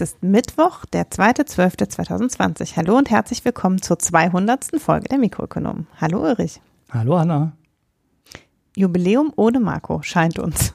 [0.00, 2.76] Es ist Mittwoch, der 2.12.2020.
[2.76, 4.80] Hallo und herzlich willkommen zur 200.
[4.80, 5.88] Folge der Mikroökonomen.
[6.00, 6.60] Hallo Ulrich.
[6.88, 7.56] Hallo Anna.
[8.76, 10.72] Jubiläum ohne Marco, scheint uns.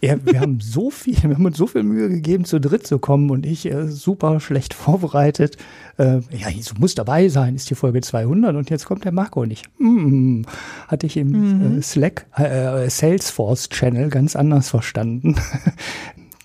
[0.00, 2.98] Ja, wir haben so viel, wir haben uns so viel Mühe gegeben, zu dritt zu
[2.98, 5.56] kommen und ich äh, super schlecht vorbereitet.
[5.96, 9.46] Äh, ja, so muss dabei sein, ist die Folge 200 und jetzt kommt der Marco
[9.46, 9.70] nicht.
[9.78, 10.42] Mm,
[10.88, 11.78] hatte ich im mhm.
[11.78, 15.36] äh, Slack, äh, Salesforce Channel ganz anders verstanden.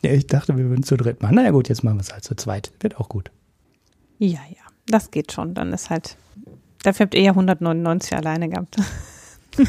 [0.01, 1.35] Ja, ich dachte, wir würden zu dritt machen.
[1.35, 2.71] Naja gut, jetzt machen wir es halt zu zweit.
[2.79, 3.31] Wird auch gut.
[4.17, 5.53] Ja, ja, das geht schon.
[5.53, 6.17] Dann ist halt,
[6.83, 8.77] dafür habt ihr ja 199 alleine gehabt.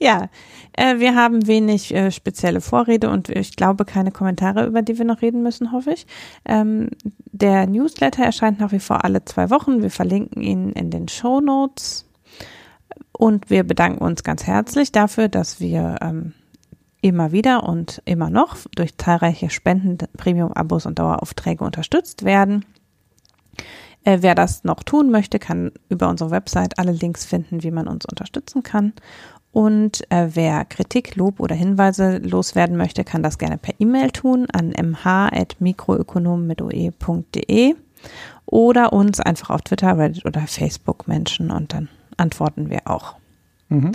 [0.00, 0.28] ja,
[0.72, 5.04] äh, wir haben wenig äh, spezielle Vorrede und ich glaube keine Kommentare, über die wir
[5.04, 6.06] noch reden müssen, hoffe ich.
[6.44, 6.90] Ähm,
[7.32, 9.82] der Newsletter erscheint nach wie vor alle zwei Wochen.
[9.82, 12.04] Wir verlinken ihn in den Show Notes.
[13.12, 16.34] Und wir bedanken uns ganz herzlich dafür, dass wir ähm,
[17.00, 22.64] immer wieder und immer noch durch zahlreiche Spenden, Premium-Abos und Daueraufträge unterstützt werden.
[24.04, 27.88] Äh, wer das noch tun möchte, kann über unsere Website alle Links finden, wie man
[27.88, 28.92] uns unterstützen kann.
[29.52, 34.46] Und äh, wer Kritik, Lob oder Hinweise loswerden möchte, kann das gerne per E-Mail tun
[34.52, 37.74] an mh.mikroökonomen mit oe.de
[38.46, 43.16] oder uns einfach auf Twitter, Reddit oder Facebook Menschen und dann antworten wir auch.
[43.68, 43.92] Mhm.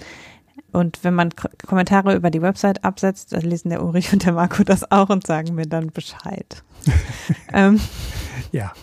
[0.73, 4.33] Und wenn man K Kommentare über die Website absetzt, dann lesen der Ulrich und der
[4.33, 6.63] Marco das auch und sagen mir dann Bescheid.
[7.53, 7.80] ähm,
[8.52, 8.73] ja.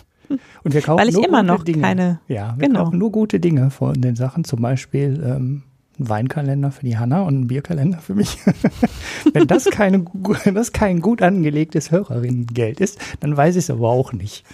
[0.63, 1.81] Und wir kaufen Weil ich nur immer noch Dinge.
[1.81, 2.19] keine.
[2.27, 2.85] Ja, wir genau.
[2.85, 5.63] kaufen nur gute Dinge von den Sachen, zum Beispiel ähm,
[5.99, 8.37] einen Weinkalender für die Hanna und einen Bierkalender für mich.
[9.33, 10.05] Wenn das, keine,
[10.53, 14.45] das kein gut angelegtes Hörerinnengeld ist, dann weiß ich es aber auch nicht.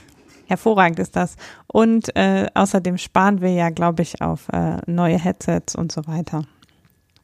[0.48, 1.36] Hervorragend ist das.
[1.68, 6.46] Und äh, außerdem sparen wir ja, glaube ich, auf äh, neue Headsets und so weiter.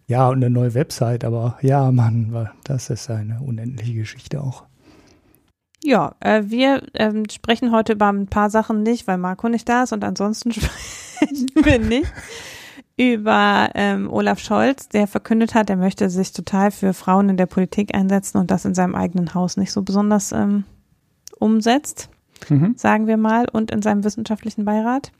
[0.07, 4.63] Ja, und eine neue Website, aber ja, Mann, das ist eine unendliche Geschichte auch.
[5.83, 9.83] Ja, äh, wir ähm, sprechen heute über ein paar Sachen nicht, weil Marco nicht da
[9.83, 12.11] ist und ansonsten sprechen wir nicht
[12.95, 17.47] über ähm, Olaf Scholz, der verkündet hat, er möchte sich total für Frauen in der
[17.47, 20.63] Politik einsetzen und das in seinem eigenen Haus nicht so besonders ähm,
[21.39, 22.09] umsetzt,
[22.49, 22.73] mhm.
[22.77, 25.11] sagen wir mal, und in seinem wissenschaftlichen Beirat.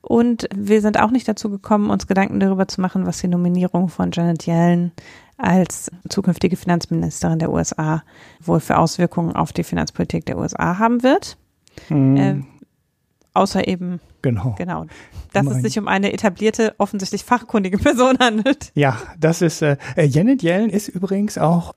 [0.00, 3.88] Und wir sind auch nicht dazu gekommen, uns Gedanken darüber zu machen, was die Nominierung
[3.88, 4.92] von Janet Yellen
[5.36, 8.02] als zukünftige Finanzministerin der USA
[8.40, 11.36] wohl für Auswirkungen auf die Finanzpolitik der USA haben wird.
[11.88, 12.16] Mhm.
[12.16, 12.42] Äh,
[13.34, 14.54] außer eben Genau.
[14.58, 14.86] Genau.
[15.32, 15.56] Dass mein.
[15.56, 18.72] es sich um eine etablierte, offensichtlich fachkundige Person handelt.
[18.74, 21.74] Ja, das ist, äh, äh Janet Yellen ist übrigens auch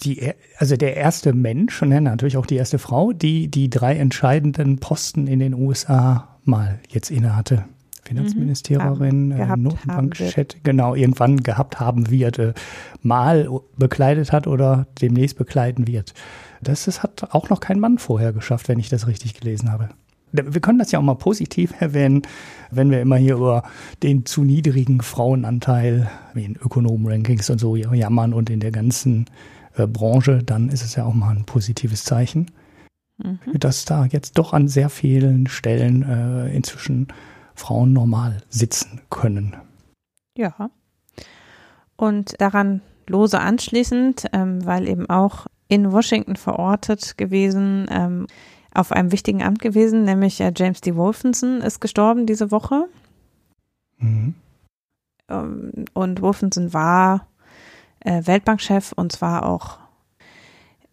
[0.00, 4.78] die, also der erste Mensch und natürlich auch die erste Frau, die die drei entscheidenden
[4.78, 7.64] Posten in den USA mal jetzt innehatte.
[8.08, 12.54] Finanzministerin, mhm, äh, Notenbankchef, genau, irgendwann gehabt haben wird, äh,
[13.02, 16.14] mal bekleidet hat oder demnächst bekleiden wird.
[16.62, 19.90] Das ist, hat auch noch kein Mann vorher geschafft, wenn ich das richtig gelesen habe.
[20.32, 22.22] Wir können das ja auch mal positiv erwähnen,
[22.70, 23.62] wenn wir immer hier über
[24.02, 29.26] den zu niedrigen Frauenanteil in Ökonomen-Rankings und so jammern und in der ganzen
[29.78, 32.50] äh, Branche, dann ist es ja auch mal ein positives Zeichen,
[33.18, 33.38] mhm.
[33.54, 37.08] dass da jetzt doch an sehr vielen Stellen äh, inzwischen
[37.54, 39.56] Frauen normal sitzen können.
[40.36, 40.70] Ja.
[41.96, 48.26] Und daran lose anschließend, ähm, weil eben auch in Washington verortet gewesen, ähm,
[48.72, 50.94] auf einem wichtigen Amt gewesen, nämlich äh, James D.
[50.94, 52.84] Wolfenson ist gestorben diese Woche.
[53.98, 54.34] Mhm.
[55.28, 57.26] Ähm, und Wolfenson war
[58.08, 59.78] Weltbankchef und zwar auch,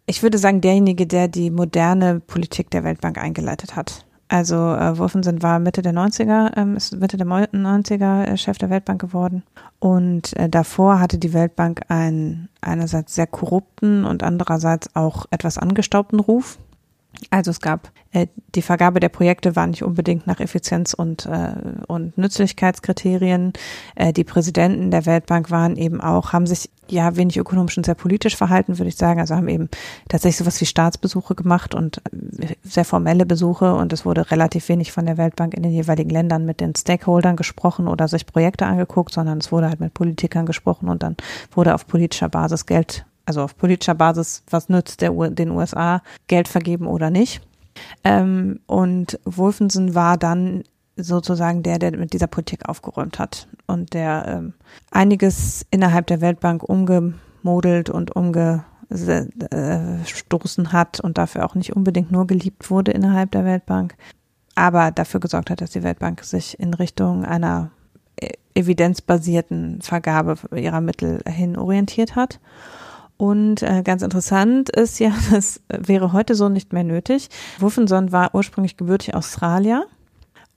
[0.06, 4.06] ich würde sagen, derjenige, der die moderne Politik der Weltbank eingeleitet hat.
[4.28, 8.70] Also äh, Wolfenson war Mitte der 90er, ähm, ist Mitte der 90er äh, Chef der
[8.70, 9.44] Weltbank geworden.
[9.78, 16.18] Und äh, davor hatte die Weltbank einen einerseits sehr korrupten und andererseits auch etwas angestaubten
[16.18, 16.58] Ruf.
[17.30, 21.52] Also es gab äh, die Vergabe der Projekte war nicht unbedingt nach Effizienz und äh,
[21.86, 23.52] und Nützlichkeitskriterien.
[23.94, 27.94] Äh, die Präsidenten der Weltbank waren eben auch haben sich ja wenig ökonomisch und sehr
[27.94, 29.20] politisch verhalten, würde ich sagen.
[29.20, 29.68] Also haben eben
[30.08, 31.98] tatsächlich sowas wie Staatsbesuche gemacht und
[32.38, 36.10] äh, sehr formelle Besuche und es wurde relativ wenig von der Weltbank in den jeweiligen
[36.10, 40.46] Ländern mit den Stakeholdern gesprochen oder sich Projekte angeguckt, sondern es wurde halt mit Politikern
[40.46, 41.16] gesprochen und dann
[41.52, 46.46] wurde auf politischer Basis Geld also auf politischer Basis, was nützt der, den USA, Geld
[46.46, 47.42] vergeben oder nicht.
[48.04, 50.62] Ähm, und Wolfenson war dann
[50.96, 54.52] sozusagen der, der mit dieser Politik aufgeräumt hat und der ähm,
[54.90, 62.70] einiges innerhalb der Weltbank umgemodelt und umgestoßen hat und dafür auch nicht unbedingt nur geliebt
[62.70, 63.94] wurde innerhalb der Weltbank,
[64.54, 67.70] aber dafür gesorgt hat, dass die Weltbank sich in Richtung einer
[68.20, 72.40] e-, evidenzbasierten Vergabe ihrer Mittel hin orientiert hat.
[73.18, 77.28] Und äh, ganz interessant ist ja, das wäre heute so nicht mehr nötig.
[77.58, 79.86] Wolfenson war ursprünglich gebürtig Australier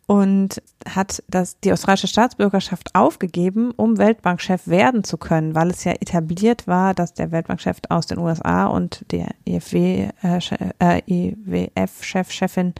[0.10, 5.92] und hat das, die australische Staatsbürgerschaft aufgegeben, um Weltbankchef werden zu können, weil es ja
[5.92, 10.40] etabliert war, dass der Weltbankchef aus den USA und der EFW, äh,
[10.80, 12.74] äh, EWF-Chef, Chefin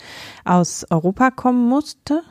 [0.44, 2.24] aus Europa kommen musste.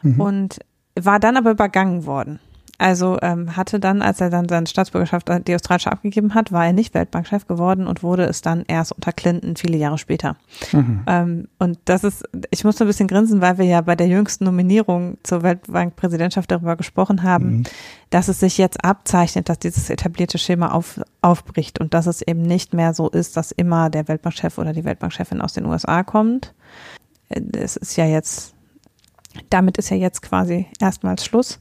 [0.00, 0.18] Mhm.
[0.18, 0.60] Und
[0.98, 2.40] war dann aber übergangen worden.
[2.78, 6.66] Also ähm, hatte dann, als er dann seine Staatsbürgerschaft, äh, die australische abgegeben hat, war
[6.66, 10.36] er nicht Weltbankchef geworden und wurde es dann erst unter Clinton viele Jahre später.
[10.72, 11.02] Mhm.
[11.06, 14.44] Ähm, und das ist, ich musste ein bisschen grinsen, weil wir ja bei der jüngsten
[14.44, 17.62] Nominierung zur Weltbankpräsidentschaft darüber gesprochen haben, mhm.
[18.10, 22.42] dass es sich jetzt abzeichnet, dass dieses etablierte Schema auf, aufbricht und dass es eben
[22.42, 26.52] nicht mehr so ist, dass immer der Weltbankchef oder die Weltbankchefin aus den USA kommt.
[27.30, 28.54] Äh, es ist ja jetzt,
[29.48, 31.58] damit ist ja jetzt quasi erstmals Schluss.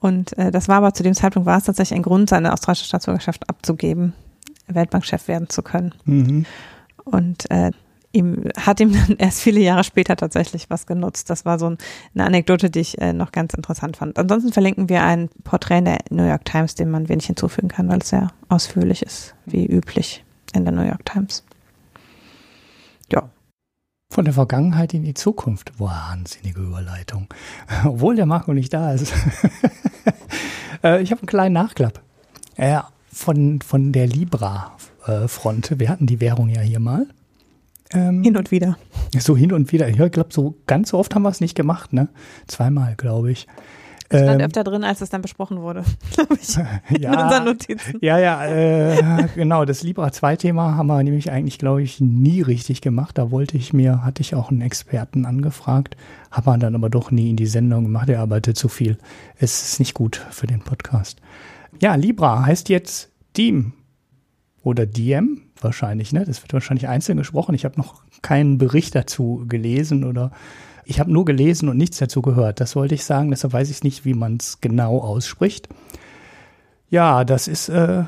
[0.00, 2.84] Und äh, das war aber zu dem Zeitpunkt war es tatsächlich ein Grund, seine australische
[2.84, 4.12] Staatsbürgerschaft abzugeben,
[4.68, 5.94] Weltbankchef werden zu können.
[6.04, 6.46] Mhm.
[7.04, 7.72] Und äh,
[8.12, 11.30] ihm hat ihm dann erst viele Jahre später tatsächlich was genutzt.
[11.30, 11.78] Das war so ein,
[12.14, 14.18] eine Anekdote, die ich äh, noch ganz interessant fand.
[14.18, 17.88] Ansonsten verlinken wir ein Porträt in der New York Times, dem man wenig hinzufügen kann,
[17.88, 20.24] weil es sehr ausführlich ist, wie üblich
[20.54, 21.44] in der New York Times.
[24.10, 24.14] Ja.
[24.14, 25.78] Von der Vergangenheit in die Zukunft.
[25.78, 27.28] Wahnsinnige Überleitung.
[27.84, 29.12] Obwohl der Marco nicht da ist.
[30.84, 32.00] Äh, ich habe einen kleinen Nachklapp.
[32.54, 32.78] Äh,
[33.12, 35.80] von, von der Libra-Front.
[35.80, 37.08] Wir hatten die Währung ja hier mal.
[37.92, 38.78] Ähm, hin und wieder.
[39.18, 39.88] So hin und wieder.
[39.88, 42.06] Ich glaube, so ganz so oft haben wir es nicht gemacht, ne?
[42.46, 43.48] Zweimal, glaube ich.
[44.08, 45.84] Das stand ähm, öfter drin, als es dann besprochen wurde,
[46.14, 46.56] glaube ich.
[46.98, 47.98] ja, in unseren Notizen.
[48.00, 49.64] Ja, ja, äh, genau.
[49.66, 53.18] Das Libra 2 Thema haben wir nämlich eigentlich, glaube ich, nie richtig gemacht.
[53.18, 55.96] Da wollte ich mir, hatte ich auch einen Experten angefragt,
[56.30, 58.08] habe man dann aber doch nie in die Sendung gemacht.
[58.08, 58.96] Er arbeitet zu viel.
[59.36, 61.20] Es ist nicht gut für den Podcast.
[61.80, 63.74] Ja, Libra heißt jetzt Diem
[64.62, 66.24] oder Diem wahrscheinlich, ne?
[66.24, 67.54] Das wird wahrscheinlich einzeln gesprochen.
[67.54, 70.32] Ich habe noch keinen Bericht dazu gelesen oder
[70.88, 72.60] ich habe nur gelesen und nichts dazu gehört.
[72.60, 75.68] Das wollte ich sagen, deshalb weiß ich nicht, wie man es genau ausspricht.
[76.88, 78.04] Ja, das ist, äh,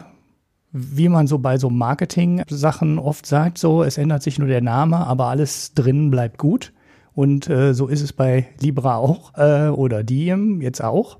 [0.73, 5.07] wie man so bei so Marketing-Sachen oft sagt, so, es ändert sich nur der Name,
[5.07, 6.73] aber alles drin bleibt gut.
[7.13, 11.19] Und äh, so ist es bei Libra auch äh, oder Diem jetzt auch.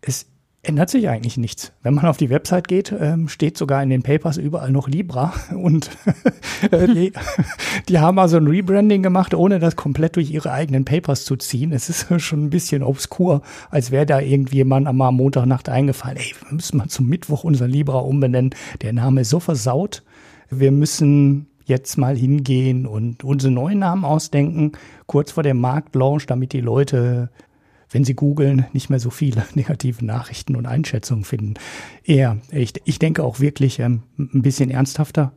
[0.00, 0.26] Es
[0.64, 1.72] ändert sich eigentlich nichts.
[1.82, 5.32] Wenn man auf die Website geht, ähm, steht sogar in den Papers überall noch Libra
[5.54, 5.90] und
[6.70, 7.12] äh, die,
[7.88, 11.72] die, haben also ein Rebranding gemacht, ohne das komplett durch ihre eigenen Papers zu ziehen.
[11.72, 16.54] Es ist schon ein bisschen obskur, als wäre da irgendjemand am Montagnacht eingefallen, ey, wir
[16.54, 18.54] müssen mal zum Mittwoch unser Libra umbenennen.
[18.82, 20.02] Der Name ist so versaut.
[20.50, 24.72] Wir müssen jetzt mal hingehen und unsere neuen Namen ausdenken,
[25.06, 27.30] kurz vor dem Marktlaunch, damit die Leute
[27.94, 31.54] wenn Sie googeln, nicht mehr so viele negative Nachrichten und Einschätzungen finden.
[32.02, 35.32] Eher, ich, ich denke auch wirklich ähm, ein bisschen ernsthafter,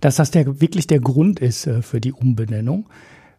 [0.00, 2.90] dass das der, wirklich der Grund ist äh, für die Umbenennung,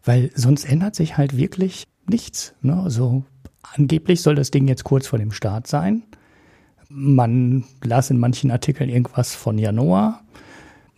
[0.03, 2.55] weil sonst ändert sich halt wirklich nichts.
[2.63, 2.75] Ne?
[2.75, 3.23] Also
[3.61, 6.01] angeblich soll das Ding jetzt kurz vor dem Start sein.
[6.89, 10.23] Man las in manchen Artikeln irgendwas von Januar.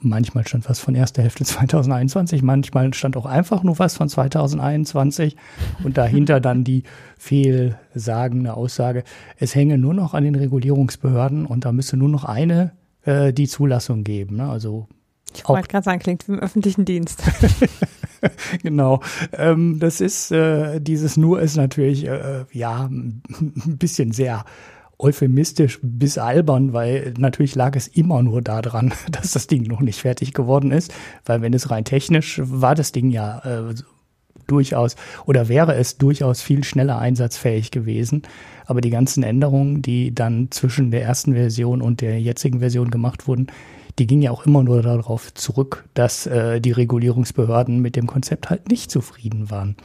[0.03, 5.35] Manchmal stand was von erster Hälfte 2021, manchmal stand auch einfach nur was von 2021
[5.83, 6.83] und dahinter dann die
[7.17, 9.03] fehlsagende Aussage,
[9.37, 12.71] es hänge nur noch an den Regulierungsbehörden und da müsse nur noch eine
[13.03, 14.37] äh, die Zulassung geben.
[14.37, 14.49] Ne?
[14.49, 14.87] Also
[15.33, 17.23] ich wollte gerade sagen, klingt wie im öffentlichen Dienst.
[18.63, 19.01] genau.
[19.33, 23.21] Ähm, das ist, äh, dieses nur ist natürlich, äh, ja, ein
[23.77, 24.43] bisschen sehr
[25.01, 29.99] euphemistisch bis albern, weil natürlich lag es immer nur daran, dass das Ding noch nicht
[29.99, 30.93] fertig geworden ist,
[31.25, 33.73] weil wenn es rein technisch war das Ding ja äh,
[34.47, 38.23] durchaus oder wäre es durchaus viel schneller einsatzfähig gewesen.
[38.65, 43.27] Aber die ganzen Änderungen, die dann zwischen der ersten Version und der jetzigen Version gemacht
[43.27, 43.47] wurden,
[43.99, 48.49] die gingen ja auch immer nur darauf zurück, dass äh, die Regulierungsbehörden mit dem Konzept
[48.49, 49.75] halt nicht zufrieden waren.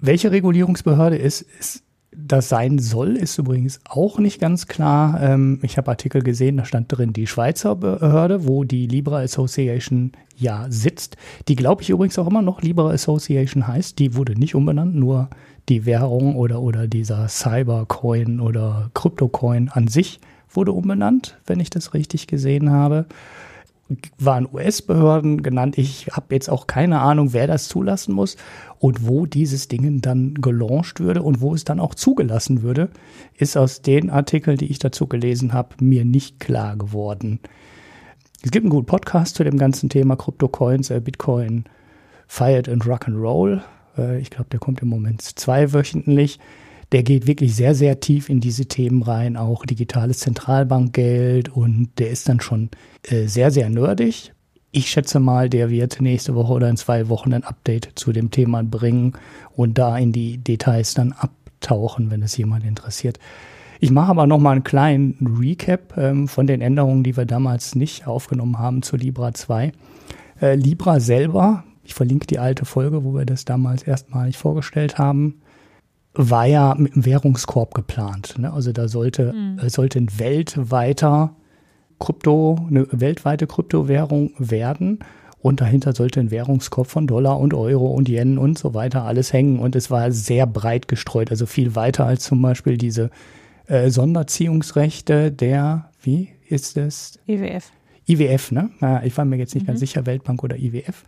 [0.00, 1.81] Welche Regulierungsbehörde ist, ist
[2.14, 5.20] das sein soll, ist übrigens auch nicht ganz klar.
[5.20, 10.12] Ähm, ich habe Artikel gesehen, da stand drin die Schweizer Behörde, wo die Libra Association
[10.36, 11.16] ja sitzt.
[11.48, 13.98] Die glaube ich übrigens auch immer noch Libra Association heißt.
[13.98, 15.30] Die wurde nicht umbenannt, nur
[15.68, 21.94] die Währung oder, oder dieser Cybercoin oder Kryptocoin an sich wurde umbenannt, wenn ich das
[21.94, 23.06] richtig gesehen habe
[24.18, 25.78] waren US-Behörden genannt.
[25.78, 28.36] Ich habe jetzt auch keine Ahnung, wer das zulassen muss
[28.78, 32.90] und wo dieses Ding dann gelauncht würde und wo es dann auch zugelassen würde,
[33.36, 37.40] ist aus den Artikeln, die ich dazu gelesen habe, mir nicht klar geworden.
[38.44, 41.64] Es gibt einen guten Podcast zu dem ganzen Thema Kryptocoins, äh, Bitcoin,
[42.26, 43.62] Fired and Rock and Roll.
[43.96, 46.40] Äh, ich glaube, der kommt im Moment zweiwöchentlich.
[46.92, 52.10] Der geht wirklich sehr, sehr tief in diese Themen rein, auch digitales Zentralbankgeld und der
[52.10, 52.68] ist dann schon
[53.04, 54.32] äh, sehr, sehr nerdig.
[54.72, 58.30] Ich schätze mal, der wird nächste Woche oder in zwei Wochen ein Update zu dem
[58.30, 59.14] Thema bringen
[59.56, 63.18] und da in die Details dann abtauchen, wenn es jemand interessiert.
[63.80, 67.74] Ich mache aber noch mal einen kleinen Recap ähm, von den Änderungen, die wir damals
[67.74, 69.72] nicht aufgenommen haben zu Libra 2.
[70.40, 75.40] Äh, Libra selber, ich verlinke die alte Folge, wo wir das damals erstmalig vorgestellt haben,
[76.14, 78.34] war ja mit einem Währungskorb geplant.
[78.38, 78.52] Ne?
[78.52, 79.68] Also da sollte, mhm.
[79.68, 81.34] sollte ein weltweiter
[81.98, 84.98] Krypto, eine weltweite Kryptowährung werden.
[85.40, 89.32] Und dahinter sollte ein Währungskorb von Dollar und Euro und Yen und so weiter alles
[89.32, 89.58] hängen.
[89.58, 93.10] Und es war sehr breit gestreut, also viel weiter als zum Beispiel diese
[93.66, 97.18] äh, Sonderziehungsrechte der, wie ist das?
[97.26, 97.72] IWF.
[98.06, 98.70] IWF, ne?
[99.04, 99.68] Ich war mir jetzt nicht mhm.
[99.68, 101.04] ganz sicher, Weltbank oder IWF,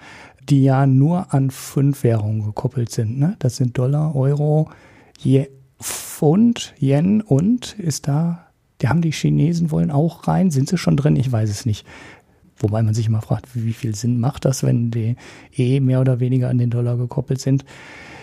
[0.49, 3.19] die ja nur an fünf Währungen gekoppelt sind.
[3.19, 3.37] Ne?
[3.39, 4.69] Das sind Dollar, Euro,
[5.19, 5.49] Je
[5.81, 8.47] Pfund, Yen und ist da,
[8.81, 11.17] die haben die Chinesen wollen auch rein, sind sie schon drin?
[11.17, 11.87] Ich weiß es nicht.
[12.57, 15.17] Wobei man sich immer fragt, wie viel Sinn macht das, wenn die
[15.57, 17.65] eh mehr oder weniger an den Dollar gekoppelt sind.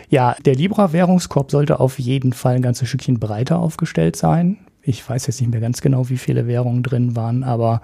[0.10, 4.57] Ja, der Libra-Währungskorb sollte auf jeden Fall ein ganzes Stückchen breiter aufgestellt sein.
[4.81, 7.81] Ich weiß jetzt nicht mehr ganz genau, wie viele Währungen drin waren, aber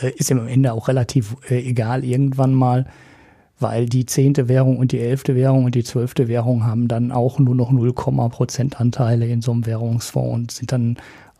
[0.00, 2.86] äh, ist im Ende auch relativ äh, egal irgendwann mal,
[3.60, 7.38] weil die zehnte Währung und die elfte Währung und die zwölfte Währung haben dann auch
[7.38, 10.96] nur noch 0, Prozentanteile in so einem Währungsfonds und sind dann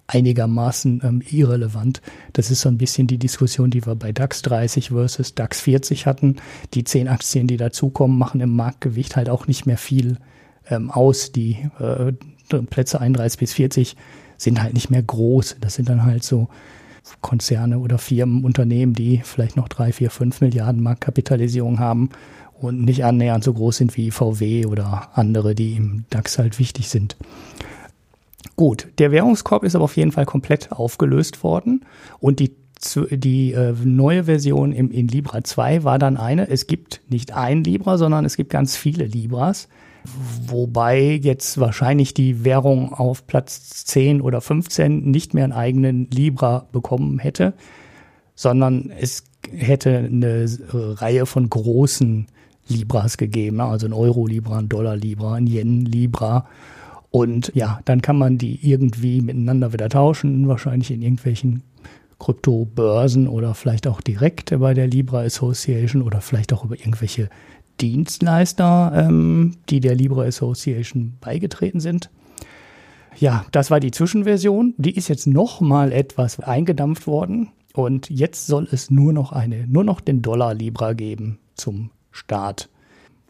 [0.09, 2.01] einigermaßen ähm, irrelevant.
[2.33, 6.07] Das ist so ein bisschen die Diskussion, die wir bei DAX 30 versus DAX 40
[6.07, 6.37] hatten.
[6.75, 10.17] Die zehn Aktien, die dazukommen, machen im Marktgewicht halt auch nicht mehr viel
[10.71, 11.31] ähm, aus.
[11.33, 12.13] Die äh,
[12.71, 13.97] Plätze 31 bis 40
[14.39, 15.57] sind halt nicht mehr groß.
[15.61, 16.49] Das sind dann halt so
[17.21, 22.11] Konzerne oder Firmen, Unternehmen, die vielleicht noch drei, vier, fünf Milliarden Marktkapitalisierung haben
[22.61, 26.89] und nicht annähernd so groß sind wie VW oder andere, die im DAX halt wichtig
[26.89, 27.17] sind.
[28.57, 31.85] Gut, der Währungskorb ist aber auf jeden Fall komplett aufgelöst worden
[32.21, 32.55] und die
[33.11, 37.65] die äh, neue Version im, in Libra 2 war dann eine, es gibt nicht ein
[37.65, 39.69] Libra, sondern es gibt ganz viele Libras,
[40.47, 46.67] wobei jetzt wahrscheinlich die Währung auf Platz 10 oder 15 nicht mehr einen eigenen Libra
[46.73, 47.55] bekommen hätte,
[48.35, 52.27] sondern es hätte eine Reihe von großen
[52.69, 56.47] Libras gegeben, also ein Euro-Libra, ein Dollar-Libra, ein Yen-Libra.
[57.11, 61.63] Und ja, dann kann man die irgendwie miteinander wieder tauschen, wahrscheinlich in irgendwelchen
[62.19, 67.31] Kryptobörsen oder vielleicht auch direkt bei der Libra Association oder vielleicht auch über irgendwelche
[67.81, 72.11] Dienstleister, ähm, die der Libra Association beigetreten sind.
[73.17, 74.75] Ja, das war die Zwischenversion.
[74.77, 79.67] Die ist jetzt noch mal etwas eingedampft worden und jetzt soll es nur noch eine,
[79.67, 82.69] nur noch den Dollar Libra geben zum Start.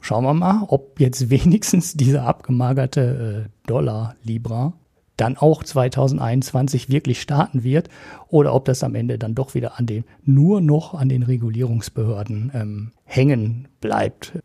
[0.01, 4.75] Schauen wir mal, ob jetzt wenigstens dieser abgemagerte äh, Dollar Libra
[5.19, 7.91] dann auch 2021 wirklich starten wird
[8.29, 12.53] oder ob das am Ende dann doch wieder an den, nur noch an den Regulierungsbehörden
[12.55, 14.39] ähm, hängen bleibt.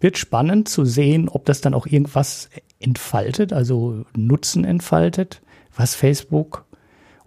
[0.00, 2.50] Wird spannend zu sehen, ob das dann auch irgendwas
[2.80, 5.40] entfaltet, also Nutzen entfaltet,
[5.76, 6.64] was Facebook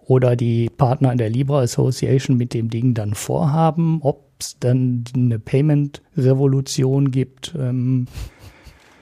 [0.00, 5.04] oder die Partner in der Libra Association mit dem Ding dann vorhaben, ob es dann
[5.14, 7.54] eine Payment-Revolution gibt.
[7.58, 8.06] Ähm,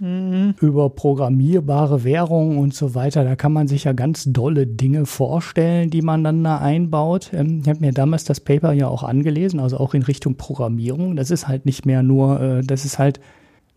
[0.00, 0.54] mhm.
[0.60, 3.24] über programmierbare Währungen und so weiter.
[3.24, 7.30] Da kann man sich ja ganz dolle Dinge vorstellen, die man dann da einbaut.
[7.32, 11.16] Ähm, ich habe mir damals das Paper ja auch angelesen, also auch in Richtung Programmierung.
[11.16, 13.20] Das ist halt nicht mehr nur, äh, das ist halt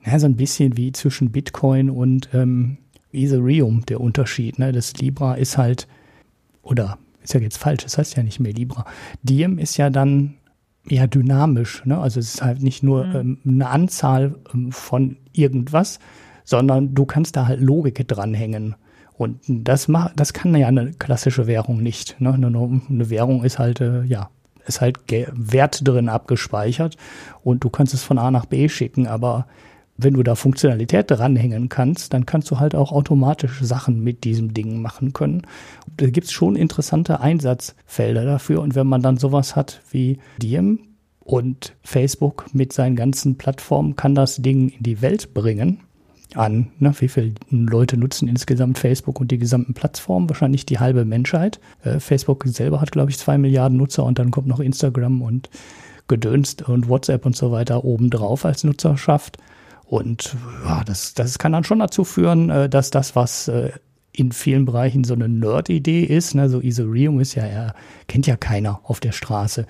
[0.05, 2.77] ja, so ein bisschen wie zwischen Bitcoin und ähm,
[3.11, 4.59] Ethereum der Unterschied.
[4.59, 4.71] Ne?
[4.71, 5.87] Das Libra ist halt,
[6.61, 8.85] oder ist ja jetzt falsch, das heißt ja nicht mehr Libra.
[9.23, 10.35] Diem ist ja dann
[10.91, 11.85] eher dynamisch.
[11.85, 11.97] Ne?
[11.97, 13.15] Also es ist halt nicht nur mhm.
[13.15, 15.99] ähm, eine Anzahl ähm, von irgendwas,
[16.43, 18.75] sondern du kannst da halt Logik dranhängen.
[19.17, 22.19] Und das macht, das kann ja eine klassische Währung nicht.
[22.19, 22.33] Ne?
[22.33, 24.29] Eine, eine Währung ist halt, äh, ja,
[24.65, 26.95] ist halt Wert drin abgespeichert
[27.43, 29.47] und du kannst es von A nach B schicken, aber
[30.01, 34.53] wenn du da Funktionalität dranhängen kannst, dann kannst du halt auch automatisch Sachen mit diesem
[34.53, 35.43] Ding machen können.
[35.97, 38.61] Da gibt es schon interessante Einsatzfelder dafür.
[38.61, 40.79] Und wenn man dann sowas hat wie Diem
[41.19, 45.79] und Facebook mit seinen ganzen Plattformen kann das Ding in die Welt bringen,
[46.35, 46.67] an.
[46.79, 46.93] Ne?
[46.99, 50.29] Wie viele Leute nutzen insgesamt Facebook und die gesamten Plattformen?
[50.29, 51.59] Wahrscheinlich die halbe Menschheit.
[51.83, 55.49] Äh, Facebook selber hat, glaube ich, zwei Milliarden Nutzer und dann kommt noch Instagram und
[56.07, 59.37] Gedönst und WhatsApp und so weiter obendrauf als Nutzerschaft.
[59.89, 63.71] Und ja, das, das kann dann schon dazu führen, äh, dass das, was äh,
[64.11, 67.73] in vielen Bereichen so eine Nerd-Idee ist, ne, so Ethereum ist ja, ja,
[68.07, 69.65] kennt ja keiner auf der Straße.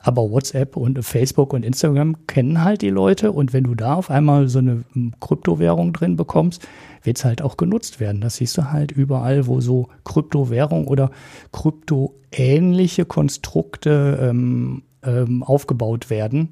[0.00, 4.10] Aber WhatsApp und Facebook und Instagram kennen halt die Leute und wenn du da auf
[4.10, 4.84] einmal so eine
[5.18, 6.68] Kryptowährung drin bekommst,
[7.02, 8.20] wird es halt auch genutzt werden.
[8.20, 11.10] Das siehst du halt überall, wo so Kryptowährung oder
[11.52, 16.50] kryptoähnliche Konstrukte ähm, ähm, aufgebaut werden.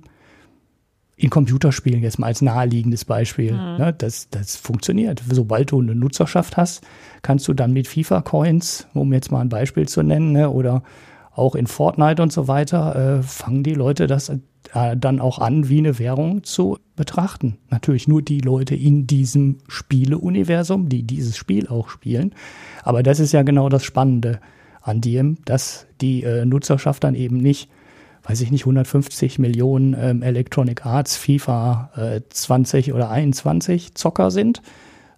[1.23, 3.52] In Computerspielen jetzt mal als naheliegendes Beispiel.
[3.52, 3.76] Mhm.
[3.79, 5.23] Ne, das, das funktioniert.
[5.31, 6.83] Sobald du eine Nutzerschaft hast,
[7.23, 10.83] kannst du dann mit FIFA-Coins, um jetzt mal ein Beispiel zu nennen, ne, oder
[11.33, 15.69] auch in Fortnite und so weiter, äh, fangen die Leute das äh, dann auch an,
[15.69, 17.57] wie eine Währung zu betrachten.
[17.71, 22.35] Natürlich nur die Leute in diesem Spieleuniversum, die dieses Spiel auch spielen.
[22.83, 24.41] Aber das ist ja genau das Spannende
[24.81, 27.71] an Diem, dass die äh, Nutzerschaft dann eben nicht,
[28.25, 34.62] weiß ich nicht, 150 Millionen ähm, Electronic Arts, FIFA äh, 20 oder 21 Zocker sind,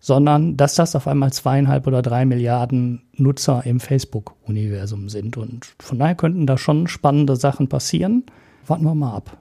[0.01, 5.37] sondern dass das auf einmal zweieinhalb oder drei Milliarden Nutzer im Facebook-Universum sind.
[5.37, 8.25] Und von daher könnten da schon spannende Sachen passieren.
[8.67, 9.37] Warten wir mal ab.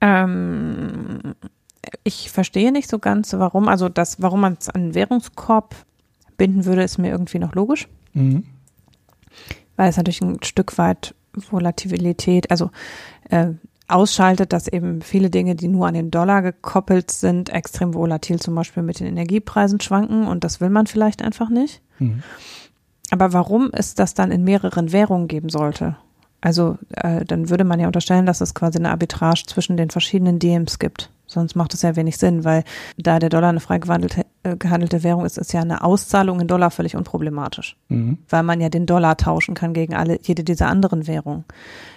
[0.00, 1.34] Ähm,
[2.04, 3.68] ich verstehe nicht so ganz, warum.
[3.68, 5.74] Also das, warum man es an den Währungskorb
[6.36, 7.88] binden würde, ist mir irgendwie noch logisch.
[8.14, 8.44] Mhm.
[9.76, 12.70] Weil es natürlich ein Stück weit Volatilität, also
[13.30, 13.48] äh,
[13.88, 18.54] ausschaltet, dass eben viele Dinge, die nur an den Dollar gekoppelt sind, extrem volatil zum
[18.54, 21.80] Beispiel mit den Energiepreisen schwanken und das will man vielleicht einfach nicht.
[21.98, 22.22] Mhm.
[23.10, 25.96] Aber warum es das dann in mehreren Währungen geben sollte?
[26.40, 30.38] Also äh, dann würde man ja unterstellen, dass es quasi eine Arbitrage zwischen den verschiedenen
[30.38, 31.10] DMs gibt.
[31.26, 32.64] Sonst macht es ja wenig Sinn, weil
[32.96, 36.48] da der Dollar eine frei gewandelte, äh, gehandelte Währung ist, ist ja eine Auszahlung in
[36.48, 37.76] Dollar völlig unproblematisch.
[37.88, 38.18] Mhm.
[38.28, 41.44] Weil man ja den Dollar tauschen kann gegen alle, jede dieser anderen Währungen.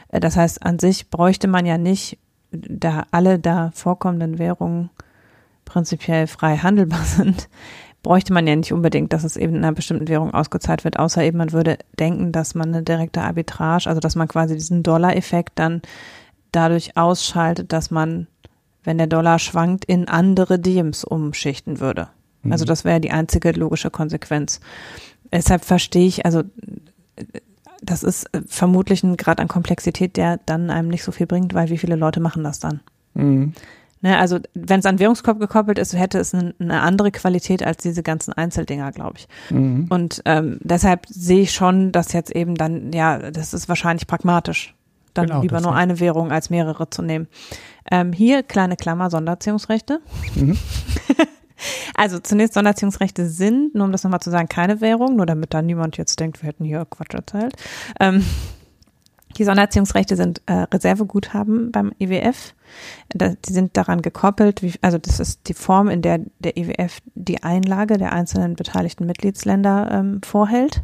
[0.09, 2.17] Äh, das heißt, an sich bräuchte man ja nicht,
[2.51, 4.89] da alle da vorkommenden Währungen
[5.65, 7.47] prinzipiell frei handelbar sind,
[8.03, 11.23] bräuchte man ja nicht unbedingt, dass es eben in einer bestimmten Währung ausgezahlt wird, außer
[11.23, 15.59] eben man würde denken, dass man eine direkte Arbitrage, also dass man quasi diesen Dollar-Effekt
[15.59, 15.81] dann
[16.51, 18.27] dadurch ausschaltet, dass man,
[18.83, 22.09] wenn der Dollar schwankt, in andere Diems umschichten würde.
[22.43, 22.51] Mhm.
[22.51, 24.59] Also das wäre die einzige logische Konsequenz.
[25.31, 26.43] Deshalb verstehe ich, also
[27.81, 31.53] das ist äh, vermutlich ein Grad an Komplexität, der dann einem nicht so viel bringt,
[31.53, 32.81] weil wie viele Leute machen das dann?
[33.13, 33.53] Mhm.
[34.03, 37.83] Ne, also wenn es an Währungskorb gekoppelt ist, hätte es eine, eine, andere Qualität als
[37.83, 39.27] diese ganzen Einzeldinger, glaube ich.
[39.51, 39.87] Mhm.
[39.89, 44.73] Und ähm, deshalb sehe ich schon, dass jetzt eben dann, ja, das ist wahrscheinlich pragmatisch,
[45.13, 47.27] dann genau, lieber nur eine Währung als mehrere zu nehmen.
[47.91, 49.99] Ähm, hier kleine Klammer Sonderziehungsrechte.
[50.33, 50.57] Mhm.
[51.95, 55.61] Also zunächst Sonderziehungsrechte sind, nur um das nochmal zu sagen, keine Währung, nur damit da
[55.61, 57.55] niemand jetzt denkt, wir hätten hier Quatsch erzählt.
[57.99, 58.25] Ähm,
[59.37, 62.53] die Sonderziehungsrechte sind äh, Reserveguthaben beim IWF.
[63.13, 66.57] E da, die sind daran gekoppelt, wie, also das ist die Form, in der der
[66.57, 70.83] IWF e die Einlage der einzelnen beteiligten Mitgliedsländer ähm, vorhält.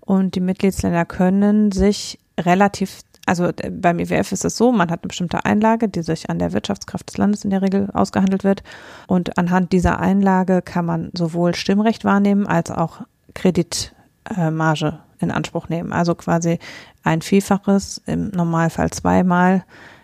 [0.00, 5.02] Und die Mitgliedsländer können sich relativ also äh, beim IWF ist es so, man hat
[5.02, 8.64] eine bestimmte Einlage, die sich an der Wirtschaftskraft des Landes in der Regel ausgehandelt wird.
[9.06, 13.02] Und anhand dieser Einlage kann man sowohl Stimmrecht wahrnehmen als auch
[13.34, 15.92] Kreditmarge in Anspruch nehmen.
[15.92, 16.58] Also quasi
[17.04, 19.62] ein Vielfaches, im Normalfall zweimal.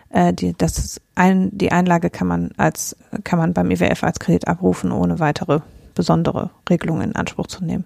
[0.09, 4.47] Äh, die, das ein, die Einlage kann man als, kann man beim IWF als Kredit
[4.47, 5.59] abrufen, ohne weitere
[5.95, 7.83] besondere Regelungen in Anspruch zu nehmen.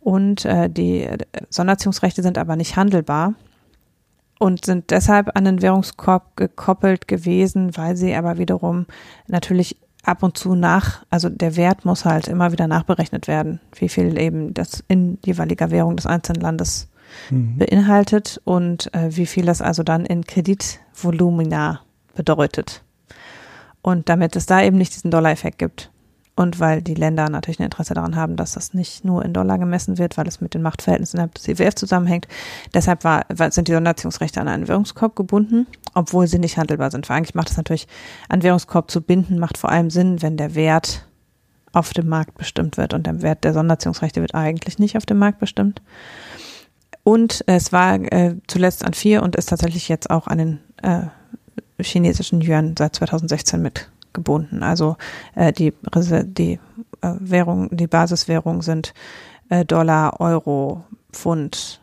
[0.00, 3.32] Und äh, die äh, Sonderziehungsrechte sind aber nicht handelbar
[4.38, 8.86] und sind deshalb an den Währungskorb gekoppelt gewesen, weil sie aber wiederum
[9.26, 13.88] natürlich ab und zu nach, also der Wert muss halt immer wieder nachberechnet werden, wie
[13.88, 16.88] viel eben das in jeweiliger Währung des einzelnen Landes
[17.30, 17.58] mhm.
[17.58, 21.80] beinhaltet und äh, wie viel das also dann in Kreditvolumina
[22.14, 22.82] bedeutet.
[23.82, 25.90] Und damit es da eben nicht diesen Dollar-Effekt gibt,
[26.38, 29.58] und weil die Länder natürlich ein Interesse daran haben, dass das nicht nur in Dollar
[29.58, 32.28] gemessen wird, weil es mit den Machtverhältnissen innerhalb des IWF zusammenhängt.
[32.74, 37.08] Deshalb war, sind die Sonderziehungsrechte an einen Währungskorb gebunden, obwohl sie nicht handelbar sind.
[37.08, 37.88] Weil eigentlich macht es natürlich,
[38.28, 41.08] einen Währungskorb zu binden, macht vor allem Sinn, wenn der Wert
[41.72, 42.94] auf dem Markt bestimmt wird.
[42.94, 45.82] Und der Wert der Sonderziehungsrechte wird eigentlich nicht auf dem Markt bestimmt.
[47.02, 51.02] Und es war äh, zuletzt an vier und ist tatsächlich jetzt auch an den äh,
[51.82, 54.62] chinesischen Yuan seit 2016 mit gebunden.
[54.62, 54.96] Also
[55.34, 55.72] äh, die,
[56.24, 56.60] die
[57.00, 58.94] äh, Währung, die Basiswährung sind
[59.48, 61.80] äh, Dollar, Euro, Pfund,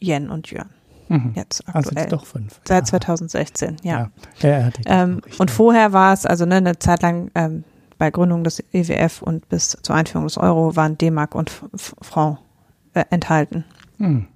[0.00, 0.70] Yen und Yuan.
[1.08, 1.32] Mhm.
[1.34, 1.84] Jetzt aktuell.
[1.84, 2.60] Also jetzt doch fünf.
[2.64, 2.84] Seit ja.
[2.84, 4.10] 2016, ja.
[4.40, 4.48] ja.
[4.48, 7.64] ja ähm, und vorher war es, also ne, eine Zeit lang ähm,
[7.98, 11.50] bei Gründung des EWF und bis zur Einführung des Euro waren D-Mark und
[12.02, 12.38] Franc
[12.94, 13.64] äh, enthalten.
[13.98, 14.26] Mhm.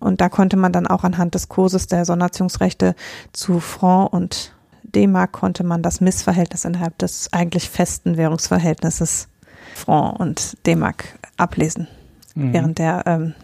[0.00, 2.94] Und da konnte man dann auch anhand des Kurses der Sonderziehungsrechte
[3.32, 4.54] zu Franc und
[4.94, 9.28] D-Mark konnte man das Missverhältnis innerhalb des eigentlich festen Währungsverhältnisses
[9.74, 11.88] Franc und D-Mark ablesen.
[12.34, 12.52] Mhm.
[12.52, 13.34] Während der ähm,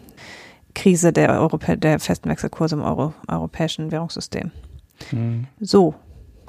[0.73, 4.51] Krise der, Europä der festen Wechselkurse im Euro europäischen Währungssystem.
[5.11, 5.47] Mhm.
[5.59, 5.95] So,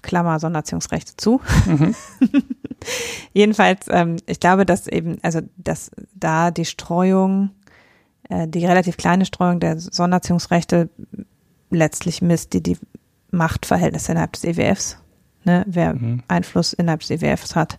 [0.03, 1.41] Klammer Sonderziehungsrechte zu.
[1.67, 1.95] Mhm.
[3.33, 7.51] Jedenfalls, ähm, ich glaube, dass eben, also dass da die Streuung,
[8.29, 10.89] äh, die relativ kleine Streuung der Sonderziehungsrechte
[11.71, 12.79] letztlich misst, die die
[13.37, 14.99] Machtverhältnisse innerhalb des EWFs,
[15.45, 16.23] ne, wer mhm.
[16.29, 17.79] Einfluss innerhalb des EWFs hat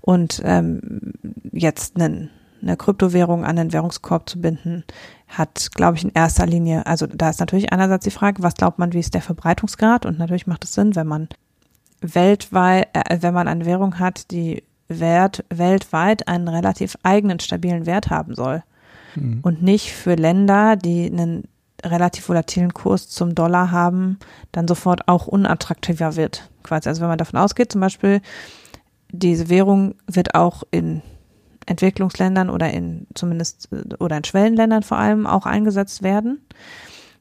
[0.00, 1.12] und ähm,
[1.52, 2.30] jetzt einen,
[2.62, 4.84] eine Kryptowährung an den Währungskorb zu binden,
[5.28, 8.78] hat, glaube ich, in erster Linie, also da ist natürlich einerseits die Frage, was glaubt
[8.78, 10.04] man, wie ist der Verbreitungsgrad?
[10.06, 11.28] Und natürlich macht es Sinn, wenn man
[12.00, 18.10] weltweit, äh, wenn man eine Währung hat, die Wert, weltweit einen relativ eigenen, stabilen Wert
[18.10, 18.62] haben soll.
[19.14, 19.40] Mhm.
[19.42, 21.44] Und nicht für Länder, die einen
[21.84, 24.18] relativ volatilen Kurs zum Dollar haben,
[24.52, 26.50] dann sofort auch unattraktiver wird.
[26.62, 26.88] Quasi.
[26.88, 28.20] Also wenn man davon ausgeht, zum Beispiel,
[29.10, 31.02] diese Währung wird auch in
[31.66, 36.40] Entwicklungsländern oder in zumindest oder in Schwellenländern vor allem auch eingesetzt werden,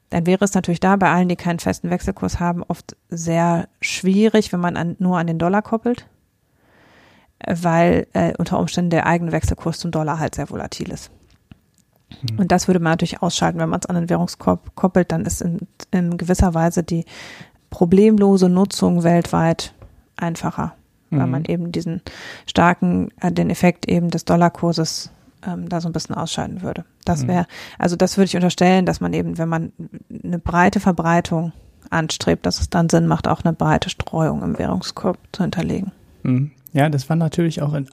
[0.09, 4.51] dann wäre es natürlich da bei allen, die keinen festen Wechselkurs haben, oft sehr schwierig,
[4.51, 6.07] wenn man an, nur an den Dollar koppelt,
[7.45, 11.11] weil äh, unter Umständen der eigene Wechselkurs zum Dollar halt sehr volatil ist.
[12.37, 15.41] Und das würde man natürlich ausschalten, wenn man es an den Währungskorb koppelt, dann ist
[15.41, 15.59] in,
[15.91, 17.05] in gewisser Weise die
[17.69, 19.73] problemlose Nutzung weltweit
[20.17, 20.73] einfacher
[21.11, 21.31] weil mhm.
[21.31, 22.01] man eben diesen
[22.45, 25.11] starken, äh, den Effekt eben des Dollarkurses
[25.45, 26.85] ähm, da so ein bisschen ausscheiden würde.
[27.05, 27.47] Das wäre, mhm.
[27.77, 29.71] also das würde ich unterstellen, dass man eben, wenn man
[30.23, 31.53] eine breite Verbreitung
[31.89, 35.91] anstrebt, dass es dann Sinn macht, auch eine breite Streuung im Währungskorb zu hinterlegen.
[36.23, 36.51] Mhm.
[36.73, 37.89] Ja, das war natürlich auch in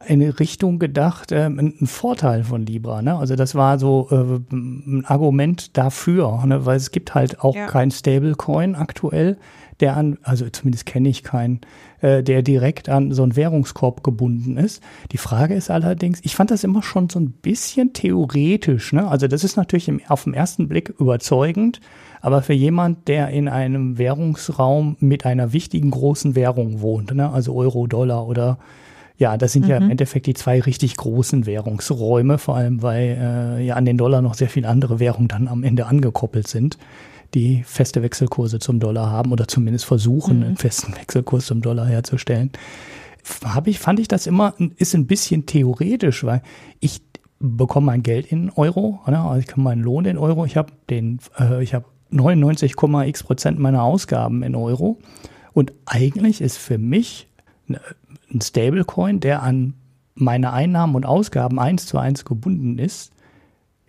[0.00, 3.02] irgendeine Richtung gedacht, äh, ein Vorteil von Libra.
[3.02, 3.16] Ne?
[3.16, 6.66] Also das war so äh, ein Argument dafür, ne?
[6.66, 7.66] weil es gibt halt auch ja.
[7.66, 9.38] kein Stablecoin aktuell
[9.80, 11.60] der an, also zumindest kenne ich keinen,
[12.00, 14.82] äh, der direkt an so einen Währungskorb gebunden ist.
[15.12, 18.92] Die Frage ist allerdings, ich fand das immer schon so ein bisschen theoretisch.
[18.92, 19.06] Ne?
[19.06, 21.80] Also das ist natürlich im, auf den ersten Blick überzeugend,
[22.20, 27.30] aber für jemand, der in einem Währungsraum mit einer wichtigen großen Währung wohnt, ne?
[27.30, 28.58] also Euro, Dollar oder
[29.18, 29.70] ja, das sind mhm.
[29.70, 29.90] ja im mhm.
[29.92, 33.16] Endeffekt die zwei richtig großen Währungsräume, vor allem weil
[33.58, 36.78] äh, ja an den Dollar noch sehr viele andere Währungen dann am Ende angekoppelt sind
[37.34, 40.44] die feste Wechselkurse zum Dollar haben oder zumindest versuchen, mhm.
[40.44, 42.50] einen festen Wechselkurs zum Dollar herzustellen.
[43.44, 46.42] Habe ich, fand ich das immer, ist ein bisschen theoretisch, weil
[46.80, 47.02] ich
[47.38, 49.20] bekomme mein Geld in Euro, oder?
[49.24, 53.58] also ich kann meinen Lohn in Euro, ich habe den, äh, ich habe 99,x Prozent
[53.58, 54.98] meiner Ausgaben in Euro
[55.52, 57.35] und eigentlich ist für mich ne,
[57.68, 59.74] ein Stablecoin, der an
[60.14, 63.12] meine Einnahmen und Ausgaben eins zu eins gebunden ist,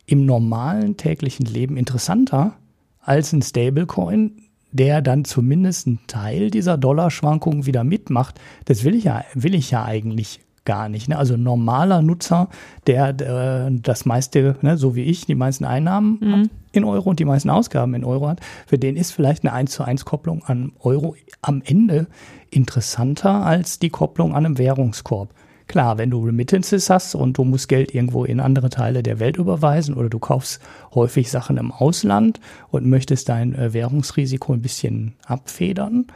[0.06, 2.54] im normalen täglichen Leben interessanter
[3.02, 8.40] als ein Stablecoin, der dann zumindest einen Teil dieser Dollarschwankungen wieder mitmacht.
[8.66, 11.08] Das will ich ja, will ich ja eigentlich gar nicht.
[11.08, 11.18] Ne?
[11.18, 12.50] Also ein normaler Nutzer,
[12.86, 16.50] der äh, das meiste, ne, so wie ich, die meisten Einnahmen mhm.
[16.74, 19.72] in Euro und die meisten Ausgaben in Euro hat, für den ist vielleicht eine 1
[19.72, 22.08] zu 1 Kopplung an Euro am Ende
[22.52, 25.34] interessanter als die Kopplung an einem Währungskorb.
[25.68, 29.38] Klar, wenn du Remittances hast und du musst Geld irgendwo in andere Teile der Welt
[29.38, 30.62] überweisen oder du kaufst
[30.94, 36.08] häufig Sachen im Ausland und möchtest dein äh, Währungsrisiko ein bisschen abfedern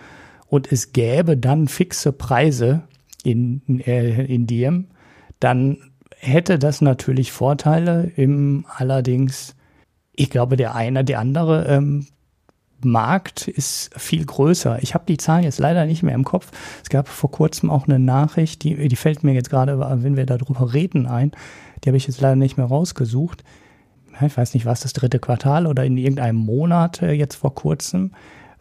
[0.47, 2.83] und es gäbe dann fixe Preise
[3.23, 4.87] in, äh, in Diem,
[5.39, 5.77] dann
[6.17, 8.11] hätte das natürlich Vorteile.
[8.15, 9.55] Im allerdings,
[10.13, 12.07] ich glaube, der eine, der andere ähm,
[12.83, 14.81] Markt ist viel größer.
[14.81, 16.51] Ich habe die Zahlen jetzt leider nicht mehr im Kopf.
[16.83, 20.25] Es gab vor kurzem auch eine Nachricht, die, die fällt mir jetzt gerade, wenn wir
[20.25, 21.31] darüber reden, ein.
[21.83, 23.43] Die habe ich jetzt leider nicht mehr rausgesucht.
[24.23, 28.11] Ich weiß nicht, was das dritte Quartal oder in irgendeinem Monat äh, jetzt vor kurzem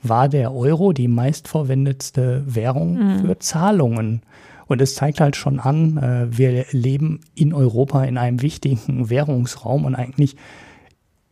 [0.03, 3.19] war der Euro die meistverwendetste Währung mhm.
[3.21, 4.23] für Zahlungen.
[4.71, 9.85] Und es zeigt halt schon an, äh, wir leben in Europa in einem wichtigen Währungsraum
[9.85, 10.37] und eigentlich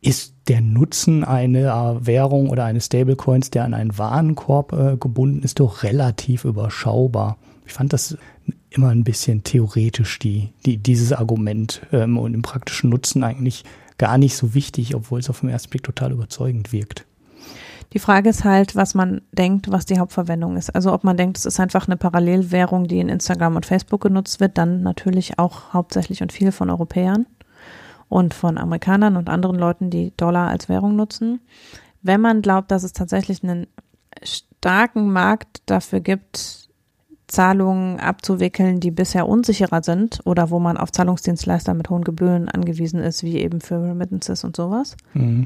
[0.01, 5.61] ist der Nutzen einer Währung oder eines Stablecoins, der an einen Warenkorb äh, gebunden ist,
[5.61, 7.37] doch relativ überschaubar.
[7.65, 8.17] Ich fand das
[8.71, 13.63] immer ein bisschen theoretisch, die, die, dieses Argument ähm, und im praktischen Nutzen eigentlich
[13.97, 17.05] gar nicht so wichtig, obwohl es auf den ersten Blick total überzeugend wirkt.
[17.93, 20.69] Die Frage ist halt, was man denkt, was die Hauptverwendung ist.
[20.75, 24.39] Also ob man denkt, es ist einfach eine Parallelwährung, die in Instagram und Facebook genutzt
[24.39, 27.25] wird, dann natürlich auch hauptsächlich und viel von Europäern
[28.07, 31.39] und von Amerikanern und anderen Leuten, die Dollar als Währung nutzen.
[32.01, 33.67] Wenn man glaubt, dass es tatsächlich einen
[34.23, 36.69] starken Markt dafür gibt,
[37.27, 42.99] Zahlungen abzuwickeln, die bisher unsicherer sind oder wo man auf Zahlungsdienstleister mit hohen Gebühren angewiesen
[43.01, 45.45] ist, wie eben für Remittances und sowas, mhm.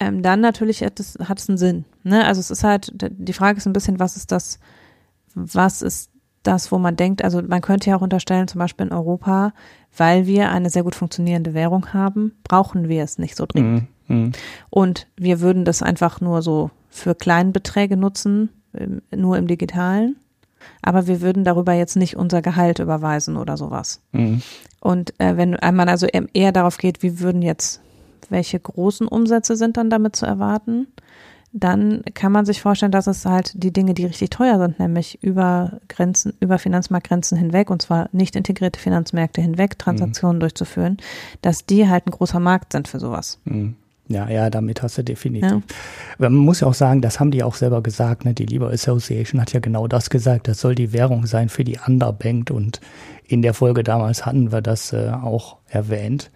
[0.00, 1.84] Ähm, dann natürlich hat es, hat es einen Sinn.
[2.02, 2.24] Ne?
[2.24, 4.58] Also es ist halt, die Frage ist ein bisschen, was ist das,
[5.34, 6.10] was ist
[6.42, 9.52] das, wo man denkt, also man könnte ja auch unterstellen, zum Beispiel in Europa,
[9.96, 13.88] weil wir eine sehr gut funktionierende Währung haben, brauchen wir es nicht so dringend.
[14.06, 14.32] Mhm.
[14.70, 20.16] Und wir würden das einfach nur so für Kleinbeträge nutzen, ähm, nur im digitalen.
[20.82, 24.00] Aber wir würden darüber jetzt nicht unser Gehalt überweisen oder sowas.
[24.12, 24.42] Mhm.
[24.80, 27.80] Und äh, wenn man also eher darauf geht, wie würden jetzt,
[28.30, 30.88] welche großen Umsätze sind dann damit zu erwarten?
[31.52, 35.22] dann kann man sich vorstellen, dass es halt die Dinge, die richtig teuer sind, nämlich
[35.22, 40.40] über Grenzen, über Finanzmarktgrenzen hinweg, und zwar nicht integrierte Finanzmärkte hinweg, Transaktionen mhm.
[40.40, 40.98] durchzuführen,
[41.40, 43.40] dass die halt ein großer Markt sind für sowas.
[43.44, 43.76] Mhm.
[44.10, 45.50] Ja, ja, damit hast du definitiv.
[45.50, 45.60] Ja.
[46.16, 48.32] Man muss ja auch sagen, das haben die auch selber gesagt, ne?
[48.32, 51.78] Die Lieber Association hat ja genau das gesagt, das soll die Währung sein für die
[51.86, 52.80] Underbanked und
[53.26, 56.30] in der Folge damals hatten wir das äh, auch erwähnt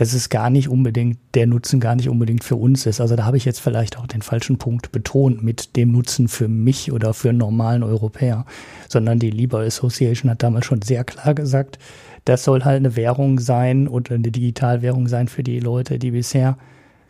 [0.00, 3.02] dass es gar nicht unbedingt, der Nutzen gar nicht unbedingt für uns ist.
[3.02, 6.48] Also da habe ich jetzt vielleicht auch den falschen Punkt betont mit dem Nutzen für
[6.48, 8.46] mich oder für einen normalen Europäer,
[8.88, 11.78] sondern die Libor Association hat damals schon sehr klar gesagt,
[12.24, 16.56] das soll halt eine Währung sein oder eine Digitalwährung sein für die Leute, die bisher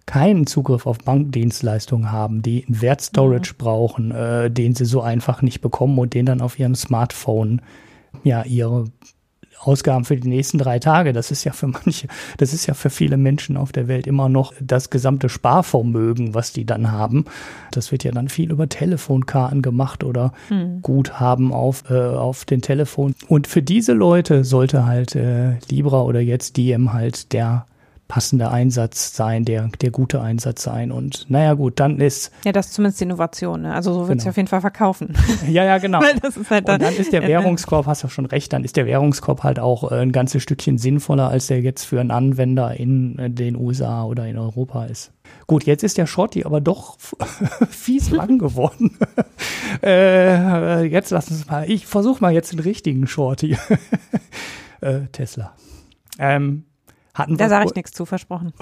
[0.07, 3.57] keinen Zugriff auf Bankdienstleistungen haben, die einen Wertstorage mhm.
[3.57, 7.63] brauchen, äh, den sie so einfach nicht bekommen und den dann auf ihrem Smartphone
[8.25, 8.87] ja ihre
[9.61, 11.13] Ausgaben für die nächsten drei Tage.
[11.13, 14.29] Das ist ja für manche, das ist ja für viele Menschen auf der Welt immer
[14.29, 17.27] noch das gesamte Sparvermögen, was die dann haben.
[17.71, 20.83] Das wird ja dann viel über Telefonkarten gemacht oder hm.
[20.83, 23.15] Guthaben auf, äh, auf den Telefon.
[23.29, 27.67] Und für diese Leute sollte halt äh, Libra oder jetzt Diem halt der
[28.11, 30.91] passende Einsatz sein, der, der gute Einsatz sein.
[30.91, 32.33] Und naja, gut, dann ist.
[32.45, 33.63] Ja, das ist zumindest die Innovation.
[33.63, 33.73] Ne?
[33.73, 34.31] Also so wird es genau.
[34.31, 35.15] auf jeden Fall verkaufen.
[35.49, 36.01] Ja, ja, genau.
[36.03, 38.65] Weil das ist halt dann, und dann ist der Währungskorb, hast du schon recht, dann
[38.65, 42.11] ist der Währungskorb halt auch äh, ein ganzes Stückchen sinnvoller, als der jetzt für einen
[42.11, 45.13] Anwender in äh, den USA oder in Europa ist.
[45.47, 46.99] Gut, jetzt ist der Shorty aber doch
[47.71, 48.99] fies lang geworden.
[49.83, 53.57] äh, jetzt lassen Sie mal, ich versuche mal jetzt den richtigen Shorty.
[54.81, 55.55] äh, Tesla.
[56.19, 56.65] Ähm,
[57.21, 58.53] hatten da sage ich nichts zu, versprochen.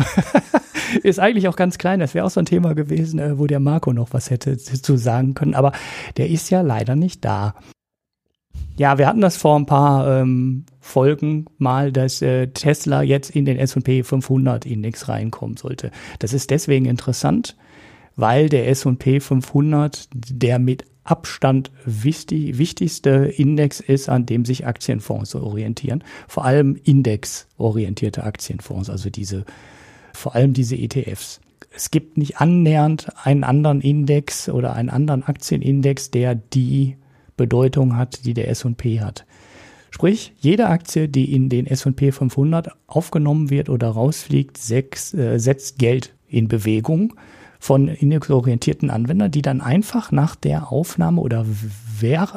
[1.02, 2.00] ist eigentlich auch ganz klein.
[2.00, 4.96] Das wäre auch so ein Thema gewesen, äh, wo der Marco noch was hätte zu
[4.96, 5.54] sagen können.
[5.54, 5.72] Aber
[6.16, 7.54] der ist ja leider nicht da.
[8.76, 13.44] Ja, wir hatten das vor ein paar ähm, Folgen mal, dass äh, Tesla jetzt in
[13.44, 15.90] den S&P 500 Index reinkommen sollte.
[16.20, 17.56] Das ist deswegen interessant,
[18.14, 25.34] weil der S&P 500 der mit Abstand wichtig, wichtigste Index ist, an dem sich Aktienfonds
[25.34, 26.04] orientieren.
[26.26, 29.44] Vor allem indexorientierte Aktienfonds, also diese,
[30.12, 31.40] vor allem diese ETFs.
[31.74, 36.96] Es gibt nicht annähernd einen anderen Index oder einen anderen Aktienindex, der die
[37.36, 39.24] Bedeutung hat, die der S&P hat.
[39.90, 45.78] Sprich, jede Aktie, die in den S&P 500 aufgenommen wird oder rausfliegt, sechs, äh, setzt
[45.78, 47.14] Geld in Bewegung
[47.58, 51.44] von indexorientierten Anwendern, die dann einfach nach der Aufnahme oder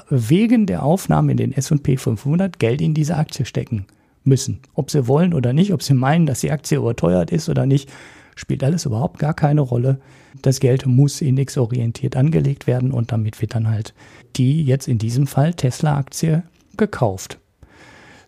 [0.10, 3.86] wegen der Aufnahme in den S&P 500 Geld in diese Aktie stecken
[4.24, 4.60] müssen.
[4.74, 7.90] Ob sie wollen oder nicht, ob sie meinen, dass die Aktie überteuert ist oder nicht,
[8.36, 10.00] spielt alles überhaupt gar keine Rolle.
[10.42, 13.94] Das Geld muss indexorientiert angelegt werden und damit wird dann halt
[14.38, 16.44] die jetzt in diesem Fall Tesla-Aktie
[16.78, 17.40] gekauft.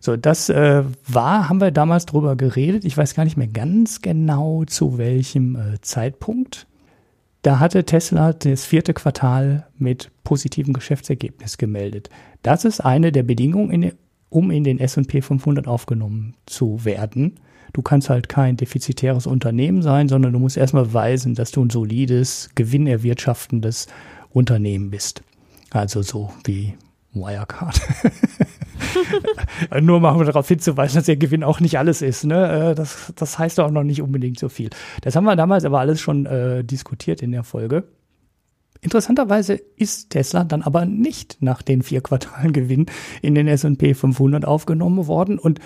[0.00, 2.84] So, das äh, war, haben wir damals drüber geredet.
[2.84, 6.66] Ich weiß gar nicht mehr ganz genau zu welchem äh, Zeitpunkt.
[7.44, 12.08] Da hatte Tesla das vierte Quartal mit positivem Geschäftsergebnis gemeldet.
[12.42, 13.92] Das ist eine der Bedingungen, in,
[14.30, 17.34] um in den S&P 500 aufgenommen zu werden.
[17.74, 21.68] Du kannst halt kein defizitäres Unternehmen sein, sondern du musst erstmal beweisen, dass du ein
[21.68, 23.88] solides, gewinnerwirtschaftendes
[24.30, 25.22] Unternehmen bist.
[25.68, 26.72] Also so wie
[27.12, 27.78] Wirecard.
[29.80, 32.24] Nur mal um darauf hinzuweisen, dass der Gewinn auch nicht alles ist.
[32.24, 32.70] Ne?
[32.70, 34.70] Äh, das, das heißt auch noch nicht unbedingt so viel.
[35.02, 37.84] Das haben wir damals aber alles schon äh, diskutiert in der Folge.
[38.80, 42.86] Interessanterweise ist Tesla dann aber nicht nach den vier Quartalen Gewinn
[43.22, 45.58] in den S&P 500 aufgenommen worden und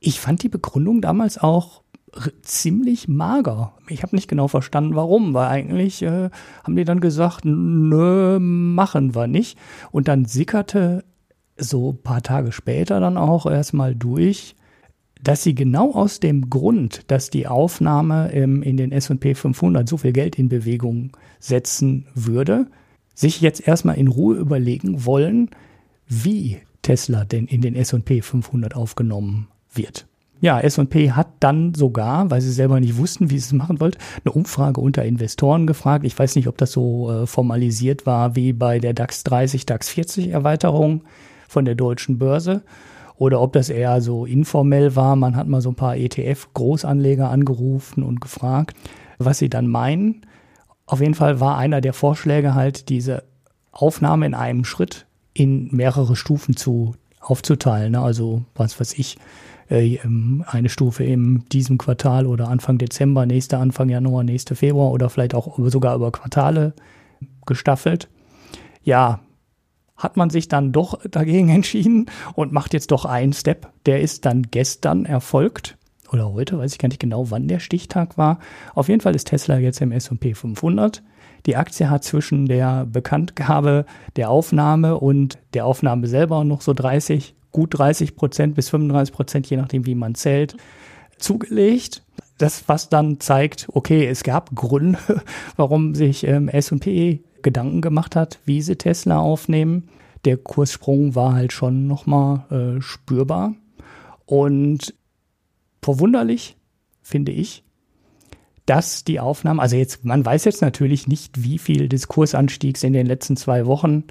[0.00, 1.82] ich fand die Begründung damals auch
[2.42, 3.74] ziemlich mager.
[3.88, 6.30] Ich habe nicht genau verstanden, warum, weil eigentlich äh,
[6.64, 9.58] haben die dann gesagt, nö, machen wir nicht.
[9.90, 11.04] Und dann sickerte
[11.58, 14.54] so ein paar Tage später dann auch erstmal durch,
[15.22, 19.96] dass sie genau aus dem Grund, dass die Aufnahme ähm, in den S&P 500 so
[19.96, 22.66] viel Geld in Bewegung setzen würde,
[23.14, 25.50] sich jetzt erstmal in Ruhe überlegen wollen,
[26.06, 30.06] wie Tesla denn in den S&P 500 aufgenommen wird.
[30.40, 33.98] Ja, S&P hat dann sogar, weil sie selber nicht wussten, wie sie es machen wollte,
[34.24, 36.04] eine Umfrage unter Investoren gefragt.
[36.04, 39.88] Ich weiß nicht, ob das so äh, formalisiert war wie bei der DAX 30, DAX
[39.88, 41.02] 40 Erweiterung
[41.48, 42.62] von der deutschen Börse
[43.16, 45.16] oder ob das eher so informell war.
[45.16, 48.76] Man hat mal so ein paar ETF-Großanleger angerufen und gefragt,
[49.18, 50.22] was sie dann meinen.
[50.86, 53.24] Auf jeden Fall war einer der Vorschläge halt diese
[53.72, 57.92] Aufnahme in einem Schritt in mehrere Stufen zu aufzuteilen.
[57.92, 58.00] Ne?
[58.00, 59.18] Also was weiß ich,
[59.68, 59.98] äh,
[60.46, 65.34] eine Stufe in diesem Quartal oder Anfang Dezember, nächste Anfang Januar, nächste Februar oder vielleicht
[65.34, 66.72] auch sogar über Quartale
[67.46, 68.08] gestaffelt.
[68.82, 69.20] Ja,
[69.98, 73.68] hat man sich dann doch dagegen entschieden und macht jetzt doch einen Step.
[73.84, 75.76] Der ist dann gestern erfolgt
[76.12, 78.38] oder heute, weiß ich gar nicht genau, wann der Stichtag war.
[78.74, 81.02] Auf jeden Fall ist Tesla jetzt im S&P 500.
[81.46, 83.84] Die Aktie hat zwischen der Bekanntgabe
[84.16, 89.50] der Aufnahme und der Aufnahme selber noch so 30, gut 30 Prozent bis 35 Prozent,
[89.50, 90.56] je nachdem, wie man zählt,
[91.18, 92.02] zugelegt.
[92.38, 94.98] Das, was dann zeigt, okay, es gab Gründe,
[95.56, 99.88] warum sich ähm, S&P Gedanken gemacht hat, wie sie Tesla aufnehmen.
[100.24, 103.54] Der Kurssprung war halt schon nochmal äh, spürbar.
[104.26, 104.94] Und
[105.82, 106.56] verwunderlich,
[107.02, 107.64] finde ich,
[108.66, 112.92] dass die Aufnahmen, also jetzt, man weiß jetzt natürlich nicht, wie viel des Kursanstiegs in
[112.92, 114.04] den letzten zwei Wochen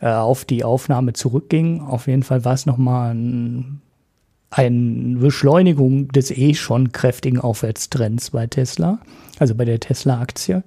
[0.00, 1.80] äh, auf die Aufnahme zurückging.
[1.80, 3.80] Auf jeden Fall war es nochmal ein,
[4.50, 9.00] eine Beschleunigung des eh schon kräftigen Aufwärtstrends bei Tesla,
[9.40, 10.62] also bei der Tesla-Aktie.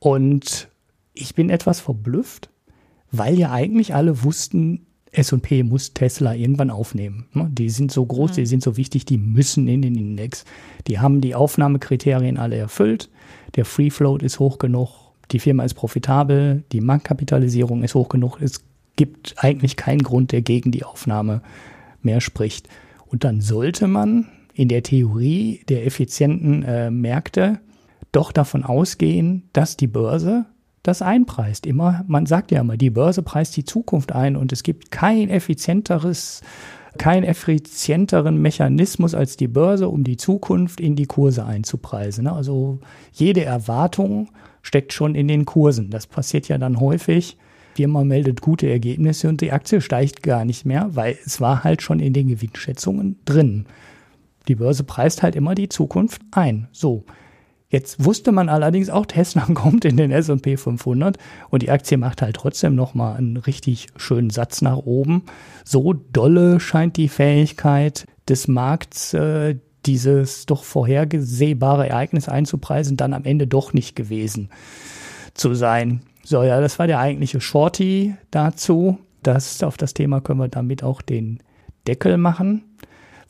[0.00, 0.68] Und
[1.14, 2.50] ich bin etwas verblüfft,
[3.10, 7.26] weil ja eigentlich alle wussten, S&P muss Tesla irgendwann aufnehmen.
[7.34, 7.48] Ne?
[7.52, 8.34] Die sind so groß, mhm.
[8.36, 10.44] die sind so wichtig, die müssen in den Index.
[10.86, 13.10] Die haben die Aufnahmekriterien alle erfüllt.
[13.56, 15.12] Der Free Float ist hoch genug.
[15.30, 16.64] Die Firma ist profitabel.
[16.72, 18.40] Die Marktkapitalisierung ist hoch genug.
[18.40, 18.64] Es
[18.96, 21.42] gibt eigentlich keinen Grund, der gegen die Aufnahme
[22.00, 22.68] mehr spricht.
[23.06, 27.60] Und dann sollte man in der Theorie der effizienten äh, Märkte
[28.12, 30.46] doch davon ausgehen, dass die Börse
[30.82, 31.66] das einpreist.
[31.66, 35.30] Immer, man sagt ja immer, die Börse preist die Zukunft ein und es gibt kein
[35.30, 36.42] effizienteres,
[36.98, 42.26] keinen effizienteren Mechanismus als die Börse, um die Zukunft in die Kurse einzupreisen.
[42.26, 42.80] Also
[43.12, 44.28] jede Erwartung
[44.62, 45.90] steckt schon in den Kursen.
[45.90, 47.36] Das passiert ja dann häufig.
[47.74, 51.80] Firma meldet gute Ergebnisse und die Aktie steigt gar nicht mehr, weil es war halt
[51.80, 53.66] schon in den Gewinnschätzungen drin.
[54.48, 56.68] Die Börse preist halt immer die Zukunft ein.
[56.72, 57.04] So.
[57.72, 61.16] Jetzt wusste man allerdings auch, Tesla kommt in den S&P 500
[61.48, 65.24] und die Aktie macht halt trotzdem nochmal einen richtig schönen Satz nach oben.
[65.64, 69.56] So dolle scheint die Fähigkeit des Markts, äh,
[69.86, 74.50] dieses doch vorhergesehbare Ereignis einzupreisen, dann am Ende doch nicht gewesen
[75.32, 76.02] zu sein.
[76.22, 78.98] So, ja, das war der eigentliche Shorty dazu.
[79.22, 81.40] Das, auf das Thema können wir damit auch den
[81.88, 82.64] Deckel machen.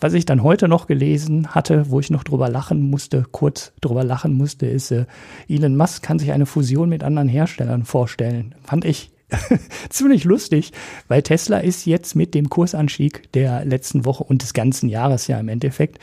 [0.03, 4.03] Was ich dann heute noch gelesen hatte, wo ich noch drüber lachen musste, kurz drüber
[4.03, 5.07] lachen musste, ist, äh,
[5.49, 8.57] Elon Musk kann sich eine Fusion mit anderen Herstellern vorstellen.
[8.65, 9.13] Fand ich
[9.91, 10.73] ziemlich lustig,
[11.07, 15.39] weil Tesla ist jetzt mit dem Kursanstieg der letzten Woche und des ganzen Jahres ja
[15.39, 16.01] im Endeffekt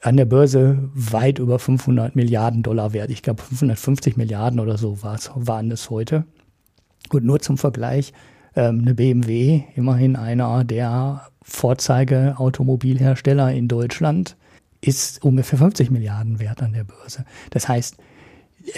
[0.00, 3.10] an der Börse weit über 500 Milliarden Dollar wert.
[3.10, 6.24] Ich glaube 550 Milliarden oder so waren es heute.
[7.12, 8.14] Und nur zum Vergleich,
[8.54, 14.36] ähm, eine BMW, immerhin einer der Vorzeige-Automobilhersteller in Deutschland,
[14.80, 17.24] ist ungefähr 50 Milliarden wert an der Börse.
[17.50, 17.96] Das heißt,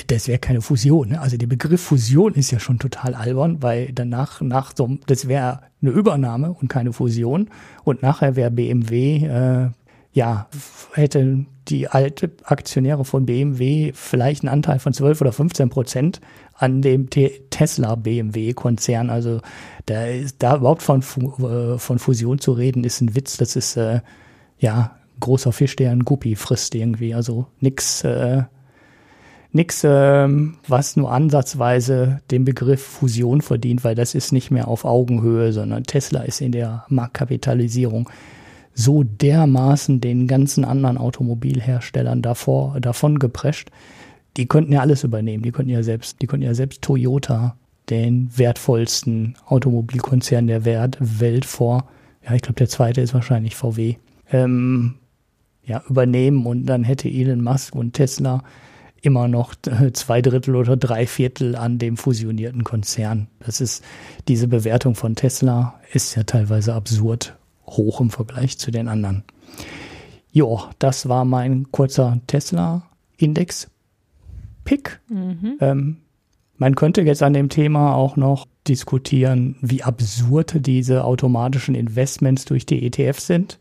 [0.08, 1.10] das wäre keine Fusion.
[1.10, 1.20] Ne?
[1.20, 5.62] Also der Begriff Fusion ist ja schon total albern, weil danach, nach so, das wäre
[5.80, 7.48] eine Übernahme und keine Fusion.
[7.84, 9.70] Und nachher wäre BMW, äh,
[10.18, 10.48] ja,
[10.94, 16.20] hätte die alte Aktionäre von BMW vielleicht einen Anteil von 12 oder 15 Prozent
[16.54, 19.10] an dem Tesla BMW Konzern.
[19.10, 19.40] Also
[19.86, 23.36] da ist da überhaupt von, äh, von Fusion zu reden, ist ein Witz.
[23.36, 24.00] Das ist äh,
[24.58, 27.14] ja großer Fisch, der einen Guppi frisst irgendwie.
[27.14, 28.42] Also nix, äh,
[29.52, 30.28] nix, äh,
[30.66, 35.84] was nur ansatzweise den Begriff Fusion verdient, weil das ist nicht mehr auf Augenhöhe, sondern
[35.84, 38.10] Tesla ist in der Marktkapitalisierung
[38.78, 43.70] so dermaßen den ganzen anderen Automobilherstellern davor, davon geprescht,
[44.36, 45.42] die könnten ja alles übernehmen.
[45.42, 47.56] Die könnten ja selbst, die könnten ja selbst Toyota,
[47.90, 51.88] den wertvollsten Automobilkonzern der Welt vor,
[52.24, 53.96] ja, ich glaube, der zweite ist wahrscheinlich VW,
[54.30, 54.94] ähm,
[55.64, 58.44] ja, übernehmen und dann hätte Elon Musk und Tesla
[59.02, 59.54] immer noch
[59.92, 63.26] zwei Drittel oder drei Viertel an dem fusionierten Konzern.
[63.40, 63.82] Das ist,
[64.28, 67.37] diese Bewertung von Tesla ist ja teilweise absurd
[67.70, 69.24] hoch im Vergleich zu den anderen.
[70.30, 73.70] Jo, das war mein kurzer Tesla-Index
[74.64, 75.00] Pick.
[75.08, 75.56] Mhm.
[75.60, 75.96] Ähm,
[76.56, 82.66] man könnte jetzt an dem Thema auch noch diskutieren, wie absurd diese automatischen Investments durch
[82.66, 83.58] die ETFs sind.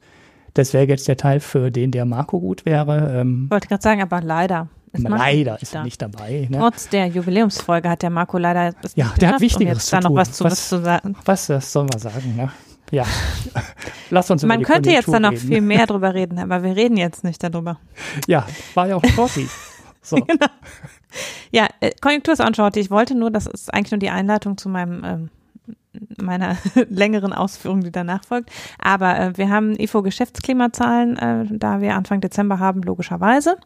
[0.53, 3.21] Das wäre jetzt der Teil, für den der Marco gut wäre.
[3.21, 4.67] Ähm, Wollte gerade sagen, aber leider.
[4.91, 6.47] Ist leider ist er nicht dabei.
[6.49, 6.57] Ne?
[6.57, 10.33] Trotz der Jubiläumsfolge hat der Marco leider Ja, der hat Wichtigeres um da noch was
[10.33, 11.15] zu, was, zu sagen.
[11.25, 12.35] Was, was soll man sagen?
[12.35, 12.49] Ne?
[12.91, 13.05] Ja,
[14.09, 15.47] lass uns Man könnte jetzt da noch reden.
[15.47, 17.79] viel mehr drüber reden, aber wir reden jetzt nicht darüber.
[18.27, 19.47] Ja, war ja auch Shorty.
[20.01, 20.15] So.
[20.15, 20.47] genau.
[21.51, 22.79] Ja, äh, Konjunktur ist auch shorty.
[22.79, 25.29] Ich wollte nur, das ist eigentlich nur die Einleitung zu meinem ähm,
[26.21, 26.57] meiner
[26.89, 28.51] längeren Ausführung, die danach folgt.
[28.79, 33.57] Aber äh, wir haben IFO-Geschäftsklimazahlen, äh, da wir Anfang Dezember haben, logischerweise,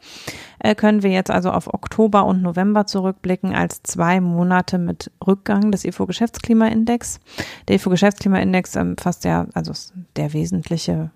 [0.59, 5.71] äh, können wir jetzt also auf Oktober und November zurückblicken als zwei Monate mit Rückgang
[5.71, 7.19] des IFO-Geschäftsklimaindex.
[7.67, 9.73] Der IFO-Geschäftsklimaindex ähm, fasst ja, also
[10.15, 11.11] der wesentliche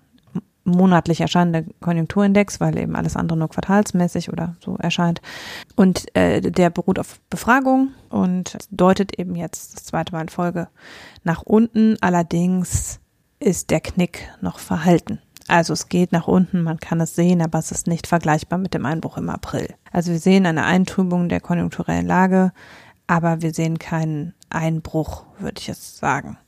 [0.66, 5.22] monatlich erscheinende Konjunkturindex, weil eben alles andere nur quartalsmäßig oder so erscheint.
[5.76, 10.68] Und äh, der beruht auf Befragung und deutet eben jetzt das zweite Mal in Folge
[11.24, 11.96] nach unten.
[12.00, 13.00] Allerdings
[13.38, 15.20] ist der Knick noch verhalten.
[15.48, 18.74] Also es geht nach unten, man kann es sehen, aber es ist nicht vergleichbar mit
[18.74, 19.68] dem Einbruch im April.
[19.92, 22.52] Also wir sehen eine Eintrübung der konjunkturellen Lage,
[23.06, 26.38] aber wir sehen keinen Einbruch, würde ich jetzt sagen.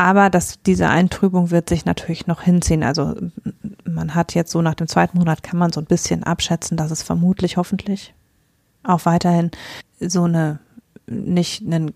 [0.00, 2.82] Aber dass diese Eintrübung wird sich natürlich noch hinziehen.
[2.82, 3.16] Also
[3.84, 6.90] man hat jetzt so nach dem zweiten Monat kann man so ein bisschen abschätzen, dass
[6.90, 8.14] es vermutlich, hoffentlich
[8.82, 9.50] auch weiterhin
[10.00, 10.58] so eine
[11.06, 11.92] nicht einen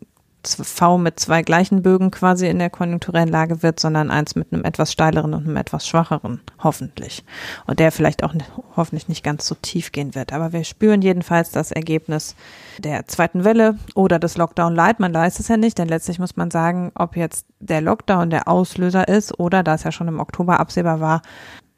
[0.46, 4.64] V mit zwei gleichen Bögen quasi in der konjunkturellen Lage wird, sondern eins mit einem
[4.64, 7.24] etwas steileren und einem etwas schwacheren, hoffentlich.
[7.66, 8.34] Und der vielleicht auch
[8.76, 10.32] hoffentlich nicht ganz so tief gehen wird.
[10.32, 12.36] Aber wir spüren jedenfalls das Ergebnis
[12.78, 15.00] der zweiten Welle oder des Lockdown Light.
[15.00, 18.48] Man weiß es ja nicht, denn letztlich muss man sagen, ob jetzt der Lockdown der
[18.48, 21.22] Auslöser ist oder, da es ja schon im Oktober absehbar war,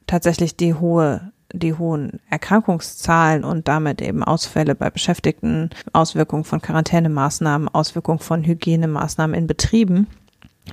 [0.07, 7.69] tatsächlich die hohe die hohen Erkrankungszahlen und damit eben Ausfälle bei Beschäftigten, Auswirkungen von Quarantänemaßnahmen,
[7.69, 10.07] Auswirkungen von Hygienemaßnahmen in Betrieben,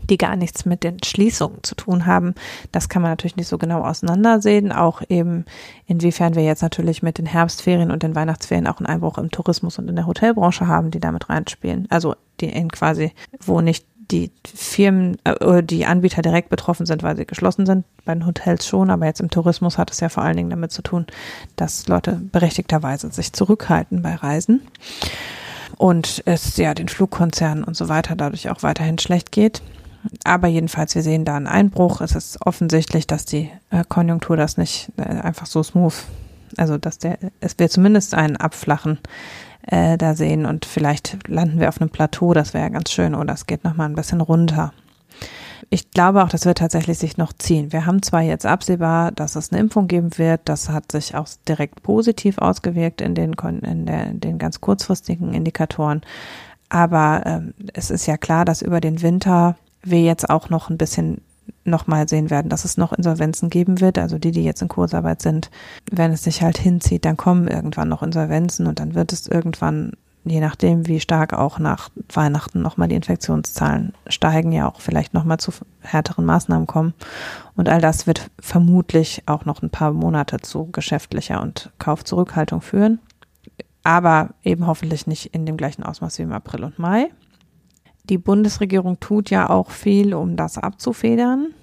[0.09, 2.33] die gar nichts mit den Schließungen zu tun haben.
[2.71, 4.71] Das kann man natürlich nicht so genau auseinandersehen.
[4.71, 5.45] Auch eben,
[5.85, 9.77] inwiefern wir jetzt natürlich mit den Herbstferien und den Weihnachtsferien auch einen Einbruch im Tourismus
[9.77, 11.87] und in der Hotelbranche haben, die damit reinspielen.
[11.89, 17.15] Also die in quasi, wo nicht die Firmen, äh, die Anbieter direkt betroffen sind, weil
[17.15, 17.85] sie geschlossen sind.
[18.05, 20.71] Bei den Hotels schon, aber jetzt im Tourismus hat es ja vor allen Dingen damit
[20.71, 21.05] zu tun,
[21.55, 24.61] dass Leute berechtigterweise sich zurückhalten bei Reisen
[25.77, 29.61] und es ja den Flugkonzernen und so weiter dadurch auch weiterhin schlecht geht.
[30.25, 32.01] Aber jedenfalls, wir sehen da einen Einbruch.
[32.01, 35.93] Es ist offensichtlich, dass die äh, Konjunktur das nicht äh, einfach so smooth,
[36.57, 38.99] also dass der, es wird zumindest einen Abflachen
[39.67, 43.33] äh, da sehen und vielleicht landen wir auf einem Plateau, das wäre ganz schön, oder
[43.33, 44.73] es geht nochmal ein bisschen runter.
[45.69, 47.71] Ich glaube auch, das wird tatsächlich sich noch ziehen.
[47.71, 51.27] Wir haben zwar jetzt absehbar, dass es eine Impfung geben wird, das hat sich auch
[51.47, 56.01] direkt positiv ausgewirkt in den, in der, in den ganz kurzfristigen Indikatoren,
[56.69, 60.77] aber ähm, es ist ja klar, dass über den Winter wir jetzt auch noch ein
[60.77, 61.21] bisschen
[61.65, 63.97] nochmal sehen werden, dass es noch Insolvenzen geben wird.
[63.97, 65.49] Also die, die jetzt in Kursarbeit sind,
[65.91, 69.93] wenn es sich halt hinzieht, dann kommen irgendwann noch Insolvenzen und dann wird es irgendwann,
[70.25, 75.39] je nachdem, wie stark auch nach Weihnachten nochmal die Infektionszahlen steigen, ja auch vielleicht nochmal
[75.39, 75.51] zu
[75.81, 76.93] härteren Maßnahmen kommen.
[77.55, 82.99] Und all das wird vermutlich auch noch ein paar Monate zu geschäftlicher und Kaufzurückhaltung führen.
[83.85, 87.09] Aber eben hoffentlich nicht in dem gleichen Ausmaß wie im April und Mai
[88.03, 91.53] die Bundesregierung tut ja auch viel, um das abzufedern.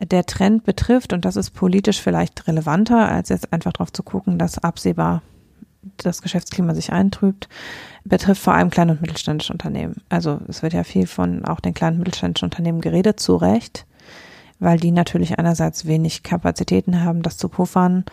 [0.00, 4.38] Der Trend betrifft, und das ist politisch vielleicht relevanter, als jetzt einfach darauf zu gucken,
[4.38, 5.22] dass absehbar
[5.96, 7.48] das Geschäftsklima sich eintrübt,
[8.04, 9.96] betrifft vor allem kleine und mittelständische Unternehmen.
[10.08, 13.86] Also es wird ja viel von auch den kleinen und mittelständischen Unternehmen geredet, zu Recht,
[14.58, 18.04] weil die natürlich einerseits wenig Kapazitäten haben, das zu puffern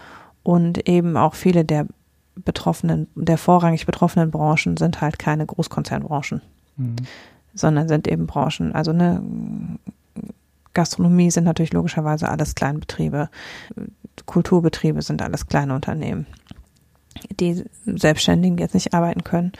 [0.43, 1.87] und eben auch viele der
[2.35, 6.41] betroffenen, der vorrangig betroffenen Branchen sind halt keine Großkonzernbranchen
[6.77, 6.95] mhm.
[7.53, 8.73] sondern sind eben Branchen.
[8.73, 9.21] Also eine
[10.73, 13.29] Gastronomie sind natürlich logischerweise alles Kleinbetriebe,
[14.25, 16.27] Kulturbetriebe sind alles kleine Unternehmen,
[17.39, 19.53] die Selbstständigen jetzt nicht arbeiten können.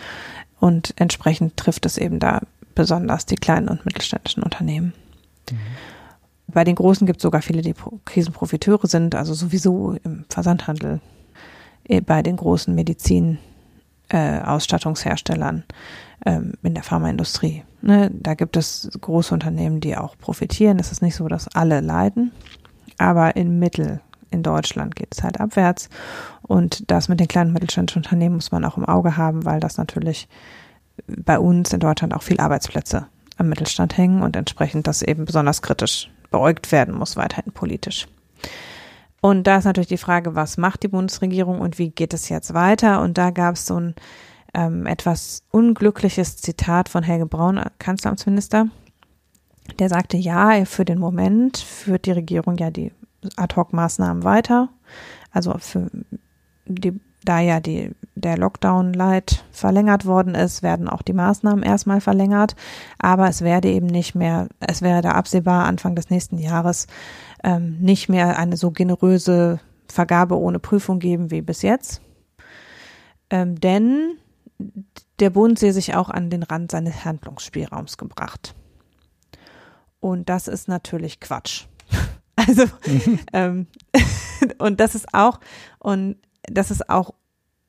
[0.59, 2.41] Und entsprechend trifft es eben da
[2.75, 4.93] besonders die kleinen und mittelständischen Unternehmen.
[5.51, 5.57] Mhm.
[6.47, 11.01] Bei den Großen gibt es sogar viele, die Krisenprofiteure sind, also sowieso im Versandhandel,
[11.85, 13.37] eh, bei den großen Medizin,
[14.09, 15.63] äh, Ausstattungsherstellern,
[16.25, 17.63] ähm, in der Pharmaindustrie.
[17.81, 18.09] Ne?
[18.13, 20.79] Da gibt es große Unternehmen, die auch profitieren.
[20.79, 22.31] Es ist nicht so, dass alle leiden,
[22.97, 25.89] aber im Mittel in Deutschland geht es halt abwärts.
[26.41, 29.77] Und das mit den kleinen mittelständischen Unternehmen muss man auch im Auge haben, weil das
[29.77, 30.27] natürlich
[31.07, 33.07] bei uns in Deutschland auch viel Arbeitsplätze
[33.37, 38.07] am Mittelstand hängen und entsprechend das eben besonders kritisch beäugt werden muss, weiterhin politisch.
[39.21, 42.53] Und da ist natürlich die Frage, was macht die Bundesregierung und wie geht es jetzt
[42.53, 43.01] weiter?
[43.01, 43.95] Und da gab es so ein
[44.57, 48.67] ähm, etwas unglückliches Zitat von Helge Braun, Kanzleramtsminister.
[49.77, 52.91] Der sagte, ja, für den Moment führt die Regierung ja die
[53.35, 54.69] Ad-Hoc-Maßnahmen weiter.
[55.31, 55.91] Also für
[56.65, 62.55] die, da ja die, der Lockdown-Light verlängert worden ist, werden auch die Maßnahmen erstmal verlängert.
[62.97, 66.87] Aber es werde eben nicht mehr, es wäre da absehbar Anfang des nächsten Jahres
[67.43, 72.01] ähm, nicht mehr eine so generöse Vergabe ohne Prüfung geben wie bis jetzt.
[73.29, 74.17] Ähm, denn
[75.19, 78.55] der Bund sehe sich auch an den Rand seines Handlungsspielraums gebracht.
[79.99, 81.65] Und das ist natürlich Quatsch.
[82.39, 82.65] Also,
[83.33, 83.65] ähm,
[84.59, 85.39] und das ist auch,
[85.79, 87.15] und das ist auch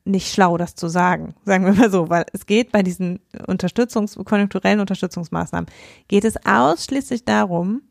[0.05, 4.23] nicht schlau, das zu sagen, sagen wir mal so, weil es geht bei diesen Unterstützungs-,
[4.23, 5.67] konjunkturellen Unterstützungsmaßnahmen,
[6.07, 7.81] geht es ausschließlich darum,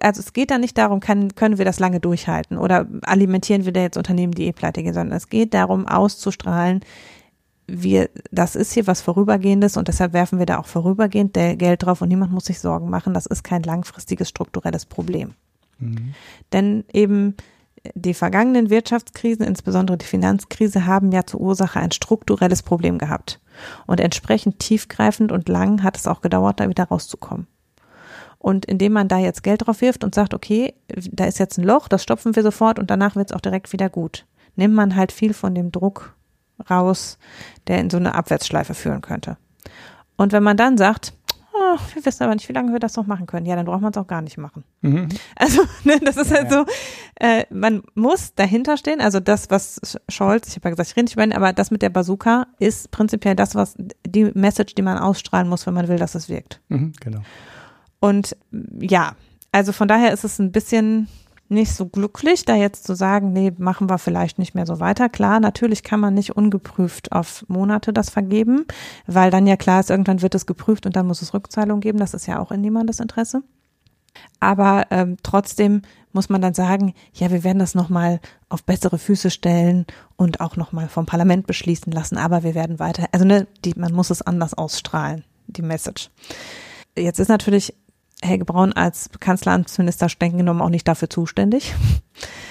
[0.00, 3.72] also es geht da nicht darum, kann, können wir das lange durchhalten oder alimentieren wir
[3.72, 6.80] da jetzt Unternehmen, die eh pleite gehen, sondern es geht darum, auszustrahlen,
[7.68, 12.00] wir, das ist hier was Vorübergehendes und deshalb werfen wir da auch vorübergehend Geld drauf
[12.00, 13.14] und niemand muss sich Sorgen machen.
[13.14, 15.34] Das ist kein langfristiges strukturelles Problem.
[15.78, 16.14] Mhm.
[16.52, 17.36] Denn eben
[17.94, 23.40] die vergangenen Wirtschaftskrisen, insbesondere die Finanzkrise, haben ja zur Ursache ein strukturelles Problem gehabt.
[23.86, 27.46] Und entsprechend tiefgreifend und lang hat es auch gedauert, da wieder rauszukommen.
[28.38, 31.64] Und indem man da jetzt Geld drauf wirft und sagt, okay, da ist jetzt ein
[31.64, 34.94] Loch, das stopfen wir sofort und danach wird es auch direkt wieder gut, nimmt man
[34.94, 36.14] halt viel von dem Druck
[36.70, 37.18] raus,
[37.66, 39.36] der in so eine Abwärtsschleife führen könnte.
[40.16, 41.14] Und wenn man dann sagt,
[41.58, 43.80] oh, wir wissen aber nicht, wie lange wir das noch machen können, ja, dann braucht
[43.80, 44.64] man es auch gar nicht machen.
[44.80, 45.08] Mhm.
[45.36, 46.64] Also, ne, das ist ja, halt so,
[47.16, 49.00] äh, man muss dahinter stehen.
[49.00, 51.70] Also das, was Scholz, ich habe ja gesagt, ich rede nicht über ihn, aber das
[51.70, 53.74] mit der Bazooka ist prinzipiell das, was
[54.06, 56.60] die Message, die man ausstrahlen muss, wenn man will, dass es wirkt.
[56.68, 57.20] Mhm, genau.
[58.00, 58.36] Und
[58.80, 59.12] ja,
[59.52, 61.08] also von daher ist es ein bisschen
[61.48, 65.08] nicht so glücklich, da jetzt zu sagen, nee, machen wir vielleicht nicht mehr so weiter.
[65.08, 68.66] Klar, natürlich kann man nicht ungeprüft auf Monate das vergeben,
[69.06, 71.98] weil dann ja klar ist, irgendwann wird es geprüft und dann muss es Rückzahlung geben.
[71.98, 73.42] Das ist ja auch in niemandes Interesse.
[74.40, 75.82] Aber ähm, trotzdem
[76.12, 79.86] muss man dann sagen, ja, wir werden das nochmal auf bessere Füße stellen
[80.16, 82.18] und auch nochmal vom Parlament beschließen lassen.
[82.18, 86.10] Aber wir werden weiter, also ne, die, man muss es anders ausstrahlen, die Message.
[86.96, 87.74] Jetzt ist natürlich
[88.22, 91.74] Helge Braun als Kanzleramtsminister streng genommen auch nicht dafür zuständig,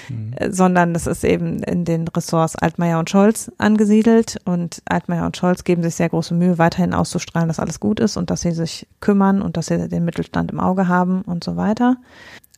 [0.07, 0.33] mhm.
[0.49, 5.65] sondern das ist eben in den Ressorts Altmaier und Scholz angesiedelt und Altmaier und Scholz
[5.65, 8.87] geben sich sehr große Mühe, weiterhin auszustrahlen, dass alles gut ist und dass sie sich
[9.01, 11.97] kümmern und dass sie den Mittelstand im Auge haben und so weiter.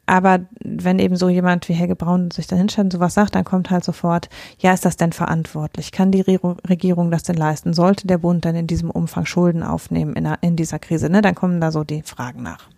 [0.05, 3.43] Aber wenn eben so jemand wie Helge Braun sich da hinstellt und sowas sagt, dann
[3.43, 5.91] kommt halt sofort, ja, ist das denn verantwortlich?
[5.91, 7.73] Kann die Regierung das denn leisten?
[7.73, 11.11] Sollte der Bund denn in diesem Umfang Schulden aufnehmen in, in dieser Krise?
[11.11, 11.21] Ne?
[11.21, 12.69] Dann kommen da so die Fragen nach.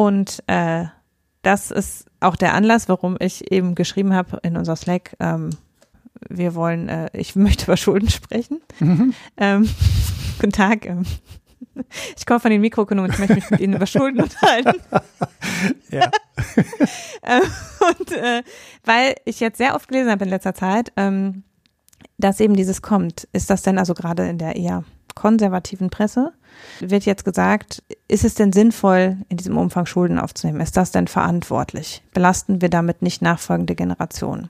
[0.00, 0.86] Und äh,
[1.42, 5.50] das ist auch der Anlass, warum ich eben geschrieben habe in unser Slack, ähm,
[6.26, 8.62] wir wollen, äh, ich möchte über Schulden sprechen.
[8.78, 9.12] Mhm.
[9.36, 9.68] Ähm,
[10.40, 10.86] guten Tag.
[10.86, 11.04] Ähm,
[12.16, 14.80] ich komme von den Mikroökonomen ich möchte mich mit Ihnen über Schulden unterhalten.
[15.90, 16.10] ja.
[17.22, 17.42] ähm,
[17.90, 18.42] und äh,
[18.86, 21.42] weil ich jetzt sehr oft gelesen habe in letzter Zeit, ähm,
[22.16, 24.82] dass eben dieses kommt, ist das denn also gerade in der eher
[25.14, 26.32] konservativen Presse
[26.80, 30.60] wird jetzt gesagt, ist es denn sinnvoll, in diesem Umfang Schulden aufzunehmen?
[30.60, 32.02] Ist das denn verantwortlich?
[32.12, 34.48] Belasten wir damit nicht nachfolgende Generationen?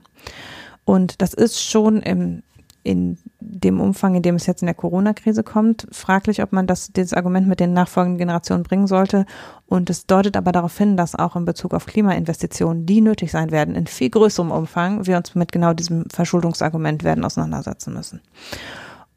[0.85, 2.43] Und das ist schon im,
[2.83, 6.91] in dem Umfang, in dem es jetzt in der Corona-Krise kommt, fraglich, ob man das,
[6.91, 9.25] dieses Argument mit den nachfolgenden Generationen bringen sollte.
[9.67, 13.51] Und es deutet aber darauf hin, dass auch in Bezug auf Klimainvestitionen, die nötig sein
[13.51, 18.21] werden, in viel größerem Umfang, wir uns mit genau diesem Verschuldungsargument werden auseinandersetzen müssen.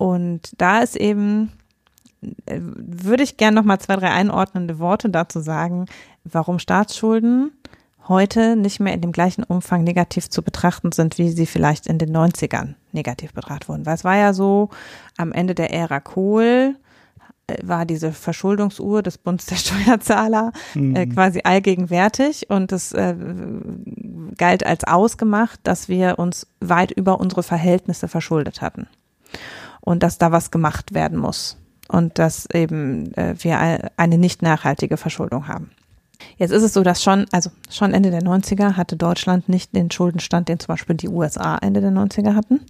[0.05, 1.51] Und da ist eben,
[2.45, 5.87] äh, würde ich gerne noch mal zwei, drei einordnende Worte dazu sagen,
[6.25, 7.53] warum Staatsschulden
[8.07, 11.97] heute nicht mehr in dem gleichen Umfang negativ zu betrachten sind, wie sie vielleicht in
[11.97, 13.87] den 90ern negativ betrachtet wurden.
[13.87, 14.69] Weil es war ja so,
[15.17, 16.77] am Ende der Ära Kohl
[17.47, 20.97] äh, war diese Verschuldungsuhr des Bundes der Steuerzahler mhm.
[20.97, 23.15] äh, quasi allgegenwärtig und es äh,
[24.37, 28.87] galt als ausgemacht, dass wir uns weit über unsere Verhältnisse verschuldet hatten
[29.85, 31.57] und dass da was gemacht werden muss
[31.89, 35.71] und dass eben äh, wir eine nicht nachhaltige Verschuldung haben.
[36.39, 39.91] Jetzt ist es so, dass schon, also schon Ende der 90er hatte Deutschland nicht den
[39.91, 42.61] Schuldenstand, den zum Beispiel die USA Ende der 90er hatten.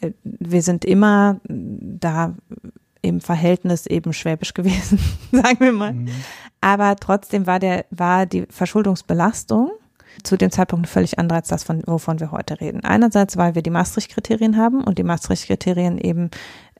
[0.00, 2.34] Äh, wir sind immer da
[3.00, 4.98] im Verhältnis eben schwäbisch gewesen,
[5.30, 5.92] sagen wir mal.
[5.92, 6.08] Mhm.
[6.60, 9.70] Aber trotzdem war der, war die Verschuldungsbelastung
[10.22, 12.84] zu dem Zeitpunkt völlig andere als das, von, wovon wir heute reden.
[12.84, 16.30] Einerseits, weil wir die Maastricht-Kriterien haben und die Maastricht-Kriterien eben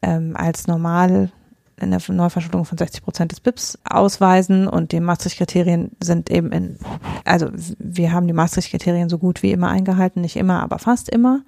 [0.03, 1.31] ähm, als normal
[1.81, 6.79] eine Neuverschuldung von 60 Prozent des BIPs ausweisen und die Maastricht-Kriterien sind eben in,
[7.25, 11.43] also wir haben die Maastricht-Kriterien so gut wie immer eingehalten, nicht immer, aber fast immer.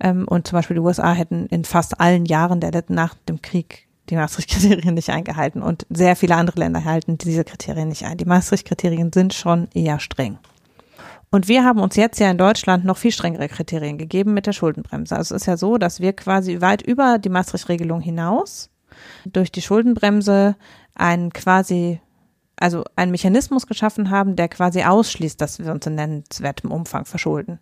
[0.00, 3.86] Ähm, und zum Beispiel die USA hätten in fast allen Jahren der nach dem Krieg
[4.10, 8.16] die Maastricht-Kriterien nicht eingehalten und sehr viele andere Länder halten diese Kriterien nicht ein.
[8.16, 10.38] Die Maastricht-Kriterien sind schon eher streng.
[11.30, 14.52] Und wir haben uns jetzt ja in Deutschland noch viel strengere Kriterien gegeben mit der
[14.52, 15.14] Schuldenbremse.
[15.16, 18.70] Also es ist ja so, dass wir quasi weit über die Maastricht-Regelung hinaus
[19.26, 20.56] durch die Schuldenbremse
[20.94, 22.00] einen quasi,
[22.56, 27.58] also einen Mechanismus geschaffen haben, der quasi ausschließt, dass wir uns in nennenswertem Umfang verschulden.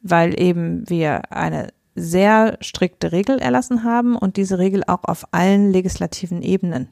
[0.00, 5.72] Weil eben wir eine sehr strikte Regel erlassen haben und diese Regel auch auf allen
[5.72, 6.88] legislativen Ebenen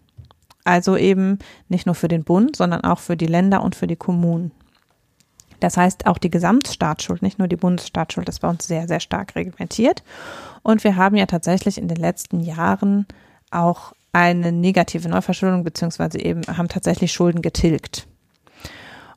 [0.65, 1.39] Also eben
[1.69, 4.53] nicht nur für den Bund, sondern auch für die Länder und für die Kommunen.
[5.63, 9.37] Das heißt, auch die Gesamtstaatsschuld, nicht nur die Bundesstaatsschuld, ist bei uns sehr, sehr stark
[9.37, 10.03] reglementiert.
[10.63, 13.07] Und wir haben ja tatsächlich in den letzten Jahren
[13.53, 18.09] auch eine negative Neuverschuldung beziehungsweise eben haben tatsächlich Schulden getilgt.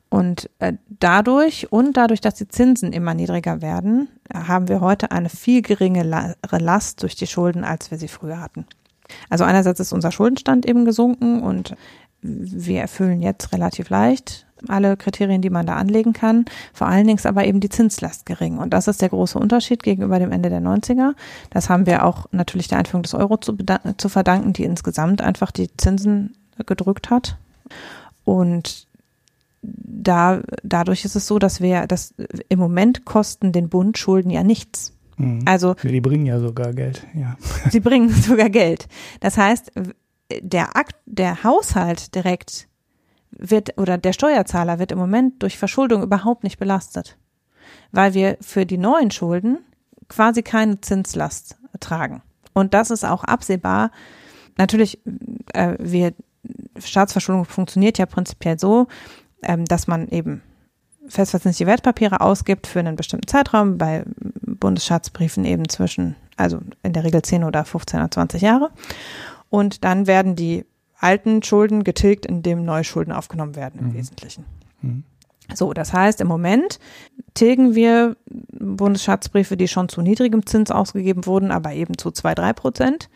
[0.08, 5.28] Und äh, dadurch und dadurch, dass die Zinsen immer niedriger werden, haben wir heute eine
[5.28, 8.66] viel geringere Last durch die Schulden, als wir sie früher hatten.
[9.30, 11.74] Also einerseits ist unser Schuldenstand eben gesunken und
[12.22, 16.44] wir erfüllen jetzt relativ leicht alle Kriterien, die man da anlegen kann.
[16.72, 18.58] Vor allen Dingen ist aber eben die Zinslast gering.
[18.58, 21.12] Und das ist der große Unterschied gegenüber dem Ende der 90er.
[21.50, 23.56] Das haben wir auch natürlich der Einführung des Euro zu,
[23.96, 27.36] zu verdanken, die insgesamt einfach die Zinsen gedrückt hat.
[28.24, 28.86] Und
[29.62, 32.14] da, dadurch ist es so, dass wir, dass
[32.48, 34.92] im Moment kosten den Bund Schulden ja nichts.
[35.16, 35.42] Mhm.
[35.44, 35.74] Also.
[35.82, 37.36] Die bringen ja sogar Geld, ja.
[37.70, 38.88] Sie bringen sogar Geld.
[39.20, 39.72] Das heißt,
[40.40, 42.68] der Akt, der Haushalt direkt
[43.30, 47.16] wird oder der Steuerzahler wird im Moment durch Verschuldung überhaupt nicht belastet,
[47.92, 49.58] weil wir für die neuen Schulden
[50.08, 52.22] quasi keine Zinslast tragen.
[52.52, 53.90] Und das ist auch absehbar.
[54.56, 55.00] Natürlich,
[55.52, 56.14] äh, wir,
[56.78, 58.86] Staatsverschuldung funktioniert ja prinzipiell so,
[59.42, 60.42] ähm, dass man eben
[61.08, 64.04] festverzinsliche Wertpapiere ausgibt für einen bestimmten Zeitraum, bei
[64.40, 68.70] Bundesschatzbriefen eben zwischen, also in der Regel 10 oder 15 oder 20 Jahre.
[69.50, 70.64] Und dann werden die
[70.98, 73.94] alten Schulden getilgt, indem neue Schulden aufgenommen werden im mhm.
[73.94, 74.44] Wesentlichen.
[74.82, 75.04] Mhm.
[75.54, 76.80] So, das heißt, im Moment
[77.34, 82.52] tilgen wir Bundesschatzbriefe, die schon zu niedrigem Zins ausgegeben wurden, aber eben zu zwei, drei
[82.52, 83.08] Prozent,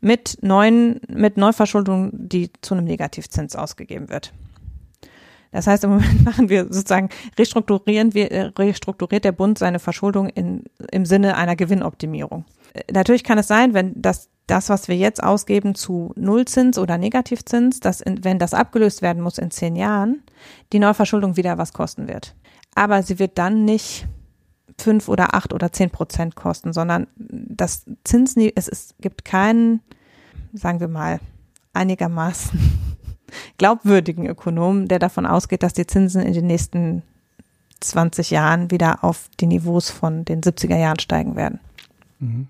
[0.00, 4.32] mit neuen, mit Neuverschuldung, die zu einem Negativzins ausgegeben wird.
[5.50, 10.28] Das heißt, im Moment machen wir sozusagen, restrukturieren wir, äh, restrukturiert der Bund seine Verschuldung
[10.28, 12.44] in, im Sinne einer Gewinnoptimierung.
[12.74, 16.98] Äh, natürlich kann es sein, wenn das das, was wir jetzt ausgeben zu Nullzins oder
[16.98, 20.22] Negativzins, dass in, wenn das abgelöst werden muss in zehn Jahren,
[20.72, 22.34] die Neuverschuldung wieder was kosten wird.
[22.74, 24.08] Aber sie wird dann nicht
[24.80, 29.82] fünf oder acht oder zehn Prozent kosten, sondern das Zinsniveau, es ist, gibt keinen,
[30.54, 31.20] sagen wir mal,
[31.74, 32.58] einigermaßen
[33.58, 37.02] glaubwürdigen Ökonomen, der davon ausgeht, dass die Zinsen in den nächsten
[37.80, 41.60] 20 Jahren wieder auf die Niveaus von den 70er Jahren steigen werden.
[42.18, 42.48] Mhm.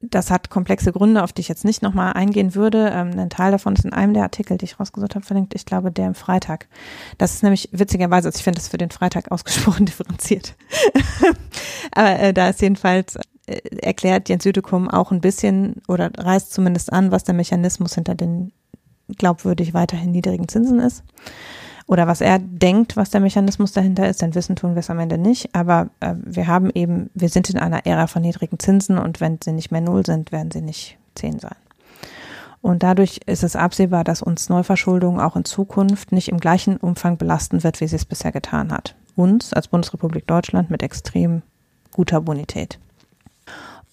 [0.00, 2.90] Das hat komplexe Gründe, auf die ich jetzt nicht nochmal eingehen würde.
[2.92, 5.54] Ähm, ein Teil davon ist in einem der Artikel, die ich rausgesucht habe, verlinkt.
[5.54, 6.68] Ich glaube, der im Freitag.
[7.16, 10.54] Das ist nämlich witzigerweise, also ich finde das für den Freitag ausgesprochen differenziert.
[11.92, 13.16] Aber äh, da ist jedenfalls
[13.46, 18.14] äh, erklärt Jens Südekum auch ein bisschen oder reißt zumindest an, was der Mechanismus hinter
[18.14, 18.52] den
[19.18, 21.04] glaubwürdig weiterhin niedrigen Zinsen ist
[21.86, 24.98] oder was er denkt, was der Mechanismus dahinter ist, denn wissen tun wir es am
[24.98, 25.54] Ende nicht.
[25.54, 29.38] Aber äh, wir haben eben, wir sind in einer Ära von niedrigen Zinsen und wenn
[29.42, 31.54] sie nicht mehr null sind, werden sie nicht zehn sein.
[32.60, 37.16] Und dadurch ist es absehbar, dass uns Neuverschuldung auch in Zukunft nicht im gleichen Umfang
[37.16, 38.96] belasten wird, wie sie es bisher getan hat.
[39.14, 41.42] Uns als Bundesrepublik Deutschland mit extrem
[41.92, 42.80] guter Bonität.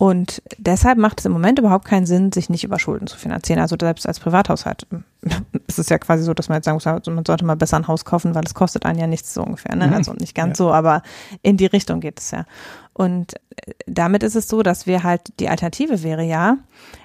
[0.03, 3.61] Und deshalb macht es im Moment überhaupt keinen Sinn, sich nicht über Schulden zu finanzieren.
[3.61, 4.85] Also selbst als Privathaushalt
[5.67, 7.87] ist es ja quasi so, dass man jetzt sagen muss, man sollte mal besser ein
[7.87, 9.77] Haus kaufen, weil es kostet einen ja nichts so ungefähr.
[9.77, 9.87] Ne?
[9.87, 9.93] Mhm.
[9.93, 10.65] Also nicht ganz ja.
[10.65, 11.03] so, aber
[11.41, 12.43] in die Richtung geht es ja.
[12.91, 16.57] Und äh, damit ist es so, dass wir halt, die Alternative wäre ja,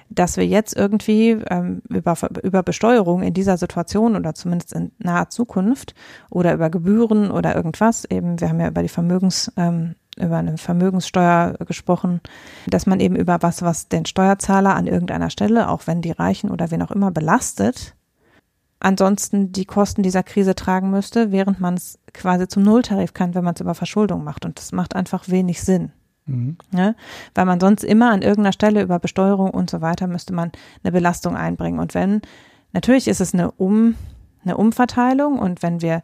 [0.09, 5.29] dass wir jetzt irgendwie ähm, über, über Besteuerung in dieser Situation oder zumindest in naher
[5.29, 5.95] Zukunft
[6.29, 10.57] oder über Gebühren oder irgendwas, eben, wir haben ja über die Vermögens, ähm, über eine
[10.57, 12.21] Vermögenssteuer gesprochen,
[12.67, 16.51] dass man eben über was, was den Steuerzahler an irgendeiner Stelle, auch wenn die Reichen
[16.51, 17.95] oder wen auch immer belastet,
[18.79, 23.43] ansonsten die Kosten dieser Krise tragen müsste, während man es quasi zum Nulltarif kann, wenn
[23.43, 24.45] man es über Verschuldung macht.
[24.45, 25.91] Und das macht einfach wenig Sinn.
[26.25, 26.57] Mhm.
[26.73, 26.95] Ja,
[27.35, 30.51] weil man sonst immer an irgendeiner Stelle über Besteuerung und so weiter müsste man
[30.83, 31.79] eine Belastung einbringen.
[31.79, 32.21] Und wenn,
[32.71, 33.95] natürlich ist es eine, um,
[34.43, 36.01] eine Umverteilung und wenn wir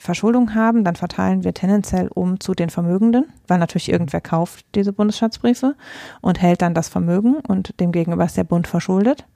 [0.00, 4.92] Verschuldung haben, dann verteilen wir tendenziell um zu den Vermögenden, weil natürlich irgendwer kauft diese
[4.92, 5.74] Bundesschatzbriefe
[6.20, 9.26] und hält dann das Vermögen und demgegenüber ist der Bund verschuldet.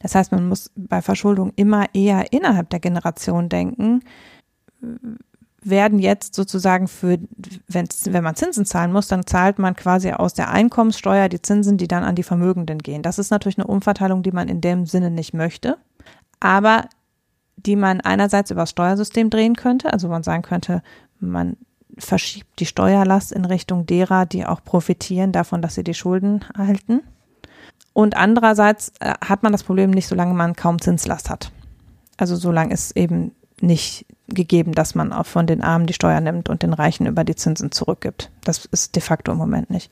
[0.00, 4.02] Das heißt, man muss bei Verschuldung immer eher innerhalb der Generation denken,
[5.62, 7.18] werden jetzt sozusagen für,
[7.68, 11.76] wenn, wenn man Zinsen zahlen muss, dann zahlt man quasi aus der Einkommenssteuer die Zinsen,
[11.76, 13.02] die dann an die Vermögenden gehen.
[13.02, 15.76] Das ist natürlich eine Umverteilung, die man in dem Sinne nicht möchte.
[16.40, 16.86] Aber
[17.66, 19.92] die man einerseits über das Steuersystem drehen könnte.
[19.92, 20.82] Also man sagen könnte,
[21.18, 21.56] man
[21.98, 27.02] verschiebt die Steuerlast in Richtung derer, die auch profitieren davon, dass sie die Schulden erhalten.
[27.92, 31.50] Und andererseits äh, hat man das Problem nicht, solange man kaum Zinslast hat.
[32.16, 36.48] Also solange ist eben nicht gegeben, dass man auch von den Armen die Steuer nimmt
[36.48, 38.30] und den Reichen über die Zinsen zurückgibt.
[38.44, 39.90] Das ist de facto im Moment nicht.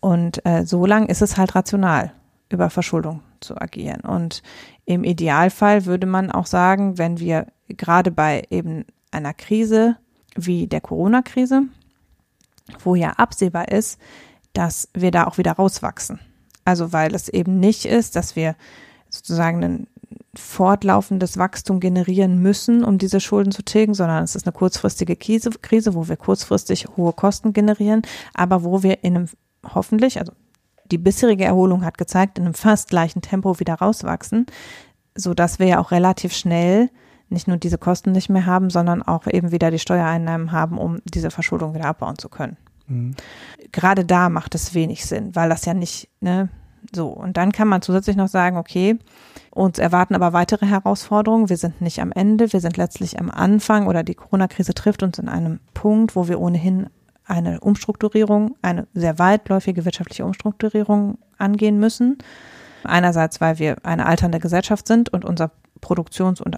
[0.00, 2.12] Und äh, so ist es halt rational,
[2.48, 4.00] über Verschuldung zu agieren.
[4.02, 4.42] Und
[4.86, 9.96] Im Idealfall würde man auch sagen, wenn wir gerade bei eben einer Krise
[10.36, 11.62] wie der Corona-Krise,
[12.82, 13.98] wo ja absehbar ist,
[14.52, 16.20] dass wir da auch wieder rauswachsen.
[16.64, 18.56] Also weil es eben nicht ist, dass wir
[19.10, 19.86] sozusagen ein
[20.34, 25.94] fortlaufendes Wachstum generieren müssen, um diese Schulden zu tilgen, sondern es ist eine kurzfristige Krise,
[25.94, 28.02] wo wir kurzfristig hohe Kosten generieren,
[28.34, 29.28] aber wo wir in einem
[29.74, 30.32] hoffentlich, also
[30.90, 34.46] die bisherige Erholung hat gezeigt, in einem fast gleichen Tempo wieder rauswachsen,
[35.14, 36.90] so dass wir ja auch relativ schnell
[37.28, 40.98] nicht nur diese Kosten nicht mehr haben, sondern auch eben wieder die Steuereinnahmen haben, um
[41.04, 42.56] diese Verschuldung wieder abbauen zu können.
[42.86, 43.14] Mhm.
[43.72, 46.48] Gerade da macht es wenig Sinn, weil das ja nicht, ne,
[46.94, 47.08] so.
[47.08, 48.98] Und dann kann man zusätzlich noch sagen, okay,
[49.50, 51.48] uns erwarten aber weitere Herausforderungen.
[51.48, 55.18] Wir sind nicht am Ende, wir sind letztlich am Anfang oder die Corona-Krise trifft uns
[55.18, 56.88] in einem Punkt, wo wir ohnehin
[57.26, 62.18] eine Umstrukturierung, eine sehr weitläufige wirtschaftliche Umstrukturierung angehen müssen.
[62.84, 65.50] Einerseits, weil wir eine alternde Gesellschaft sind und unser
[65.80, 66.56] Produktions- und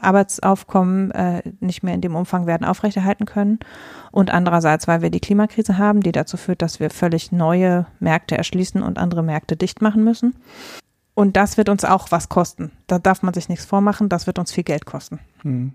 [0.00, 3.58] Arbeitsaufkommen äh, nicht mehr in dem Umfang werden aufrechterhalten können.
[4.10, 8.38] Und andererseits, weil wir die Klimakrise haben, die dazu führt, dass wir völlig neue Märkte
[8.38, 10.34] erschließen und andere Märkte dicht machen müssen.
[11.12, 12.70] Und das wird uns auch was kosten.
[12.86, 15.18] Da darf man sich nichts vormachen, das wird uns viel Geld kosten.
[15.42, 15.74] Mhm.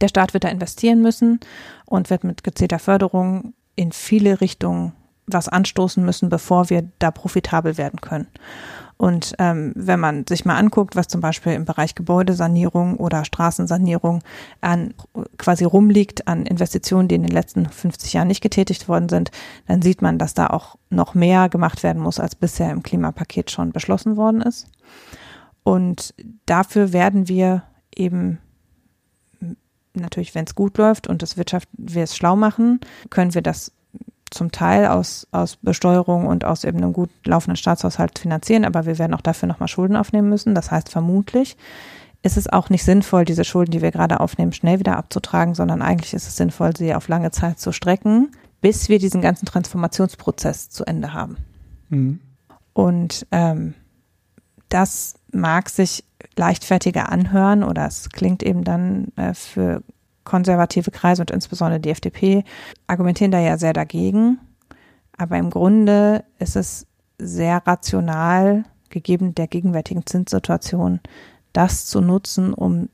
[0.00, 1.40] Der Staat wird da investieren müssen
[1.84, 4.92] und wird mit gezielter Förderung in viele Richtungen
[5.26, 8.28] was anstoßen müssen, bevor wir da profitabel werden können.
[8.96, 14.22] Und ähm, wenn man sich mal anguckt, was zum Beispiel im Bereich Gebäudesanierung oder Straßensanierung
[14.60, 14.94] an
[15.36, 19.30] quasi rumliegt an Investitionen, die in den letzten 50 Jahren nicht getätigt worden sind,
[19.66, 23.50] dann sieht man, dass da auch noch mehr gemacht werden muss, als bisher im Klimapaket
[23.50, 24.68] schon beschlossen worden ist.
[25.64, 26.14] Und
[26.46, 27.64] dafür werden wir
[27.96, 28.38] eben
[29.94, 32.80] natürlich, wenn es gut läuft und das Wirtschaft wir es schlau machen,
[33.10, 33.72] können wir das
[34.30, 38.98] zum Teil aus, aus Besteuerung und aus eben einem gut laufenden Staatshaushalt finanzieren, aber wir
[38.98, 40.54] werden auch dafür nochmal Schulden aufnehmen müssen.
[40.54, 41.56] Das heißt, vermutlich
[42.22, 45.82] ist es auch nicht sinnvoll, diese Schulden, die wir gerade aufnehmen, schnell wieder abzutragen, sondern
[45.82, 50.70] eigentlich ist es sinnvoll, sie auf lange Zeit zu strecken, bis wir diesen ganzen Transformationsprozess
[50.70, 51.36] zu Ende haben.
[51.90, 52.20] Mhm.
[52.72, 53.74] Und ähm,
[54.74, 56.04] das mag sich
[56.34, 59.84] leichtfertiger anhören oder es klingt eben dann äh, für
[60.24, 62.42] konservative Kreise und insbesondere die FDP
[62.88, 64.40] argumentieren da ja sehr dagegen.
[65.16, 70.98] Aber im Grunde ist es sehr rational, gegeben der gegenwärtigen Zinssituation,
[71.52, 72.88] das zu nutzen, um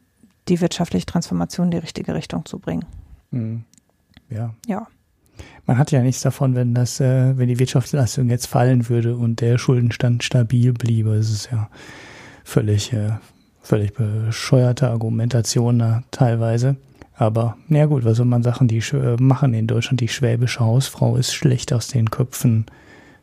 [0.49, 2.85] die wirtschaftliche Transformation in die richtige Richtung zu bringen.
[3.31, 3.65] Mhm.
[4.29, 4.55] Ja.
[4.67, 4.87] Ja.
[5.67, 9.41] Man hat ja nichts davon, wenn das, äh, wenn die Wirtschaftsleistung jetzt fallen würde und
[9.41, 11.15] der Schuldenstand stabil bliebe.
[11.15, 11.69] Es ist ja
[12.45, 13.13] völlig, äh,
[13.63, 16.77] völlig bescheuerte Argumentation da teilweise.
[17.15, 21.17] Aber na gut, was soll man sagen, die äh, machen in Deutschland die schwäbische Hausfrau
[21.17, 22.67] ist schlecht aus den Köpfen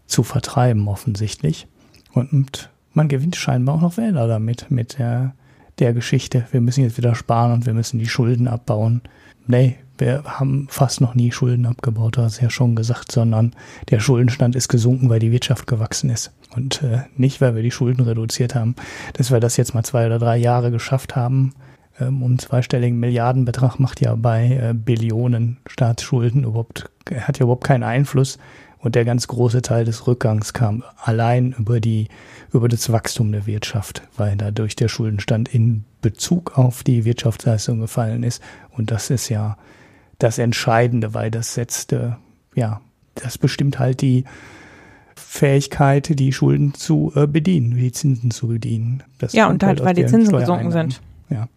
[0.06, 1.68] zu vertreiben offensichtlich.
[2.14, 5.34] Und man gewinnt scheinbar auch noch Wähler damit, mit der,
[5.80, 6.46] der Geschichte.
[6.52, 9.02] Wir müssen jetzt wieder sparen und wir müssen die Schulden abbauen.
[9.48, 13.54] Nee, wir haben fast noch nie Schulden abgebaut, du hast ja schon gesagt, sondern
[13.90, 16.32] der Schuldenstand ist gesunken, weil die Wirtschaft gewachsen ist.
[16.56, 18.76] Und äh, nicht, weil wir die Schulden reduziert haben.
[19.14, 21.54] Dass wir das jetzt mal zwei oder drei Jahre geschafft haben,
[22.00, 27.84] ähm, um zweistelligen Milliardenbetrag macht ja bei äh, Billionen Staatsschulden überhaupt, hat ja überhaupt keinen
[27.84, 28.38] Einfluss.
[28.80, 32.08] Und der ganz große Teil des Rückgangs kam allein über die,
[32.54, 38.24] über das Wachstum der Wirtschaft, weil dadurch der Schuldenstand in Bezug auf die Wirtschaftsleistung gefallen
[38.24, 38.42] ist.
[38.72, 39.58] Und das ist ja
[40.18, 42.12] das Entscheidende, weil das setzt, äh,
[42.56, 42.82] ja,
[43.16, 44.26] das bestimmt halt die
[45.16, 49.04] Fähigkeit, die Schulden zu äh, bedienen, die Zinsen zu bedienen.
[49.20, 51.02] Das ja, und halt, weil die Zinsen gesunken sind.
[51.30, 51.48] Ja.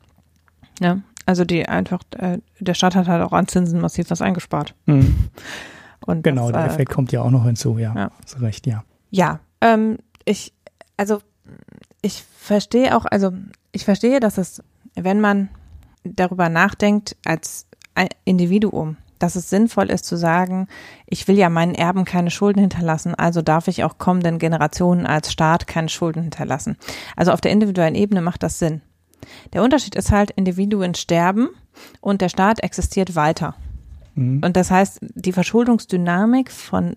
[0.80, 4.74] Ja, also die einfach, äh, der Staat hat halt auch an Zinsen massiv was eingespart.
[4.86, 5.28] Mhm.
[6.06, 7.94] Und genau, das, der äh, Effekt kommt ja auch noch hinzu, ja.
[7.94, 8.10] ja.
[8.22, 8.84] Hast recht, ja.
[9.10, 10.54] Ja, ähm, ich,
[10.96, 11.20] also
[12.02, 13.32] ich verstehe auch, also
[13.72, 14.62] ich verstehe, dass es,
[14.94, 15.50] wenn man
[16.02, 17.66] darüber nachdenkt als
[18.24, 20.66] Individuum, dass es sinnvoll ist zu sagen,
[21.06, 25.32] ich will ja meinen Erben keine Schulden hinterlassen, also darf ich auch kommenden Generationen als
[25.32, 26.76] Staat keine Schulden hinterlassen.
[27.16, 28.80] Also auf der individuellen Ebene macht das Sinn.
[29.52, 31.50] Der Unterschied ist halt, Individuen sterben
[32.00, 33.54] und der Staat existiert weiter.
[34.14, 34.40] Mhm.
[34.44, 36.96] Und das heißt, die Verschuldungsdynamik von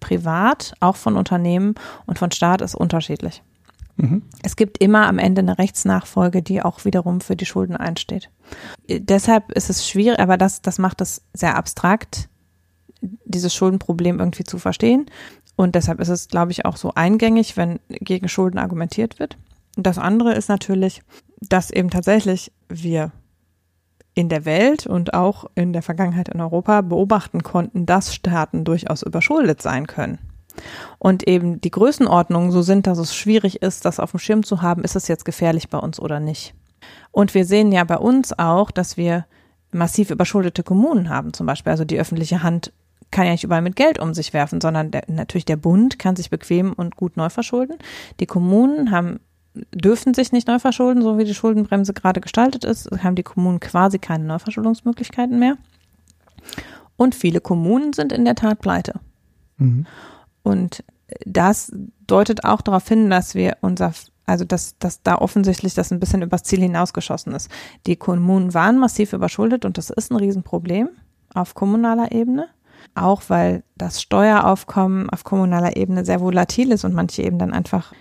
[0.00, 1.74] Privat, auch von Unternehmen
[2.06, 3.42] und von Staat ist unterschiedlich.
[4.42, 8.30] Es gibt immer am Ende eine Rechtsnachfolge, die auch wiederum für die Schulden einsteht.
[8.88, 12.28] Deshalb ist es schwierig, aber das, das macht es sehr abstrakt,
[13.00, 15.06] dieses Schuldenproblem irgendwie zu verstehen.
[15.56, 19.36] Und deshalb ist es, glaube ich, auch so eingängig, wenn gegen Schulden argumentiert wird.
[19.76, 21.02] Und das andere ist natürlich,
[21.40, 23.12] dass eben tatsächlich wir
[24.14, 29.02] in der Welt und auch in der Vergangenheit in Europa beobachten konnten, dass Staaten durchaus
[29.02, 30.18] überschuldet sein können.
[30.98, 34.62] Und eben die Größenordnungen so sind, dass es schwierig ist, das auf dem Schirm zu
[34.62, 36.54] haben, ist es jetzt gefährlich bei uns oder nicht.
[37.10, 39.26] Und wir sehen ja bei uns auch, dass wir
[39.72, 41.70] massiv überschuldete Kommunen haben zum Beispiel.
[41.70, 42.72] Also die öffentliche Hand
[43.10, 46.16] kann ja nicht überall mit Geld um sich werfen, sondern der, natürlich der Bund kann
[46.16, 47.78] sich bequem und gut neu verschulden.
[48.20, 49.20] Die Kommunen haben
[49.72, 53.60] dürfen sich nicht neu verschulden, so wie die Schuldenbremse gerade gestaltet ist, haben die Kommunen
[53.60, 55.56] quasi keine Neuverschuldungsmöglichkeiten mehr.
[56.96, 59.00] Und viele Kommunen sind in der Tat pleite.
[59.58, 59.86] Mhm.
[60.44, 60.84] Und
[61.24, 61.72] das
[62.06, 63.92] deutet auch darauf hin, dass wir unser,
[64.26, 67.50] also dass, dass da offensichtlich das ein bisschen übers Ziel hinausgeschossen ist.
[67.86, 70.90] Die Kommunen waren massiv überschuldet und das ist ein Riesenproblem
[71.34, 72.46] auf kommunaler Ebene.
[72.94, 77.92] Auch weil das Steueraufkommen auf kommunaler Ebene sehr volatil ist und manche eben dann einfach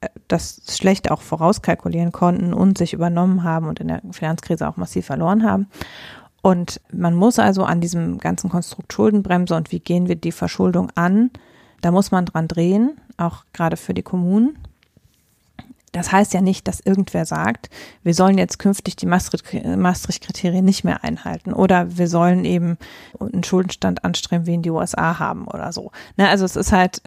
[0.00, 4.76] äh, das schlecht auch vorauskalkulieren konnten und sich übernommen haben und in der Finanzkrise auch
[4.76, 5.66] massiv verloren haben.
[6.40, 10.90] Und man muss also an diesem ganzen Konstrukt Schuldenbremse und wie gehen wir die Verschuldung
[10.94, 11.30] an,
[11.80, 14.58] da muss man dran drehen, auch gerade für die Kommunen.
[15.92, 17.70] Das heißt ja nicht, dass irgendwer sagt,
[18.02, 22.76] wir sollen jetzt künftig die Maastricht-Kriterien nicht mehr einhalten oder wir sollen eben
[23.18, 25.90] einen Schuldenstand anstreben, wie in die USA haben oder so.
[26.16, 27.02] Ne, also es ist halt,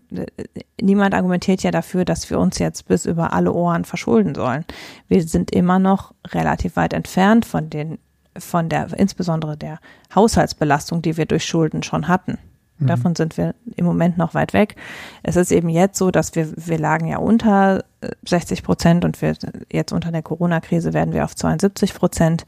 [0.81, 4.65] niemand argumentiert ja dafür, dass wir uns jetzt bis über alle Ohren verschulden sollen.
[5.07, 7.99] Wir sind immer noch relativ weit entfernt von den,
[8.37, 9.79] von der, insbesondere der
[10.15, 12.39] Haushaltsbelastung, die wir durch Schulden schon hatten.
[12.81, 12.87] Mhm.
[12.87, 14.75] Davon sind wir im Moment noch weit weg.
[15.23, 17.83] Es ist eben jetzt so, dass wir, wir lagen ja unter
[18.25, 19.35] 60 äh, Prozent und wir
[19.71, 22.45] jetzt unter der Corona-Krise werden wir auf 72 Prozent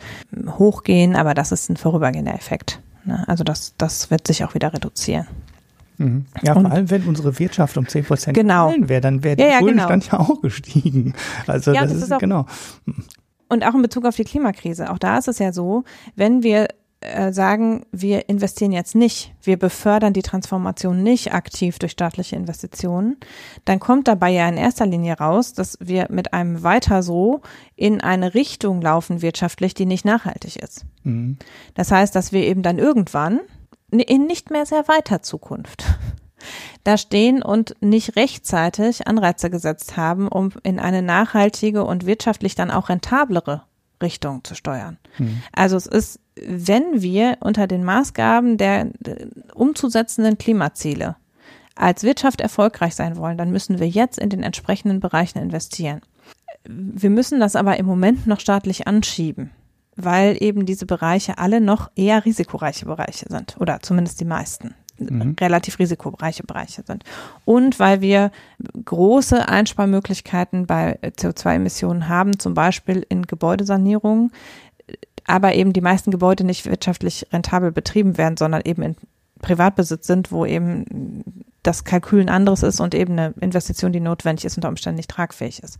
[0.57, 2.81] hochgehen, aber das ist ein vorübergehender Effekt.
[3.05, 3.23] Ne?
[3.27, 5.27] Also das, das wird sich auch wieder reduzieren.
[5.97, 6.25] Mhm.
[6.41, 8.67] Ja, vor allem, wenn unsere Wirtschaft um 10 Prozent genau.
[8.67, 10.23] gefallen wäre, dann wäre der ja, ja, Schuldenstand genau.
[10.23, 11.13] ja auch gestiegen.
[11.45, 12.45] Also ja, das, das, ist, ist auch, genau.
[13.49, 15.83] Und auch in Bezug auf die Klimakrise, auch da ist es ja so,
[16.15, 16.67] wenn wir
[17.03, 23.17] äh, sagen, wir investieren jetzt nicht, wir befördern die Transformation nicht aktiv durch staatliche Investitionen,
[23.65, 27.41] dann kommt dabei ja in erster Linie raus, dass wir mit einem weiter so
[27.75, 30.85] in eine Richtung laufen wirtschaftlich, die nicht nachhaltig ist.
[31.03, 31.37] Mhm.
[31.73, 33.41] Das heißt, dass wir eben dann irgendwann
[33.91, 35.85] in nicht mehr sehr weiter Zukunft
[36.83, 42.71] da stehen und nicht rechtzeitig Anreize gesetzt haben, um in eine nachhaltige und wirtschaftlich dann
[42.71, 43.63] auch rentablere
[44.03, 44.97] Richtung zu steuern.
[45.17, 45.41] Mhm.
[45.51, 48.89] Also es ist, wenn wir unter den Maßgaben der
[49.55, 51.15] umzusetzenden Klimaziele
[51.75, 56.01] als Wirtschaft erfolgreich sein wollen, dann müssen wir jetzt in den entsprechenden Bereichen investieren.
[56.65, 59.49] Wir müssen das aber im Moment noch staatlich anschieben,
[59.95, 65.35] weil eben diese Bereiche alle noch eher risikoreiche Bereiche sind oder zumindest die meisten mhm.
[65.39, 67.03] relativ risikoreiche Bereiche sind.
[67.45, 68.31] Und weil wir
[68.85, 74.31] große Einsparmöglichkeiten bei CO2-Emissionen haben, zum Beispiel in Gebäudesanierungen,
[75.25, 78.95] aber eben die meisten Gebäude nicht wirtschaftlich rentabel betrieben werden, sondern eben in
[79.41, 84.45] Privatbesitz sind, wo eben das Kalkül ein anderes ist und eben eine Investition, die notwendig
[84.45, 85.77] ist, unter Umständen nicht tragfähig ist.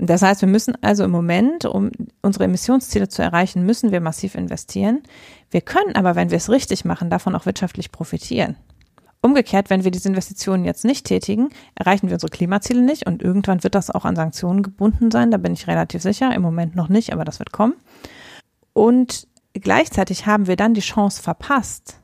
[0.00, 1.90] Das heißt, wir müssen also im Moment, um
[2.22, 5.02] unsere Emissionsziele zu erreichen, müssen wir massiv investieren.
[5.50, 8.56] Wir können aber, wenn wir es richtig machen, davon auch wirtschaftlich profitieren.
[9.20, 13.64] Umgekehrt, wenn wir diese Investitionen jetzt nicht tätigen, erreichen wir unsere Klimaziele nicht und irgendwann
[13.64, 16.88] wird das auch an Sanktionen gebunden sein, da bin ich relativ sicher, im Moment noch
[16.88, 17.74] nicht, aber das wird kommen.
[18.74, 22.00] Und gleichzeitig haben wir dann die Chance verpasst,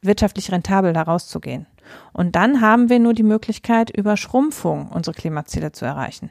[0.00, 1.66] wirtschaftlich rentabel da rauszugehen.
[2.12, 6.30] Und dann haben wir nur die Möglichkeit, über Schrumpfung unsere Klimaziele zu erreichen.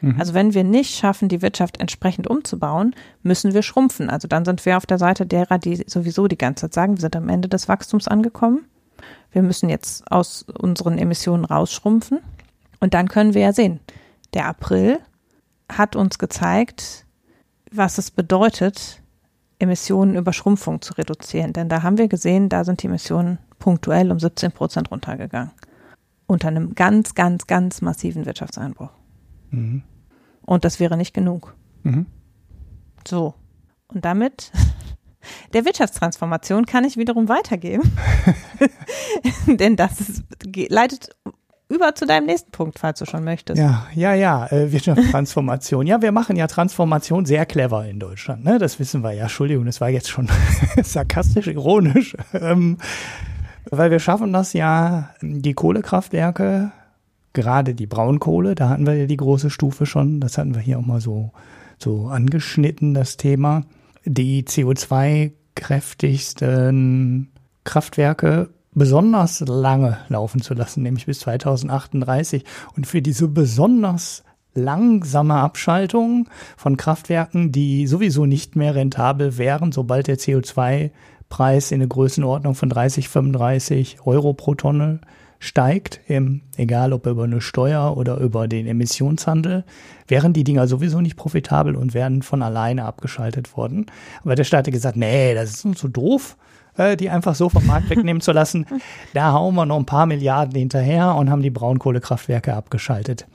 [0.00, 0.16] Mhm.
[0.18, 4.10] Also wenn wir nicht schaffen, die Wirtschaft entsprechend umzubauen, müssen wir schrumpfen.
[4.10, 7.00] Also dann sind wir auf der Seite derer, die sowieso die ganze Zeit sagen, wir
[7.00, 8.66] sind am Ende des Wachstums angekommen.
[9.32, 12.20] Wir müssen jetzt aus unseren Emissionen rausschrumpfen.
[12.80, 13.80] Und dann können wir ja sehen,
[14.34, 14.98] der April
[15.72, 17.04] hat uns gezeigt,
[17.70, 19.00] was es bedeutet,
[19.58, 21.52] Emissionen über Schrumpfung zu reduzieren.
[21.52, 25.52] Denn da haben wir gesehen, da sind die Emissionen punktuell um 17 Prozent runtergegangen.
[26.26, 28.90] Unter einem ganz, ganz, ganz massiven Wirtschaftseinbruch.
[29.54, 29.82] Mhm.
[30.42, 31.54] Und das wäre nicht genug.
[31.82, 32.06] Mhm.
[33.06, 33.34] So.
[33.88, 34.52] Und damit
[35.54, 37.90] der Wirtschaftstransformation kann ich wiederum weitergeben.
[39.46, 40.24] Denn das ist,
[40.68, 41.10] leitet
[41.68, 43.58] über zu deinem nächsten Punkt, falls du schon möchtest.
[43.58, 45.86] Ja, ja, ja, äh, Wirtschaftstransformation.
[45.86, 48.44] ja, wir machen ja Transformation sehr clever in Deutschland.
[48.44, 48.58] Ne?
[48.58, 49.24] Das wissen wir ja.
[49.24, 50.28] Entschuldigung, das war jetzt schon
[50.82, 52.16] sarkastisch, ironisch.
[52.34, 52.78] Ähm,
[53.70, 56.70] weil wir schaffen das ja, die Kohlekraftwerke
[57.34, 60.78] gerade die Braunkohle, da hatten wir ja die große Stufe schon, das hatten wir hier
[60.78, 61.32] auch mal so,
[61.78, 63.64] so angeschnitten, das Thema.
[64.06, 67.26] Die CO2-kräftigsten
[67.64, 72.44] Kraftwerke besonders lange laufen zu lassen, nämlich bis 2038.
[72.76, 74.24] Und für diese besonders
[74.54, 81.88] langsame Abschaltung von Kraftwerken, die sowieso nicht mehr rentabel wären, sobald der CO2-Preis in eine
[81.88, 85.00] Größenordnung von 30, 35 Euro pro Tonne
[85.38, 86.00] steigt,
[86.56, 89.64] egal ob über eine Steuer oder über den Emissionshandel,
[90.08, 93.86] wären die Dinger sowieso nicht profitabel und wären von alleine abgeschaltet worden.
[94.22, 96.36] Aber der Staat hat gesagt, nee, das ist uns so doof,
[96.76, 98.66] äh, die einfach so vom Markt wegnehmen zu lassen.
[99.14, 103.26] Da hauen wir noch ein paar Milliarden hinterher und haben die Braunkohlekraftwerke abgeschaltet.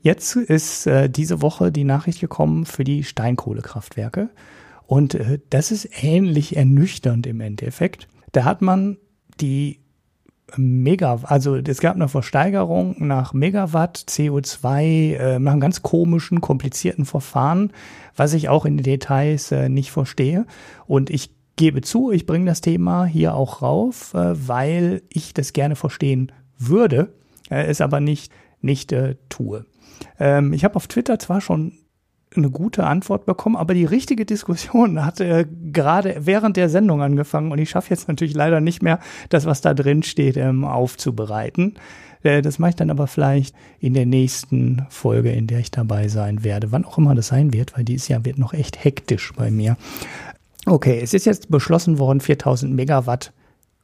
[0.00, 4.30] Jetzt ist äh, diese Woche die Nachricht gekommen für die Steinkohlekraftwerke.
[4.86, 8.08] Und äh, das ist ähnlich ernüchternd im Endeffekt.
[8.32, 8.96] Da hat man
[9.40, 9.80] die
[10.54, 17.04] Mega, also es gab eine Versteigerung nach Megawatt CO2 äh, nach einem ganz komischen, komplizierten
[17.04, 17.72] Verfahren,
[18.14, 20.46] was ich auch in den Details äh, nicht verstehe.
[20.86, 25.52] Und ich gebe zu, ich bringe das Thema hier auch rauf, äh, weil ich das
[25.52, 27.12] gerne verstehen würde,
[27.50, 29.66] äh, es aber nicht, nicht äh, tue.
[30.20, 31.72] Ähm, ich habe auf Twitter zwar schon
[32.34, 37.52] eine gute Antwort bekommen, aber die richtige Diskussion hat äh, gerade während der Sendung angefangen
[37.52, 38.98] und ich schaffe jetzt natürlich leider nicht mehr,
[39.28, 41.74] das, was da drin steht, ähm, aufzubereiten.
[42.22, 46.08] Äh, das mache ich dann aber vielleicht in der nächsten Folge, in der ich dabei
[46.08, 49.32] sein werde, wann auch immer das sein wird, weil dieses Jahr wird noch echt hektisch
[49.36, 49.76] bei mir.
[50.66, 53.32] Okay, es ist jetzt beschlossen worden, 4000 Megawatt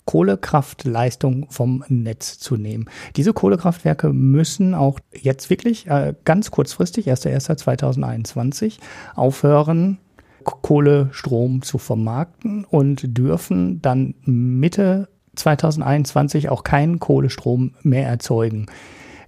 [0.05, 2.87] Kohlekraftleistung vom Netz zu nehmen.
[3.17, 8.79] Diese Kohlekraftwerke müssen auch jetzt wirklich äh, ganz kurzfristig, 1.1.2021,
[9.15, 9.99] aufhören,
[10.45, 18.67] Kohlestrom zu vermarkten und dürfen dann Mitte 2021 auch keinen Kohlestrom mehr erzeugen.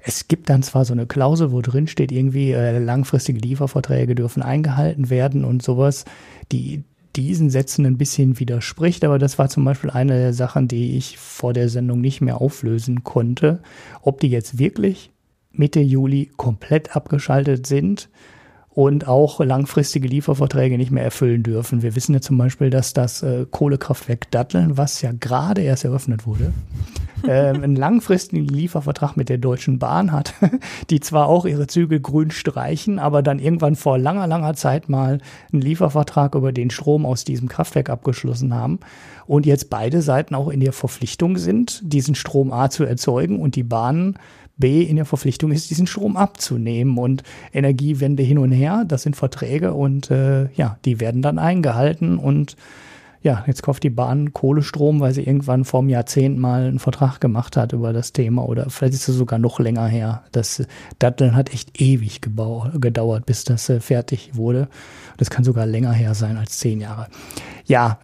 [0.07, 4.43] Es gibt dann zwar so eine Klausel, wo drin steht, irgendwie äh, langfristige Lieferverträge dürfen
[4.43, 6.05] eingehalten werden und sowas.
[6.53, 6.85] Die,
[7.17, 11.19] diesen Sätzen ein bisschen widerspricht, aber das war zum Beispiel eine der Sachen, die ich
[11.19, 13.61] vor der Sendung nicht mehr auflösen konnte,
[14.03, 15.11] ob die jetzt wirklich
[15.53, 18.09] Mitte Juli komplett abgeschaltet sind
[18.75, 21.83] und auch langfristige Lieferverträge nicht mehr erfüllen dürfen.
[21.83, 26.27] Wir wissen ja zum Beispiel, dass das äh, Kohlekraftwerk Datteln, was ja gerade erst eröffnet
[26.27, 26.53] wurde,
[27.27, 30.35] äh, einen langfristigen Liefervertrag mit der Deutschen Bahn hat,
[30.91, 35.21] die zwar auch ihre Züge grün streichen, aber dann irgendwann vor langer, langer Zeit mal
[35.53, 38.81] einen Liefervertrag über den Strom aus diesem Kraftwerk abgeschlossen haben
[39.27, 43.55] und jetzt beide Seiten auch in der Verpflichtung sind, diesen Strom A zu erzeugen und
[43.55, 44.19] die Bahnen
[44.57, 49.17] B in der Verpflichtung ist, diesen Strom abzunehmen und Energiewende hin und her, das sind
[49.17, 52.57] Verträge und äh, ja, die werden dann eingehalten und
[53.25, 57.23] ja, jetzt kauft die Bahn Kohlestrom, weil sie irgendwann vor einem Jahrzehnt mal einen Vertrag
[57.23, 60.25] gemacht hat über das Thema oder vielleicht ist es sogar noch länger her.
[60.33, 60.63] Das,
[60.99, 64.69] das hat echt ewig gedauert, bis das äh, fertig wurde.
[65.17, 67.09] Das kann sogar länger her sein als zehn Jahre.
[67.65, 67.99] Ja,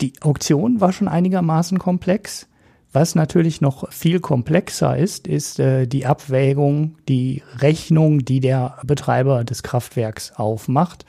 [0.00, 2.48] die Auktion war schon einigermaßen komplex.
[2.92, 9.44] Was natürlich noch viel komplexer ist, ist äh, die Abwägung, die Rechnung, die der Betreiber
[9.44, 11.04] des Kraftwerks aufmacht,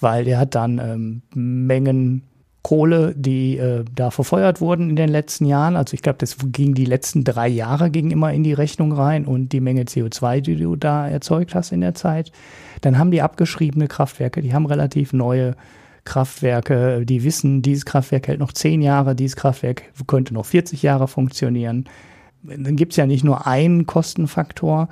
[0.00, 2.22] weil der hat dann ähm, Mengen
[2.62, 5.76] Kohle, die äh, da verfeuert wurden in den letzten Jahren.
[5.76, 9.24] Also ich glaube, das ging die letzten drei Jahre ging immer in die Rechnung rein
[9.24, 12.32] und die Menge CO2, die du da erzeugt hast in der Zeit.
[12.82, 15.54] Dann haben die abgeschriebene Kraftwerke, die haben relativ neue
[16.10, 21.06] Kraftwerke, die wissen, dieses Kraftwerk hält noch zehn Jahre, dieses Kraftwerk könnte noch 40 Jahre
[21.06, 21.84] funktionieren.
[22.42, 24.88] Dann gibt es ja nicht nur einen Kostenfaktor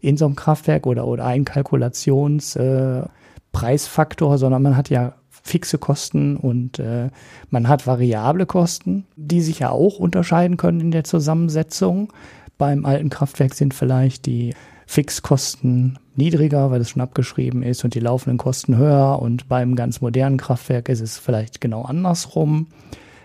[0.00, 6.36] in so einem Kraftwerk oder, oder einen Kalkulationspreisfaktor, äh, sondern man hat ja fixe Kosten
[6.36, 7.08] und äh,
[7.48, 12.12] man hat variable Kosten, die sich ja auch unterscheiden können in der Zusammensetzung.
[12.58, 14.52] Beim alten Kraftwerk sind vielleicht die
[14.90, 20.00] Fixkosten niedriger, weil es schon abgeschrieben ist und die laufenden Kosten höher und beim ganz
[20.00, 22.68] modernen Kraftwerk ist es vielleicht genau andersrum.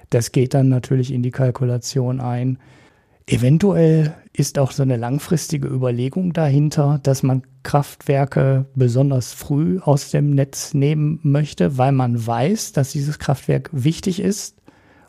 [0.09, 2.59] Das geht dann natürlich in die Kalkulation ein.
[3.27, 10.31] Eventuell ist auch so eine langfristige Überlegung dahinter, dass man Kraftwerke besonders früh aus dem
[10.31, 14.57] Netz nehmen möchte, weil man weiß, dass dieses Kraftwerk wichtig ist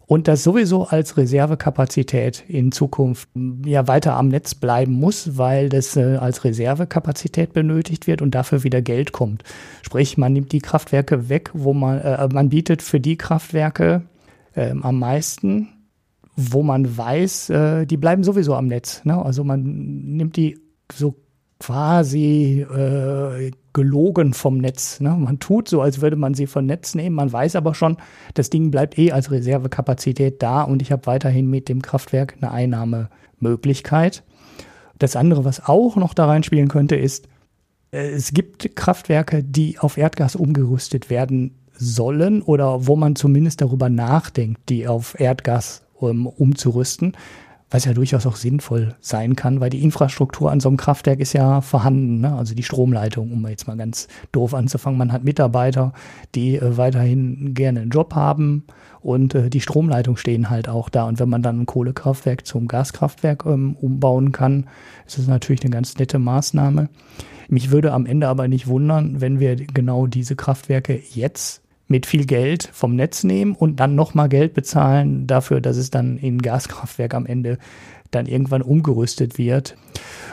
[0.06, 3.28] und das sowieso als Reservekapazität in Zukunft
[3.64, 8.64] ja weiter am Netz bleiben muss, weil das äh, als Reservekapazität benötigt wird und dafür
[8.64, 9.42] wieder Geld kommt.
[9.82, 14.02] Sprich, man nimmt die Kraftwerke weg, wo man äh, man bietet für die Kraftwerke
[14.54, 15.68] äh, am meisten
[16.36, 19.04] wo man weiß, äh, die bleiben sowieso am Netz.
[19.04, 19.16] Ne?
[19.24, 20.58] Also man nimmt die
[20.92, 21.14] so
[21.60, 25.00] quasi äh, gelogen vom Netz.
[25.00, 25.10] Ne?
[25.10, 27.16] Man tut so, als würde man sie vom Netz nehmen.
[27.16, 27.98] Man weiß aber schon,
[28.32, 32.50] das Ding bleibt eh als Reservekapazität da und ich habe weiterhin mit dem Kraftwerk eine
[32.50, 34.22] Einnahmemöglichkeit.
[34.98, 37.28] Das andere, was auch noch da reinspielen könnte, ist,
[37.90, 43.88] äh, es gibt Kraftwerke, die auf Erdgas umgerüstet werden sollen oder wo man zumindest darüber
[43.88, 47.16] nachdenkt, die auf Erdgas um, umzurüsten,
[47.74, 51.32] was ja durchaus auch sinnvoll sein kann, weil die Infrastruktur an so einem Kraftwerk ist
[51.32, 52.32] ja vorhanden, ne?
[52.32, 54.96] also die Stromleitung, um jetzt mal ganz doof anzufangen.
[54.96, 55.92] Man hat Mitarbeiter,
[56.36, 58.62] die äh, weiterhin gerne einen Job haben
[59.00, 61.08] und äh, die Stromleitung stehen halt auch da.
[61.08, 64.68] Und wenn man dann ein Kohlekraftwerk zum Gaskraftwerk ähm, umbauen kann,
[65.04, 66.90] ist das natürlich eine ganz nette Maßnahme.
[67.48, 72.24] Mich würde am Ende aber nicht wundern, wenn wir genau diese Kraftwerke jetzt mit viel
[72.24, 77.14] Geld vom Netz nehmen und dann nochmal Geld bezahlen dafür, dass es dann in Gaskraftwerk
[77.14, 77.58] am Ende
[78.10, 79.76] dann irgendwann umgerüstet wird.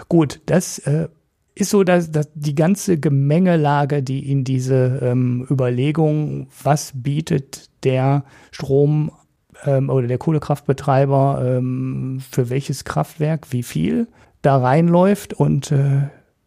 [0.07, 1.07] Gut, das äh,
[1.55, 8.23] ist so, dass, dass die ganze Gemengelage, die in diese ähm, Überlegung, was bietet der
[8.51, 9.11] Strom
[9.65, 14.07] ähm, oder der Kohlekraftbetreiber ähm, für welches Kraftwerk, wie viel
[14.41, 16.03] da reinläuft und äh,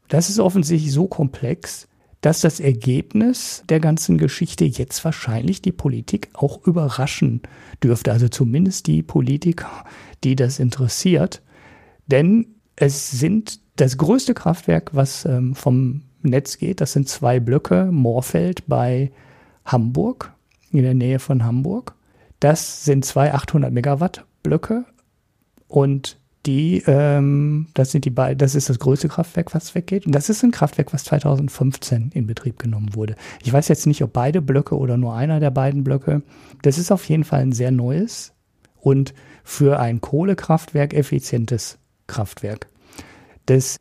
[0.09, 1.89] das ist offensichtlich so komplex,
[2.25, 7.43] dass das Ergebnis der ganzen Geschichte jetzt wahrscheinlich die Politik auch überraschen
[7.83, 8.13] dürfte.
[8.13, 9.85] Also zumindest die Politiker,
[10.25, 11.43] die das interessiert.
[12.07, 12.47] Denn
[12.77, 18.67] es sind das größte Kraftwerk, was ähm, vom Netz geht, das sind zwei Blöcke, Moorfeld
[18.67, 19.13] bei
[19.67, 20.33] Hamburg,
[20.71, 21.95] in der Nähe von Hamburg.
[22.41, 24.87] Das sind zwei 800 Megawatt Blöcke
[25.69, 26.17] und
[26.47, 30.07] die, ähm, das sind die beiden, das ist das größte Kraftwerk, was weggeht.
[30.07, 33.17] Und das ist ein Kraftwerk, was 2015 in Betrieb genommen wurde.
[33.43, 36.23] Ich weiß jetzt nicht, ob beide Blöcke oder nur einer der beiden Blöcke.
[36.63, 38.33] Das ist auf jeden Fall ein sehr neues
[38.81, 42.69] und für ein Kohlekraftwerk effizientes Kraftwerk.
[43.47, 43.79] Das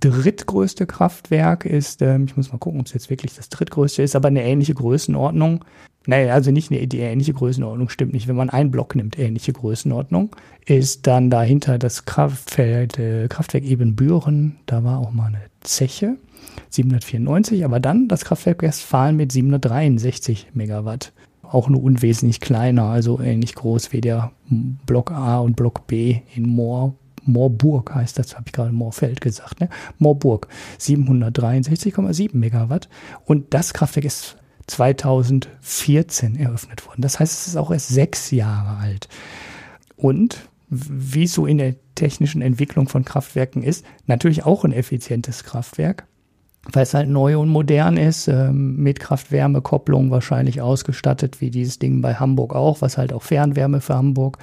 [0.00, 4.16] drittgrößte Kraftwerk ist, ähm, ich muss mal gucken, ob es jetzt wirklich das drittgrößte ist,
[4.16, 5.64] aber eine ähnliche Größenordnung.
[6.06, 8.28] Naja, also nicht eine, die ähnliche Größenordnung stimmt nicht.
[8.28, 10.34] Wenn man einen Block nimmt, ähnliche Größenordnung,
[10.64, 14.56] ist dann dahinter das Kraftwerk, äh, Kraftwerk Ebenbüren.
[14.66, 16.16] Da war auch mal eine Zeche,
[16.70, 21.12] 794, aber dann das Kraftwerk Westfalen mit 763 Megawatt.
[21.42, 26.48] Auch nur unwesentlich kleiner, also ähnlich groß wie der Block A und Block B in
[26.48, 26.94] Moor
[27.26, 29.68] Moorburg heißt das, habe ich gerade Moorfeld gesagt, ne?
[29.98, 30.48] Moorburg,
[30.80, 32.88] 763,7 Megawatt.
[33.24, 37.02] Und das Kraftwerk ist 2014 eröffnet worden.
[37.02, 39.08] Das heißt, es ist auch erst sechs Jahre alt.
[39.96, 46.06] Und wie so in der technischen Entwicklung von Kraftwerken ist, natürlich auch ein effizientes Kraftwerk,
[46.72, 52.00] weil es halt neu und modern ist, ähm, mit Kraft-Wärme-Kopplung wahrscheinlich ausgestattet, wie dieses Ding
[52.00, 54.38] bei Hamburg auch, was halt auch Fernwärme für Hamburg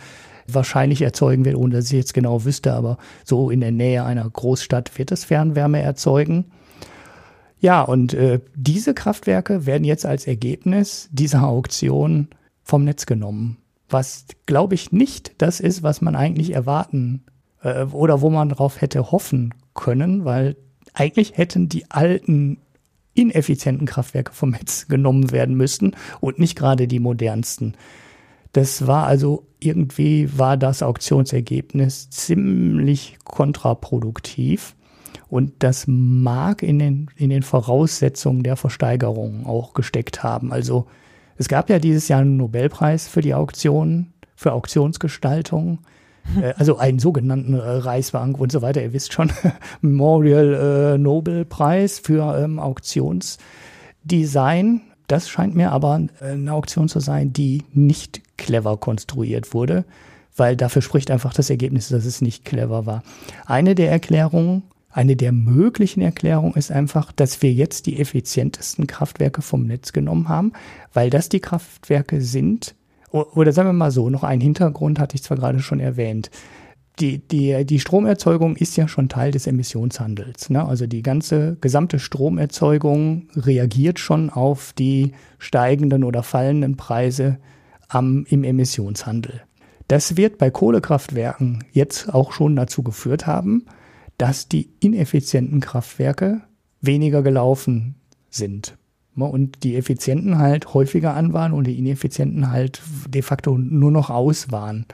[0.48, 4.30] wahrscheinlich erzeugen wird, ohne dass ich jetzt genau wüsste, aber so in der Nähe einer
[4.30, 6.46] Großstadt wird es Fernwärme erzeugen.
[7.60, 12.28] Ja, und äh, diese Kraftwerke werden jetzt als Ergebnis dieser Auktion
[12.62, 13.58] vom Netz genommen.
[13.90, 17.24] Was, glaube ich, nicht das ist, was man eigentlich erwarten
[17.62, 20.58] äh, oder wo man darauf hätte hoffen können, weil
[20.94, 22.58] eigentlich hätten die alten
[23.14, 27.76] ineffizienten Kraftwerke vom Netz genommen werden müssen und nicht gerade die modernsten.
[28.54, 34.76] Das war also irgendwie war das Auktionsergebnis ziemlich kontraproduktiv.
[35.30, 40.54] Und das mag in den, in den Voraussetzungen der Versteigerung auch gesteckt haben.
[40.54, 40.86] Also
[41.38, 45.80] es gab ja dieses Jahr einen Nobelpreis für die Auktion, für Auktionsgestaltung.
[46.40, 48.84] Äh, also einen sogenannten äh, Reichsbank und so weiter.
[48.84, 49.32] Ihr wisst schon,
[49.82, 54.82] Memorial äh, Nobelpreis für ähm, Auktionsdesign.
[55.08, 59.86] Das scheint mir aber äh, eine Auktion zu sein, die nicht clever konstruiert wurde,
[60.36, 63.04] weil dafür spricht einfach das Ergebnis, dass es nicht clever war.
[63.46, 69.42] Eine der Erklärungen, eine der möglichen Erklärungen ist einfach, dass wir jetzt die effizientesten Kraftwerke
[69.42, 70.54] vom Netz genommen haben,
[70.94, 72.76] weil das die Kraftwerke sind,
[73.12, 76.32] oder sagen wir mal so, noch ein Hintergrund hatte ich zwar gerade schon erwähnt
[77.00, 80.50] die, die, die Stromerzeugung ist ja schon Teil des Emissionshandels.
[80.50, 80.64] Ne?
[80.64, 87.40] Also die ganze gesamte Stromerzeugung reagiert schon auf die steigenden oder fallenden Preise
[87.94, 89.42] am, im Emissionshandel.
[89.88, 93.66] Das wird bei Kohlekraftwerken jetzt auch schon dazu geführt haben,
[94.18, 96.42] dass die ineffizienten Kraftwerke
[96.82, 97.96] weniger gelaufen
[98.30, 98.78] sind.
[99.16, 104.10] Und die effizienten halt häufiger an waren und die ineffizienten halt de facto nur noch
[104.10, 104.88] aus waren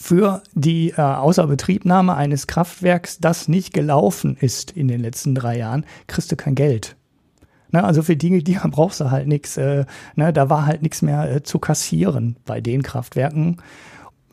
[0.00, 5.84] für die äh, Außerbetriebnahme eines Kraftwerks, das nicht gelaufen ist in den letzten drei Jahren,
[6.06, 6.96] kriegst du kein Geld.
[7.72, 9.56] Ne, also für Dinge, die brauchst du halt nichts.
[9.56, 9.84] Äh,
[10.16, 13.58] ne, da war halt nichts mehr äh, zu kassieren bei den Kraftwerken,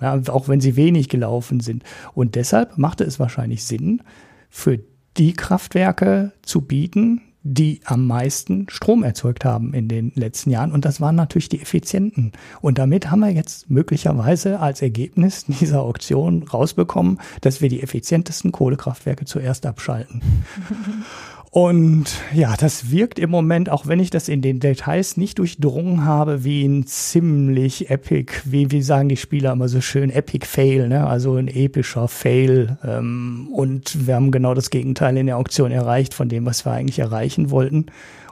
[0.02, 1.84] ja, auch wenn sie wenig gelaufen sind.
[2.14, 4.02] Und deshalb machte es wahrscheinlich Sinn,
[4.50, 4.80] für
[5.18, 10.72] die Kraftwerke zu bieten, die am meisten Strom erzeugt haben in den letzten Jahren.
[10.72, 12.34] Und das waren natürlich die effizienten.
[12.62, 18.52] Und damit haben wir jetzt möglicherweise als Ergebnis dieser Auktion rausbekommen, dass wir die effizientesten
[18.52, 20.22] Kohlekraftwerke zuerst abschalten.
[21.50, 26.04] Und ja, das wirkt im Moment, auch wenn ich das in den Details nicht durchdrungen
[26.04, 30.90] habe, wie ein ziemlich epic, wie, wie sagen die Spieler immer so schön, epic Fail,
[30.90, 31.08] ne?
[31.08, 32.78] also ein epischer Fail.
[32.84, 36.74] Ähm, und wir haben genau das Gegenteil in der Auktion erreicht von dem, was wir
[36.74, 37.86] eigentlich erreichen wollten.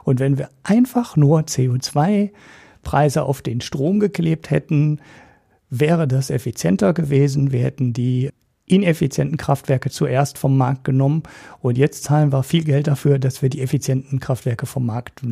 [0.04, 5.00] Und wenn wir einfach nur CO2-Preise auf den Strom geklebt hätten,
[5.70, 7.50] wäre das effizienter gewesen.
[7.50, 8.30] Wir hätten die
[8.66, 11.22] ineffizienten Kraftwerke zuerst vom Markt genommen.
[11.60, 15.22] Und jetzt zahlen wir viel Geld dafür, dass wir die effizienten Kraftwerke vom Markt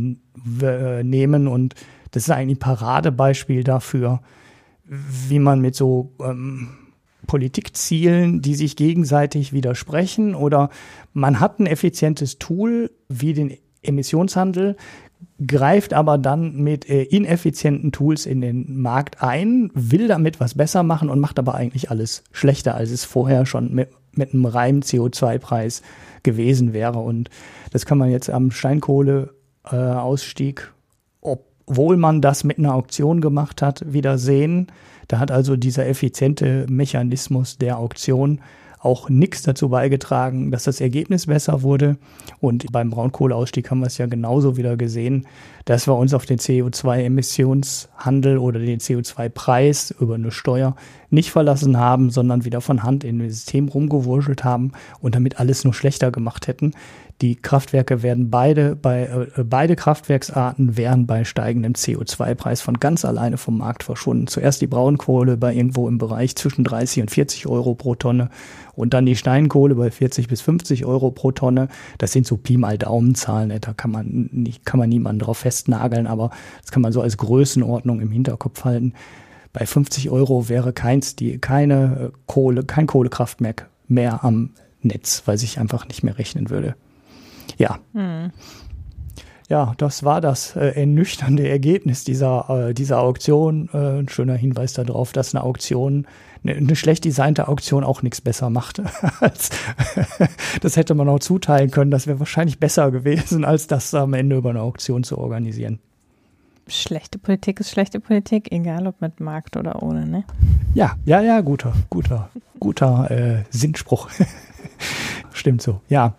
[0.63, 1.49] äh, nehmen.
[1.49, 1.75] Und
[2.13, 4.21] das ist eigentlich ein Paradebeispiel dafür,
[4.85, 6.69] wie man mit so ähm,
[7.27, 10.71] Politikzielen, die sich gegenseitig widersprechen oder
[11.13, 14.77] man hat ein effizientes Tool wie den Emissionshandel,
[15.47, 20.83] greift aber dann mit äh, ineffizienten Tools in den Markt ein, will damit was besser
[20.83, 24.83] machen und macht aber eigentlich alles schlechter, als es vorher schon mit, mit einem reinen
[24.83, 25.83] CO2-Preis
[26.23, 26.99] gewesen wäre.
[26.99, 27.29] Und
[27.71, 30.65] das kann man jetzt am Steinkohleausstieg, äh,
[31.21, 34.67] obwohl man das mit einer Auktion gemacht hat, wieder sehen.
[35.09, 38.41] Da hat also dieser effiziente Mechanismus der Auktion
[38.85, 41.97] auch nichts dazu beigetragen, dass das Ergebnis besser wurde.
[42.41, 45.27] Und beim Braunkohleausstieg haben wir es ja genauso wieder gesehen,
[45.65, 50.77] dass wir uns auf den CO2-Emissionshandel oder den CO2-Preis über eine Steuer
[51.11, 55.65] nicht verlassen haben, sondern wieder von Hand in dem System rumgewurschtelt haben und damit alles
[55.65, 56.73] nur schlechter gemacht hätten.
[57.25, 63.39] Die Kraftwerke werden beide bei äh, beide Kraftwerksarten wären bei steigendem CO2-Preis von ganz alleine
[63.39, 64.27] vom Markt verschwunden.
[64.27, 68.29] Zuerst die Braunkohle bei irgendwo im Bereich zwischen 30 und 40 Euro pro Tonne
[68.75, 71.69] und dann die Steinkohle bei 40 bis 50 Euro pro Tonne.
[71.97, 73.59] Das sind so Pi mal Daumenzahlen, ne?
[73.59, 76.29] da kann man nicht, kann man niemanden drauf festnageln, aber
[76.61, 78.93] das kann man so als Größenordnung im Hinterkopf halten.
[79.55, 84.51] Bei 50 Euro wäre keins, die, keine Kohle, kein Kohlekraftwerk mehr am
[84.83, 86.75] Netz, weil sich einfach nicht mehr rechnen würde.
[87.59, 87.79] Ja.
[87.93, 88.31] Hm.
[89.49, 93.69] Ja, das war das äh, ernüchternde Ergebnis dieser, äh, dieser Auktion.
[93.75, 96.07] Äh, ein schöner Hinweis darauf, dass eine Auktion,
[96.43, 98.81] eine, eine schlecht designte Auktion auch nichts besser macht.
[99.21, 99.51] als,
[100.63, 101.91] das hätte man auch zuteilen können.
[101.91, 105.79] Das wäre wahrscheinlich besser gewesen, als das am Ende über eine Auktion zu organisieren.
[106.67, 110.25] Schlechte Politik ist schlechte Politik, egal ob mit Markt oder ohne, ne?
[110.73, 114.09] Ja, ja, ja, guter, guter, guter äh, Sinnspruch.
[115.35, 116.15] Stimmt so, ja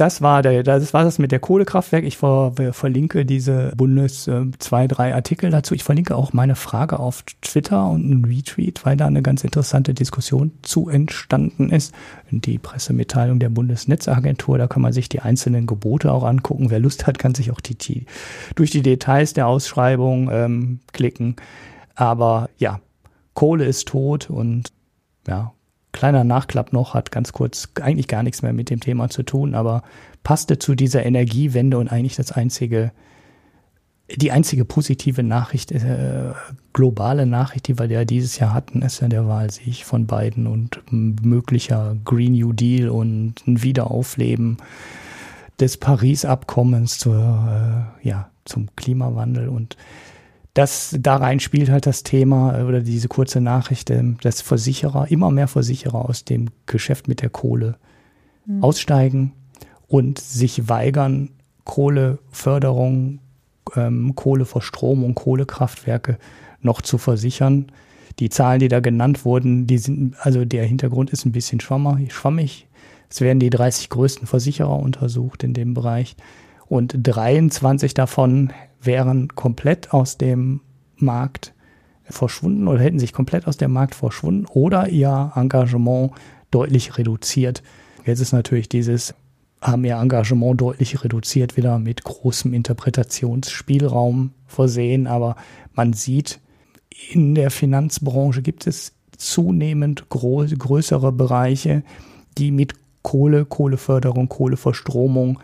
[0.00, 2.04] das war der, das war das mit der Kohlekraftwerk.
[2.04, 5.74] Ich ver, verlinke diese Bundes äh, zwei, drei Artikel dazu.
[5.74, 9.92] Ich verlinke auch meine Frage auf Twitter und einen Retweet, weil da eine ganz interessante
[9.92, 11.94] Diskussion zu entstanden ist.
[12.30, 16.70] Die Pressemitteilung der Bundesnetzagentur, da kann man sich die einzelnen Gebote auch angucken.
[16.70, 18.06] Wer Lust hat, kann sich auch die, die
[18.54, 21.36] durch die Details der Ausschreibung ähm, klicken.
[21.94, 22.80] Aber ja,
[23.34, 24.72] Kohle ist tot und
[25.28, 25.52] ja,
[25.92, 29.54] Kleiner Nachklapp noch, hat ganz kurz eigentlich gar nichts mehr mit dem Thema zu tun,
[29.54, 29.82] aber
[30.22, 32.92] passte zu dieser Energiewende und eigentlich das einzige,
[34.14, 36.32] die einzige positive Nachricht, äh,
[36.72, 40.80] globale Nachricht, die wir ja dieses Jahr hatten, ist ja der Wahlsieg von Biden und
[40.90, 44.58] möglicher Green New Deal und ein Wiederaufleben
[45.60, 47.16] des Paris-Abkommens zur,
[48.02, 49.48] äh, ja, zum Klimawandel.
[49.48, 49.76] Und
[50.54, 55.10] das da rein spielt halt das Thema äh, oder diese kurze Nachricht, ähm, dass Versicherer,
[55.10, 57.76] immer mehr Versicherer aus dem Geschäft mit der Kohle
[58.46, 58.62] mhm.
[58.62, 59.32] aussteigen
[59.86, 61.30] und sich weigern,
[61.64, 63.20] Kohleförderung,
[63.76, 66.18] ähm, Kohleverstromung, Kohlekraftwerke
[66.60, 67.66] noch zu versichern.
[68.18, 72.66] Die Zahlen, die da genannt wurden, die sind, also der Hintergrund ist ein bisschen schwammig.
[73.08, 76.16] Es werden die 30 größten Versicherer untersucht in dem Bereich
[76.70, 80.60] und 23 davon wären komplett aus dem
[80.96, 81.52] Markt
[82.04, 86.12] verschwunden oder hätten sich komplett aus dem Markt verschwunden oder ihr Engagement
[86.52, 87.64] deutlich reduziert.
[88.06, 89.14] Jetzt ist natürlich dieses,
[89.60, 95.34] haben ihr Engagement deutlich reduziert, wieder mit großem Interpretationsspielraum versehen, aber
[95.74, 96.38] man sieht,
[97.10, 101.82] in der Finanzbranche gibt es zunehmend größere Bereiche,
[102.38, 105.40] die mit Kohle, Kohleförderung, Kohleverstromung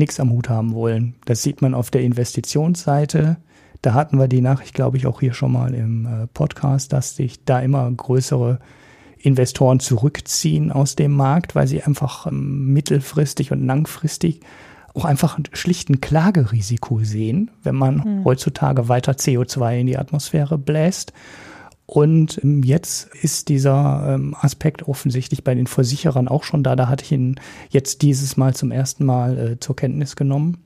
[0.00, 1.14] nichts am Hut haben wollen.
[1.24, 3.36] Das sieht man auf der Investitionsseite.
[3.82, 7.16] Da hatten wir die Nachricht, glaube ich, auch hier schon mal im äh, Podcast, dass
[7.16, 8.58] sich da immer größere
[9.18, 14.40] Investoren zurückziehen aus dem Markt, weil sie einfach ähm, mittelfristig und langfristig
[14.94, 18.24] auch einfach schlicht ein Klagerisiko sehen, wenn man mhm.
[18.24, 21.12] heutzutage weiter CO2 in die Atmosphäre bläst.
[21.90, 26.76] Und ähm, jetzt ist dieser ähm, Aspekt offensichtlich bei den Versicherern auch schon da.
[26.76, 30.58] Da hatte ich ihn jetzt dieses Mal zum ersten Mal äh, zur Kenntnis genommen.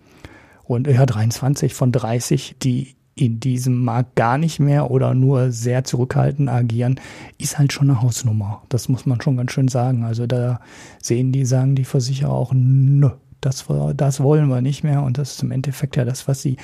[0.64, 5.84] Und ja, 23 von 30, die in diesem Markt gar nicht mehr oder nur sehr
[5.84, 7.00] zurückhaltend agieren,
[7.38, 8.62] ist halt schon eine Hausnummer.
[8.68, 10.04] Das muss man schon ganz schön sagen.
[10.04, 10.60] Also da
[11.00, 13.08] sehen die, sagen die Versicherer auch, nö,
[13.44, 13.66] das,
[13.96, 15.02] das wollen wir nicht mehr.
[15.02, 16.56] Und das ist im Endeffekt ja das, was die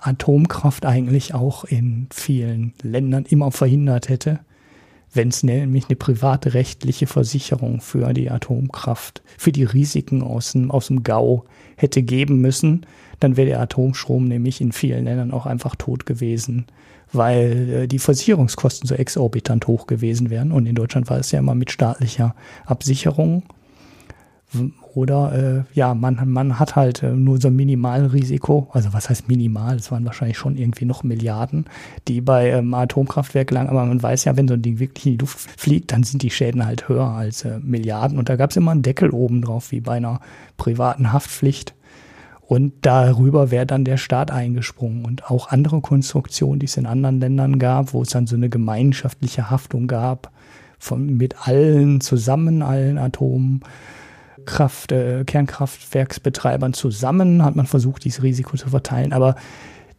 [0.00, 4.40] Atomkraft eigentlich auch in vielen Ländern immer verhindert hätte,
[5.12, 10.70] wenn es nämlich eine private rechtliche Versicherung für die Atomkraft, für die Risiken aus dem,
[10.70, 11.44] aus dem GAU
[11.76, 12.86] hätte geben müssen,
[13.20, 16.66] dann wäre der Atomstrom nämlich in vielen Ländern auch einfach tot gewesen
[17.12, 20.52] weil äh, die Versicherungskosten so exorbitant hoch gewesen wären.
[20.52, 22.34] Und in Deutschland war es ja immer mit staatlicher
[22.66, 23.44] Absicherung.
[24.94, 29.28] Oder äh, ja, man, man hat halt äh, nur so ein Minimalrisiko, also was heißt
[29.28, 31.66] minimal, es waren wahrscheinlich schon irgendwie noch Milliarden,
[32.08, 35.12] die bei ähm, Atomkraftwerk lagen, aber man weiß ja, wenn so ein Ding wirklich in
[35.12, 38.18] die Luft fliegt, dann sind die Schäden halt höher als äh, Milliarden.
[38.18, 40.20] Und da gab es immer einen Deckel oben drauf, wie bei einer
[40.56, 41.74] privaten Haftpflicht.
[42.40, 45.04] Und darüber wäre dann der Staat eingesprungen.
[45.04, 48.48] Und auch andere Konstruktionen, die es in anderen Ländern gab, wo es dann so eine
[48.48, 50.32] gemeinschaftliche Haftung gab,
[50.78, 52.96] von, mit allen zusammen, allen
[54.48, 59.12] Atomkraft, äh, Kernkraftwerksbetreibern zusammen, hat man versucht, dieses Risiko zu verteilen.
[59.12, 59.36] Aber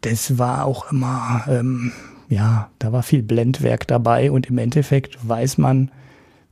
[0.01, 1.91] das war auch immer, ähm,
[2.29, 4.31] ja, da war viel Blendwerk dabei.
[4.31, 5.91] Und im Endeffekt weiß man,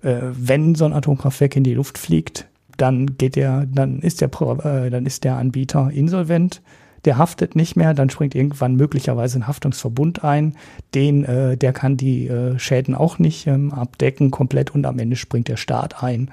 [0.03, 2.47] äh, wenn so ein Atomkraftwerk in die Luft fliegt,
[2.77, 6.61] dann geht der, dann ist der, äh, dann ist der Anbieter insolvent,
[7.05, 10.55] der haftet nicht mehr, dann springt irgendwann möglicherweise ein Haftungsverbund ein,
[10.93, 15.15] den, äh, der kann die äh, Schäden auch nicht ähm, abdecken komplett und am Ende
[15.15, 16.29] springt der Staat ein.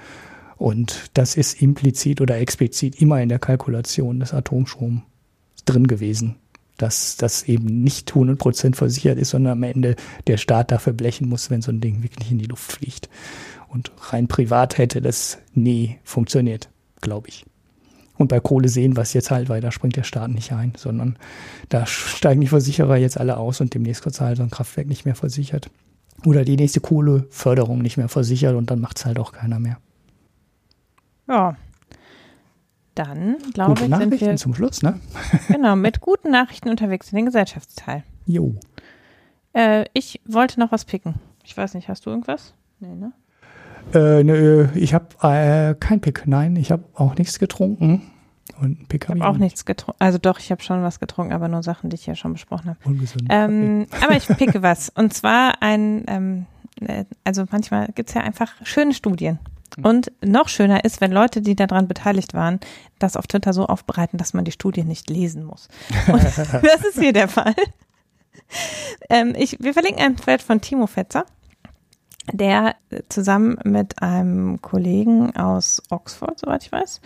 [0.65, 5.03] Und das ist implizit oder explizit immer in der Kalkulation des Atomstroms
[5.67, 6.37] drin gewesen
[6.77, 9.95] dass das eben nicht 100% versichert ist, sondern am Ende
[10.27, 13.09] der Staat dafür blechen muss, wenn so ein Ding wirklich in die Luft fliegt.
[13.69, 16.71] Und rein privat hätte das nie funktioniert,
[17.01, 17.45] glaube ich.
[18.17, 20.73] Und bei Kohle sehen wir es jetzt halt, weil da springt der Staat nicht ein,
[20.77, 21.17] sondern
[21.69, 25.05] da steigen die Versicherer jetzt alle aus und demnächst wird halt so ein Kraftwerk nicht
[25.05, 25.71] mehr versichert.
[26.27, 29.79] Oder die nächste Kohleförderung nicht mehr versichert und dann macht es halt auch keiner mehr.
[31.29, 31.57] Ja.
[32.95, 35.01] Dann, glaube ich, sind wir zum Schluss, ne?
[35.49, 38.05] genau, mit guten Nachrichten unterwegs in den Gesellschaftsteil.
[38.27, 38.55] Jo.
[39.53, 41.17] Äh, ich wollte noch was picken.
[41.43, 42.55] Ich weiß nicht, hast du irgendwas?
[42.79, 43.13] Nee, ne?
[43.93, 46.27] Äh, nö, ich habe äh, kein Pick.
[46.27, 48.03] Nein, ich habe auch nichts getrunken.
[48.61, 50.01] Und Pick habe ich auch nichts getrunken.
[50.01, 52.71] Also doch, ich habe schon was getrunken, aber nur Sachen, die ich ja schon besprochen
[52.71, 52.79] habe.
[52.85, 53.27] Ungesund.
[53.29, 54.91] Ähm, aber ich picke was.
[54.91, 56.47] Und zwar ein, ähm,
[56.81, 59.39] äh, also manchmal gibt's ja einfach schöne Studien.
[59.77, 59.85] Mhm.
[59.85, 62.61] Und noch schöner ist, wenn Leute, die daran beteiligt waren,
[62.99, 65.69] das auf Twitter so aufbereiten, dass man die Studie nicht lesen muss.
[66.07, 67.55] Und das ist hier der Fall.
[69.09, 71.25] Ähm, ich, wir verlinken einen Thread von Timo Fetzer
[72.33, 72.77] der
[73.09, 77.01] zusammen mit einem Kollegen aus Oxford, soweit ich weiß,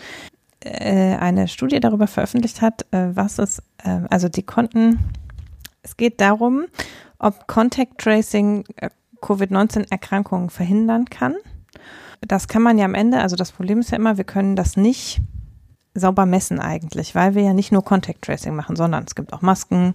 [0.60, 4.98] äh, eine Studie darüber veröffentlicht hat, äh, was es, äh, also die konnten,
[5.82, 6.66] es geht darum,
[7.18, 8.64] ob Contact Tracing
[9.20, 11.34] Covid-19-Erkrankungen verhindern kann.
[12.20, 14.76] Das kann man ja am Ende, also das Problem ist ja immer, wir können das
[14.76, 15.20] nicht
[15.94, 19.42] sauber messen eigentlich, weil wir ja nicht nur Contact Tracing machen, sondern es gibt auch
[19.42, 19.94] Masken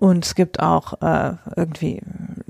[0.00, 2.00] und es gibt auch äh, irgendwie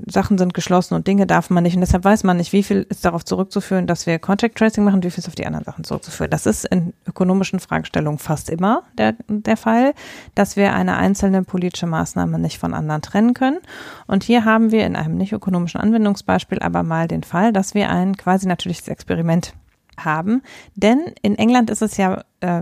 [0.07, 1.75] Sachen sind geschlossen und Dinge darf man nicht.
[1.75, 5.03] Und deshalb weiß man nicht, wie viel ist darauf zurückzuführen, dass wir Contact Tracing machen,
[5.03, 6.31] wie viel ist auf die anderen Sachen zurückzuführen.
[6.31, 9.93] Das ist in ökonomischen Fragestellungen fast immer der, der Fall,
[10.33, 13.59] dass wir eine einzelne politische Maßnahme nicht von anderen trennen können.
[14.07, 17.89] Und hier haben wir in einem nicht ökonomischen Anwendungsbeispiel aber mal den Fall, dass wir
[17.89, 19.55] ein quasi natürliches Experiment
[19.97, 20.41] haben.
[20.75, 22.61] Denn in England ist es ja äh,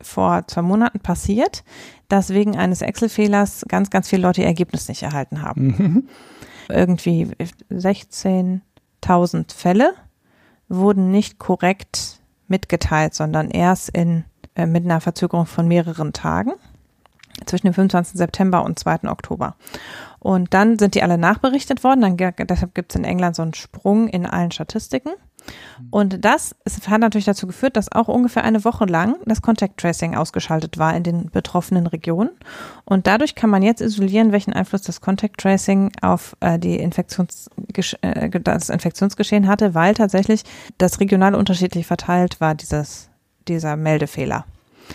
[0.00, 1.62] vor zwei Monaten passiert,
[2.14, 5.66] dass wegen eines Excel-Fehlers ganz, ganz viele Leute ihr Ergebnis nicht erhalten haben.
[5.66, 6.08] Mhm.
[6.68, 7.26] Irgendwie
[7.72, 9.94] 16.000 Fälle
[10.68, 14.22] wurden nicht korrekt mitgeteilt, sondern erst in,
[14.54, 16.52] äh, mit einer Verzögerung von mehreren Tagen
[17.46, 18.16] zwischen dem 25.
[18.16, 19.10] September und 2.
[19.10, 19.56] Oktober.
[20.20, 22.00] Und dann sind die alle nachberichtet worden.
[22.00, 25.10] Dann, deshalb gibt es in England so einen Sprung in allen Statistiken.
[25.90, 26.54] Und das
[26.88, 30.96] hat natürlich dazu geführt, dass auch ungefähr eine Woche lang das Contact Tracing ausgeschaltet war
[30.96, 32.30] in den betroffenen Regionen.
[32.84, 37.50] Und dadurch kann man jetzt isolieren, welchen Einfluss das Contact Tracing auf äh, die Infektions
[38.02, 40.44] äh, das Infektionsgeschehen hatte, weil tatsächlich
[40.78, 43.08] das regional unterschiedlich verteilt war, dieses,
[43.48, 44.44] dieser Meldefehler.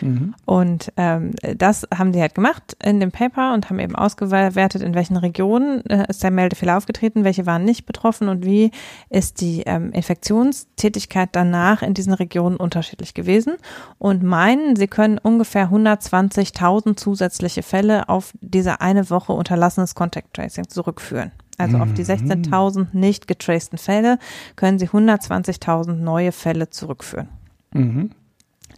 [0.01, 0.33] Mhm.
[0.45, 4.93] Und ähm, das haben sie halt gemacht in dem Paper und haben eben ausgewertet, in
[4.93, 8.71] welchen Regionen äh, ist der Meldefehler aufgetreten, welche waren nicht betroffen und wie
[9.09, 13.55] ist die ähm, Infektionstätigkeit danach in diesen Regionen unterschiedlich gewesen.
[13.97, 20.69] Und meinen, sie können ungefähr 120.000 zusätzliche Fälle auf diese eine Woche unterlassenes Contact Tracing
[20.69, 21.31] zurückführen.
[21.57, 22.87] Also auf die 16.000 mhm.
[22.93, 24.17] nicht getraceden Fälle
[24.55, 27.27] können sie 120.000 neue Fälle zurückführen.
[27.73, 28.11] Mhm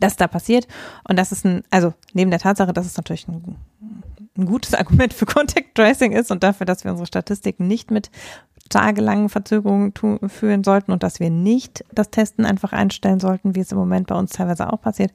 [0.02, 0.68] das da passiert.
[1.08, 3.56] Und das ist ein, also neben der Tatsache, dass es natürlich ein,
[4.38, 8.12] ein gutes Argument für Contact Tracing ist und dafür, dass wir unsere Statistiken nicht mit
[8.70, 9.94] tagelangen Verzögerungen
[10.28, 14.08] führen sollten und dass wir nicht das Testen einfach einstellen sollten, wie es im Moment
[14.08, 15.12] bei uns teilweise auch passiert,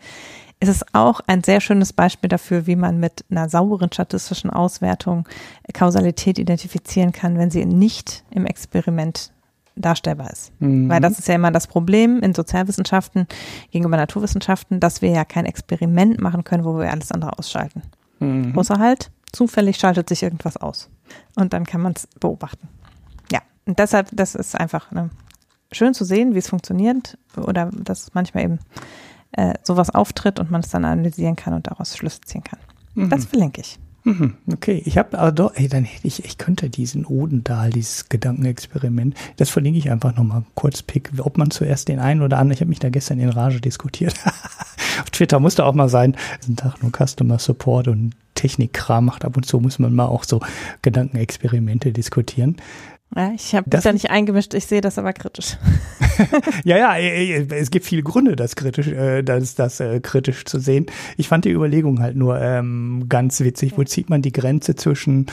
[0.60, 5.28] ist es auch ein sehr schönes Beispiel dafür, wie man mit einer sauberen statistischen Auswertung
[5.72, 9.32] Kausalität identifizieren kann, wenn sie nicht im Experiment
[9.76, 10.52] darstellbar ist.
[10.60, 10.88] Mhm.
[10.88, 13.26] Weil das ist ja immer das Problem in Sozialwissenschaften
[13.70, 17.82] gegenüber Naturwissenschaften, dass wir ja kein Experiment machen können, wo wir alles andere ausschalten.
[18.18, 18.58] Mhm.
[18.58, 20.88] Außer halt, zufällig schaltet sich irgendwas aus.
[21.34, 22.68] Und dann kann man es beobachten.
[23.30, 25.10] Ja, und deshalb, das ist einfach ne,
[25.70, 28.58] schön zu sehen, wie es funktioniert oder dass manchmal eben
[29.32, 32.58] äh, sowas auftritt und man es dann analysieren kann und daraus Schlüsse ziehen kann.
[32.94, 33.10] Mhm.
[33.10, 33.78] Das verlinke ich.
[34.06, 38.08] Mhm, okay, ich habe aber doch, ey, dann hätte ich, ich könnte diesen Odendahl, dieses
[38.08, 42.54] Gedankenexperiment, das verlinke ich einfach nochmal kurz pick, ob man zuerst den einen oder anderen,
[42.54, 44.14] ich habe mich da gestern in Rage diskutiert.
[45.02, 49.36] Auf Twitter musste auch mal sein, diesen Tag nur Customer Support und Technikkram macht, ab
[49.36, 50.40] und zu muss man mal auch so
[50.82, 52.58] Gedankenexperimente diskutieren.
[53.14, 55.56] Ja, ich habe das da nicht eingemischt, ich sehe das aber kritisch.
[56.64, 60.86] ja, ja, es gibt viele Gründe, das kritisch, äh, das, das äh, kritisch zu sehen.
[61.16, 63.78] Ich fand die Überlegung halt nur ähm, ganz witzig.
[63.78, 65.26] Wo zieht man die Grenze zwischen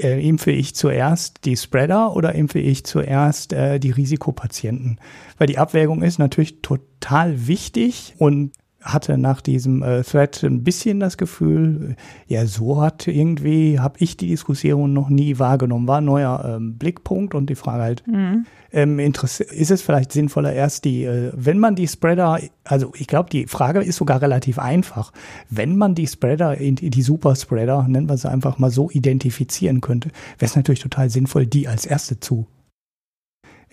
[0.00, 4.98] äh, impfe ich zuerst die Spreader oder impfe ich zuerst äh, die Risikopatienten?
[5.38, 8.52] Weil die Abwägung ist natürlich total wichtig und
[8.86, 11.96] hatte nach diesem äh, Thread ein bisschen das Gefühl,
[12.26, 15.88] ja, so hat irgendwie, habe ich die Diskussion noch nie wahrgenommen.
[15.88, 18.46] War ein neuer ähm, Blickpunkt und die Frage halt, mhm.
[18.72, 23.28] ähm, ist es vielleicht sinnvoller erst die, äh, wenn man die Spreader, also ich glaube,
[23.30, 25.12] die Frage ist sogar relativ einfach.
[25.50, 30.48] Wenn man die Spreader, die Superspreader, nennen wir sie einfach mal so, identifizieren könnte, wäre
[30.48, 32.46] es natürlich total sinnvoll, die als erste zu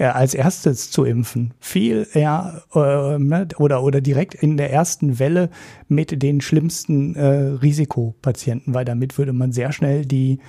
[0.04, 1.54] äh, als erstes zu impfen.
[1.62, 5.50] Viel eher äh, ne, oder, oder direkt in der ersten Welle
[5.88, 10.40] mit den schlimmsten äh, Risikopatienten, weil damit würde man sehr schnell die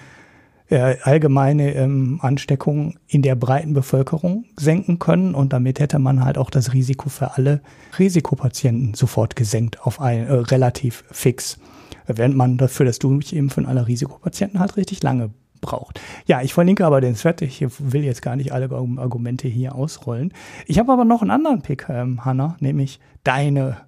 [0.70, 6.36] äh, allgemeine ähm, Ansteckung in der breiten Bevölkerung senken können und damit hätte man halt
[6.36, 7.60] auch das Risiko für alle
[7.96, 11.58] Risikopatienten sofort gesenkt auf ein relativ fix.
[12.06, 15.30] Während man dafür das Durchimpfen aller Risikopatienten halt richtig lange
[15.64, 16.00] braucht.
[16.26, 17.42] Ja, ich verlinke aber den Thread.
[17.42, 20.32] Ich will jetzt gar nicht alle Argumente hier ausrollen.
[20.66, 23.78] Ich habe aber noch einen anderen Pick, ähm, Hanna, nämlich deine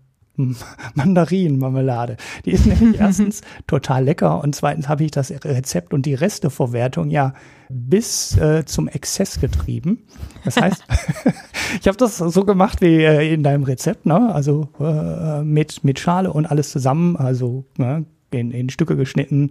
[0.95, 2.17] Mandarinenmarmelade.
[2.45, 7.11] Die ist nämlich erstens total lecker und zweitens habe ich das Rezept und die Resteverwertung
[7.11, 7.35] ja
[7.69, 10.07] bis äh, zum Exzess getrieben.
[10.45, 10.85] Das heißt,
[11.81, 14.35] ich habe das so gemacht wie äh, in deinem Rezept, ne?
[14.35, 18.05] Also äh, mit mit Schale und alles zusammen, also ne?
[18.37, 19.49] In, in Stücke geschnitten,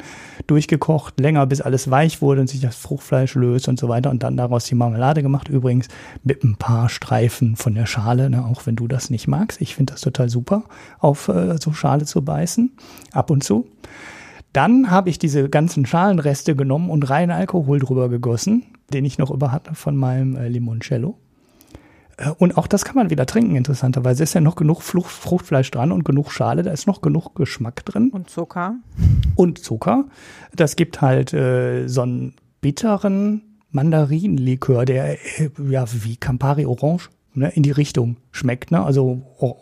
[0.47, 4.23] durchgekocht, länger, bis alles weich wurde und sich das Fruchtfleisch löst und so weiter und
[4.23, 5.49] dann daraus die Marmelade gemacht.
[5.49, 5.87] Übrigens
[6.23, 9.61] mit ein paar Streifen von der Schale, ne, auch wenn du das nicht magst.
[9.61, 10.63] Ich finde das total super,
[10.99, 12.71] auf äh, so Schale zu beißen,
[13.11, 13.67] ab und zu.
[14.53, 18.63] Dann habe ich diese ganzen Schalenreste genommen und rein Alkohol drüber gegossen,
[18.93, 21.17] den ich noch über hatte von meinem äh, Limoncello.
[22.17, 24.23] Äh, und auch das kann man wieder trinken, interessanterweise.
[24.23, 28.09] Ist ja noch genug Fruchtfleisch dran und genug Schale, da ist noch genug Geschmack drin.
[28.09, 28.75] Und Zucker.
[29.35, 30.05] Und Zucker.
[30.55, 37.49] Das gibt halt äh, so einen bitteren Mandarinenlikör, der äh, ja wie Campari Orange ne,
[37.49, 38.71] in die Richtung schmeckt.
[38.71, 38.83] Ne?
[38.83, 39.57] Also oh,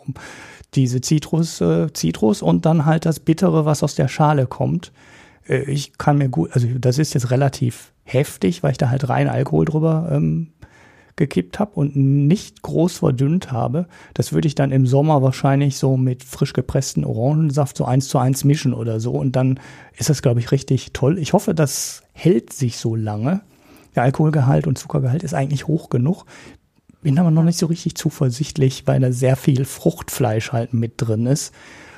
[0.74, 4.92] diese Zitrus, äh, Zitrus und dann halt das Bittere, was aus der Schale kommt.
[5.48, 9.08] Äh, ich kann mir gut, also das ist jetzt relativ heftig, weil ich da halt
[9.08, 10.52] rein Alkohol drüber ähm,
[11.16, 15.96] gekippt habe und nicht groß verdünnt habe, das würde ich dann im Sommer wahrscheinlich so
[15.96, 19.12] mit frisch gepressten Orangensaft so eins zu eins mischen oder so.
[19.12, 19.60] Und dann
[19.96, 21.18] ist das, glaube ich, richtig toll.
[21.18, 23.42] Ich hoffe, das hält sich so lange.
[23.94, 26.24] Der Alkoholgehalt und Zuckergehalt ist eigentlich hoch genug.
[27.02, 31.26] Bin aber noch nicht so richtig zuversichtlich, weil da sehr viel Fruchtfleisch halt mit drin
[31.26, 31.54] ist.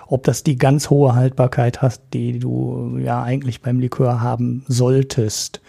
[0.09, 5.61] Ob das die ganz hohe Haltbarkeit hat, die du ja eigentlich beim Likör haben solltest.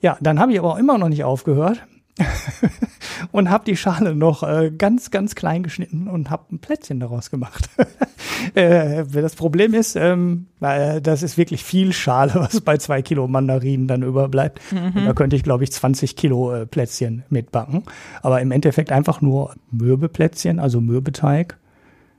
[0.00, 1.86] Ja, dann habe ich aber auch immer noch nicht aufgehört.
[3.32, 7.30] und habe die Schale noch äh, ganz, ganz klein geschnitten und habe ein Plätzchen daraus
[7.30, 7.68] gemacht.
[8.54, 13.26] äh, das Problem ist, ähm, äh, das ist wirklich viel Schale, was bei zwei Kilo
[13.26, 14.60] Mandarinen dann überbleibt.
[14.72, 15.04] Mhm.
[15.04, 17.82] da könnte ich, glaube ich, 20 Kilo äh, Plätzchen mitbacken.
[18.22, 21.58] Aber im Endeffekt einfach nur Mürbeplätzchen, also Mürbeteig,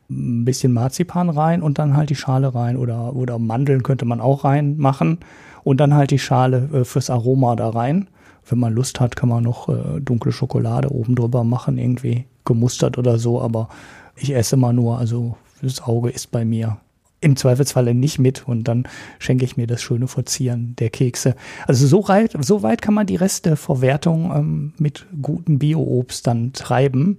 [0.09, 4.19] ein bisschen Marzipan rein und dann halt die Schale rein oder, oder Mandeln könnte man
[4.19, 5.19] auch reinmachen
[5.63, 8.07] und dann halt die Schale äh, fürs Aroma da rein
[8.47, 12.97] wenn man Lust hat, kann man noch äh, dunkle Schokolade oben drüber machen, irgendwie gemustert
[12.97, 13.69] oder so, aber
[14.15, 16.77] ich esse immer nur, also das Auge ist bei mir
[17.21, 21.35] im Zweifelsfalle nicht mit und dann schenke ich mir das schöne Verzieren der Kekse.
[21.65, 27.17] Also so, weit, so weit kann man die Resteverwertung ähm, mit gutem Bio-Obst dann treiben,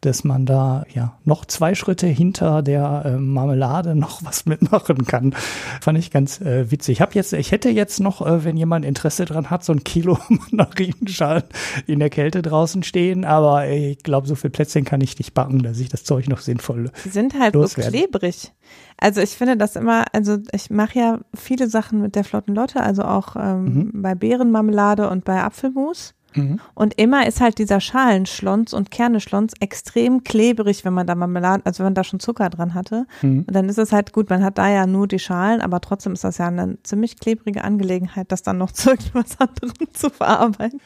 [0.00, 5.34] dass man da ja noch zwei Schritte hinter der äh, Marmelade noch was mitmachen kann.
[5.80, 6.98] Fand ich ganz äh, witzig.
[6.98, 9.84] Ich habe jetzt, ich hätte jetzt noch, äh, wenn jemand Interesse dran hat, so ein
[9.84, 11.44] Kilo Mandarinenschalen
[11.86, 15.62] in der Kälte draußen stehen, aber ich glaube, so viel Plätzchen kann ich nicht backen,
[15.62, 16.90] dass ich das Zeug noch sinnvoll.
[17.04, 17.92] Die sind halt loswerden.
[17.92, 18.52] so klebrig.
[18.96, 22.80] Also ich finde das immer, also ich mache ja viele Sachen mit der Flotten Lotte,
[22.80, 24.02] also auch ähm, mhm.
[24.02, 26.14] bei Beerenmarmelade und bei Apfelmus.
[26.38, 26.60] Mhm.
[26.74, 31.80] Und immer ist halt dieser Schalenschlons und Kerneschlons extrem klebrig, wenn man da Marmelade, also
[31.80, 33.06] wenn man da schon Zucker dran hatte.
[33.22, 33.44] Mhm.
[33.46, 36.12] Und dann ist es halt gut, man hat da ja nur die Schalen, aber trotzdem
[36.12, 40.80] ist das ja eine ziemlich klebrige Angelegenheit, das dann noch zu irgendwas anderem zu verarbeiten.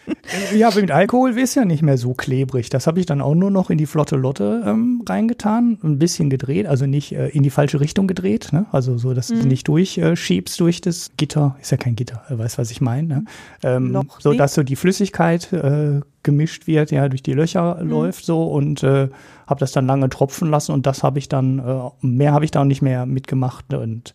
[0.54, 2.70] Ja, aber mit Alkohol ist ja nicht mehr so klebrig.
[2.70, 6.30] Das habe ich dann auch nur noch in die flotte Lotte ähm, reingetan, ein bisschen
[6.30, 8.66] gedreht, also nicht äh, in die falsche Richtung gedreht, ne?
[8.72, 9.40] also so, dass mhm.
[9.40, 13.08] du nicht durchschiebst äh, durch das Gitter, ist ja kein Gitter, weißt was ich meine,
[13.08, 13.24] ne?
[13.62, 17.90] ähm, so dass du die Flüssigkeit Flüssigkeit äh, gemischt wird, ja, durch die Löcher mhm.
[17.90, 19.08] läuft so und äh,
[19.46, 22.50] habe das dann lange tropfen lassen und das habe ich dann, äh, mehr habe ich
[22.50, 24.14] da nicht mehr mitgemacht und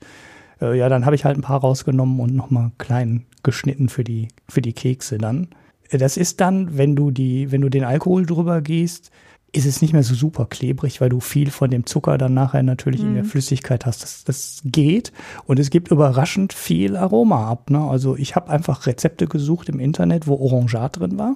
[0.61, 4.29] äh, ja, dann habe ich halt ein paar rausgenommen und nochmal klein geschnitten für die,
[4.49, 5.49] für die Kekse dann.
[5.91, 9.11] Das ist dann, wenn du die, wenn du den Alkohol drüber gießt,
[9.53, 12.64] ist es nicht mehr so super klebrig, weil du viel von dem Zucker dann nachher
[12.64, 13.07] natürlich mhm.
[13.07, 13.30] in der mhm.
[13.30, 14.03] Flüssigkeit hast.
[14.03, 15.11] Das, das geht
[15.45, 17.69] und es gibt überraschend viel Aroma ab.
[17.69, 17.80] Ne?
[17.80, 21.36] Also ich habe einfach Rezepte gesucht im Internet, wo Orangat drin war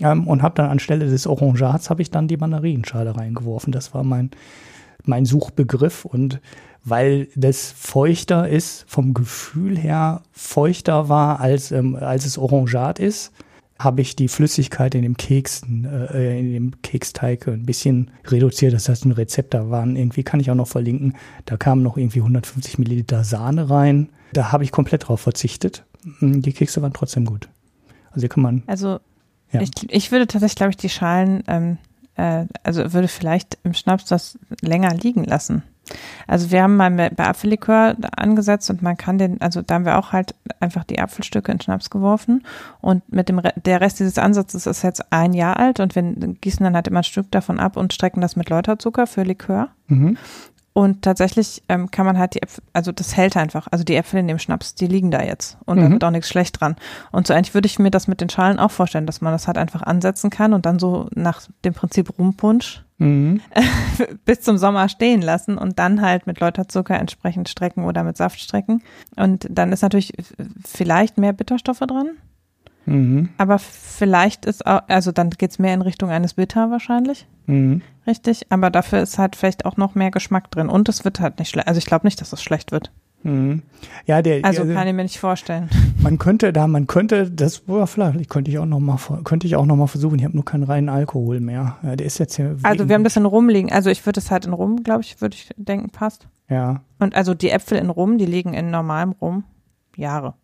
[0.00, 3.72] ähm, und habe dann anstelle des Orangats habe ich dann die Mandarinenschale reingeworfen.
[3.72, 4.30] Das war mein
[5.04, 6.40] mein Suchbegriff und
[6.84, 13.32] weil das feuchter ist, vom Gefühl her feuchter war, als, ähm, als es Orangat ist,
[13.82, 18.74] habe ich die Flüssigkeit in dem Keksen, äh, in dem Keksteig ein bisschen reduziert.
[18.74, 21.16] Das heißt, ein Rezept da waren irgendwie, kann ich auch noch verlinken,
[21.46, 24.10] da kamen noch irgendwie 150 Milliliter Sahne rein.
[24.34, 25.84] Da habe ich komplett drauf verzichtet.
[26.18, 27.48] Hm, die Kekse waren trotzdem gut.
[28.10, 28.62] Also hier kann man.
[28.66, 29.00] Also
[29.50, 29.62] ja.
[29.62, 31.78] ich, ich würde tatsächlich, glaube ich, die Schalen, ähm,
[32.16, 35.62] äh, also würde vielleicht im Schnaps das länger liegen lassen.
[36.26, 39.98] Also wir haben mal bei Apfellikör angesetzt und man kann den, also da haben wir
[39.98, 42.44] auch halt einfach die Apfelstücke in Schnaps geworfen
[42.80, 46.64] und mit dem der Rest dieses Ansatzes ist jetzt ein Jahr alt und wir gießen
[46.64, 49.68] dann halt immer ein Stück davon ab und strecken das mit Läuterzucker für Likör.
[49.88, 50.16] Mhm.
[50.80, 53.68] Und tatsächlich ähm, kann man halt die Äpfel, also das hält einfach.
[53.70, 55.58] Also die Äpfel in dem Schnaps, die liegen da jetzt.
[55.66, 55.82] Und mhm.
[55.82, 56.74] da wird auch nichts schlecht dran.
[57.12, 59.46] Und so eigentlich würde ich mir das mit den Schalen auch vorstellen, dass man das
[59.46, 63.42] halt einfach ansetzen kann und dann so nach dem Prinzip Rumpunsch mhm.
[64.24, 68.40] bis zum Sommer stehen lassen und dann halt mit Läuterzucker entsprechend strecken oder mit Saft
[68.40, 68.82] strecken.
[69.16, 70.14] Und dann ist natürlich
[70.64, 72.12] vielleicht mehr Bitterstoffe dran.
[72.86, 73.28] Mhm.
[73.38, 77.26] Aber vielleicht ist auch, also dann geht es mehr in Richtung eines Bitter wahrscheinlich.
[77.46, 77.82] Mhm.
[78.06, 78.46] Richtig.
[78.50, 80.68] Aber dafür ist halt vielleicht auch noch mehr Geschmack drin.
[80.68, 81.68] Und es wird halt nicht schlecht.
[81.68, 82.90] Also ich glaube nicht, dass es schlecht wird.
[83.22, 83.62] Mhm.
[84.06, 85.68] Ja, der, also kann ich mir nicht vorstellen.
[86.02, 89.56] Man könnte da, man könnte, das boah, vielleicht könnte ich auch noch mal, könnte ich
[89.56, 90.18] auch noch mal versuchen.
[90.18, 91.76] Ich habe nur keinen reinen Alkohol mehr.
[91.82, 92.56] Ja, der ist jetzt hier.
[92.62, 93.70] Also wir haben das in Rum liegen.
[93.70, 96.26] Also ich würde es halt in Rum, glaube ich, würde ich denken, passt.
[96.48, 96.80] Ja.
[96.98, 99.44] Und also die Äpfel in Rum, die liegen in normalem Rum
[99.94, 100.34] Jahre.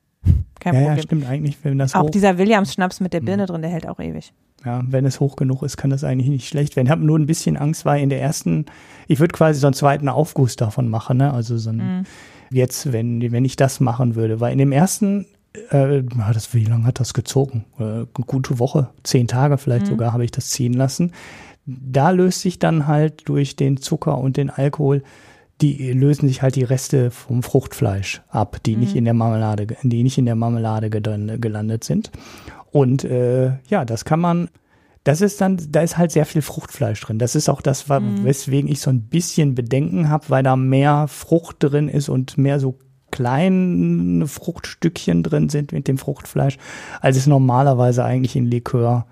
[0.61, 0.97] Kein ja, Problem.
[0.97, 3.47] Ja, stimmt eigentlich, wenn das Auch dieser Williams-Schnaps mit der Birne mhm.
[3.47, 4.33] drin, der hält auch ewig.
[4.65, 6.87] Ja, wenn es hoch genug ist, kann das eigentlich nicht schlecht werden.
[6.87, 8.67] Ich habe nur ein bisschen Angst, weil in der ersten,
[9.07, 11.33] ich würde quasi so einen zweiten Aufguss davon machen, ne?
[11.33, 12.05] Also so ein, mhm.
[12.51, 15.27] jetzt, wenn, wenn ich das machen würde, weil in dem ersten,
[15.71, 17.65] äh, das, wie lange hat das gezogen?
[17.79, 19.91] Äh, eine gute Woche, zehn Tage vielleicht mhm.
[19.91, 21.13] sogar habe ich das ziehen lassen.
[21.67, 25.03] Da löst sich dann halt durch den Zucker und den Alkohol
[25.61, 28.81] die lösen sich halt die Reste vom Fruchtfleisch ab, die mhm.
[28.81, 32.11] nicht in der Marmelade, die nicht in der Marmelade gelandet sind.
[32.71, 34.49] Und äh, ja, das kann man,
[35.05, 37.19] das ist dann, da ist halt sehr viel Fruchtfleisch drin.
[37.19, 38.25] Das ist auch das, mhm.
[38.25, 42.61] weswegen ich so ein bisschen Bedenken habe, weil da mehr Frucht drin ist und mehr
[42.61, 42.79] so
[43.11, 46.59] kleine Fruchtstückchen drin sind mit dem Fruchtfleisch,
[47.01, 49.07] als es normalerweise eigentlich in Likör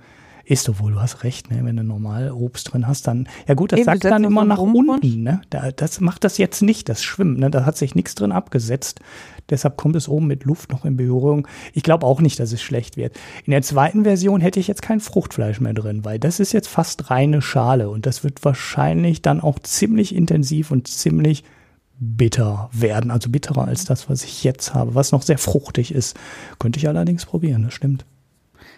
[0.44, 1.64] ist doch wohl, du hast recht, ne?
[1.64, 4.58] wenn du normal Obst drin hast, dann, ja gut, das Eben, sagt dann immer nach
[4.58, 5.40] unten, ne?
[5.50, 7.50] Da, das macht das jetzt nicht, das Schwimmen, ne?
[7.50, 9.00] Da hat sich nichts drin abgesetzt.
[9.50, 11.46] Deshalb kommt es oben mit Luft noch in Berührung.
[11.72, 13.16] Ich glaube auch nicht, dass es schlecht wird.
[13.44, 16.68] In der zweiten Version hätte ich jetzt kein Fruchtfleisch mehr drin, weil das ist jetzt
[16.68, 21.44] fast reine Schale und das wird wahrscheinlich dann auch ziemlich intensiv und ziemlich
[21.98, 26.16] bitter werden, also bitterer als das, was ich jetzt habe, was noch sehr fruchtig ist.
[26.58, 28.04] Könnte ich allerdings probieren, das stimmt.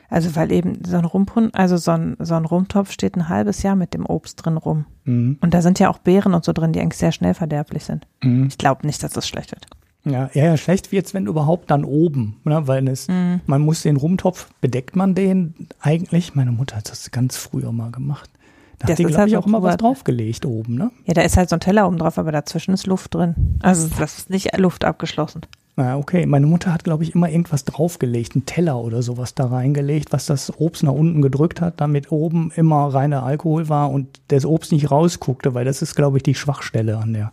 [0.09, 3.63] Also weil eben so ein Rumpun, also so ein, so ein Rumtopf steht ein halbes
[3.63, 4.87] Jahr mit dem Obst drin rum.
[5.05, 5.39] Mhm.
[5.41, 8.07] Und da sind ja auch Beeren und so drin, die eigentlich sehr schnell verderblich sind.
[8.23, 8.47] Mhm.
[8.49, 9.67] Ich glaube nicht, dass das schlecht wird.
[10.05, 13.41] Ja, ja, ja, schlecht wird's, wenn überhaupt dann oben, ne, weil es, mhm.
[13.47, 16.37] man muss den Rumtopf, bedeckt man den eigentlich?
[16.37, 18.31] Meine Mutter hat das ganz früher mal gemacht.
[18.79, 20.93] Da das hat die, glaube halt ich, auch immer was draufgelegt oben, ne?
[21.07, 23.59] Ja, da ist halt so ein Teller oben drauf, aber dazwischen ist Luft drin.
[23.63, 25.41] Also das ist nicht Luft abgeschlossen.
[25.77, 26.25] Na, okay.
[26.25, 30.25] Meine Mutter hat, glaube ich, immer irgendwas draufgelegt, einen Teller oder sowas da reingelegt, was
[30.25, 34.73] das Obst nach unten gedrückt hat, damit oben immer reiner Alkohol war und das Obst
[34.73, 37.33] nicht rausguckte, weil das ist, glaube ich, die Schwachstelle an der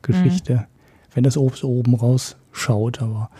[0.00, 0.54] Geschichte.
[0.54, 0.64] Mhm.
[1.14, 1.94] Wenn das Obst oben
[2.56, 3.30] rausschaut, aber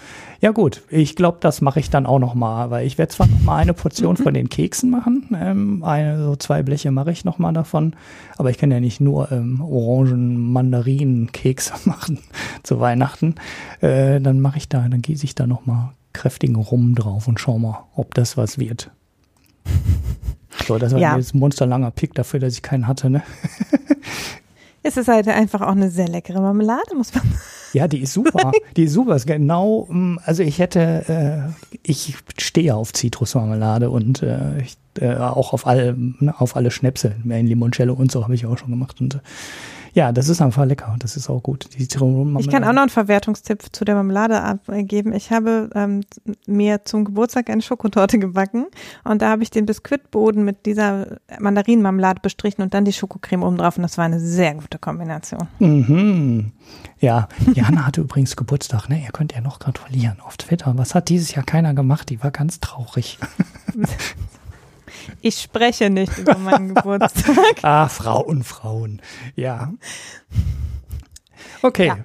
[0.40, 3.26] ja gut, ich glaube, das mache ich dann auch noch mal, weil ich werde zwar
[3.26, 7.24] noch mal eine Portion von den Keksen machen, ähm, eine, so zwei Bleche mache ich
[7.24, 7.96] noch mal davon,
[8.36, 12.18] aber ich kann ja nicht nur ähm, Orangen, Mandarinen, Kekse machen
[12.62, 13.36] zu Weihnachten.
[13.80, 17.40] Äh, dann mache ich da, dann gieße ich da noch mal kräftigen Rum drauf und
[17.40, 18.90] schau mal, ob das was wird.
[20.66, 21.16] So, das war ja.
[21.16, 23.22] jetzt ein monsterlanger Pick dafür, dass ich keinen hatte, ne?
[24.82, 27.40] Es ist halt einfach auch eine sehr leckere Marmelade, muss man sagen.
[27.76, 28.52] Ja, die ist super.
[28.78, 29.16] Die ist super.
[29.16, 35.14] Ist genau, mm, also ich hätte, äh, ich stehe auf Zitrusmarmelade und äh, ich, äh,
[35.16, 35.94] auch auf alle,
[36.38, 38.98] auf alle Schnäpse, in Limoncello und so habe ich auch schon gemacht.
[39.02, 39.18] Und äh,
[39.96, 40.94] ja, das ist einfach lecker.
[40.98, 41.70] Das ist auch gut.
[41.72, 41.88] Die ich
[42.50, 45.14] kann auch noch einen Verwertungstipp zu der Marmelade abgeben.
[45.14, 46.02] Ich habe ähm,
[46.46, 48.66] mir zum Geburtstag eine Schokotorte gebacken
[49.04, 53.56] und da habe ich den Biskuitboden mit dieser Mandarinenmarmelade bestrichen und dann die Schokocreme oben
[53.56, 55.48] drauf und das war eine sehr gute Kombination.
[55.60, 56.52] Mhm.
[57.00, 59.02] Ja, Jana hatte übrigens Geburtstag, ne?
[59.02, 60.76] Ihr könnt ja noch gratulieren auf Twitter.
[60.76, 62.10] Was hat dieses Jahr keiner gemacht?
[62.10, 63.18] Die war ganz traurig.
[65.20, 67.62] Ich spreche nicht über meinen Geburtstag.
[67.62, 69.00] ah, Frauen, Frauen.
[69.34, 69.72] Ja.
[71.62, 71.86] Okay.
[71.86, 71.98] Ja.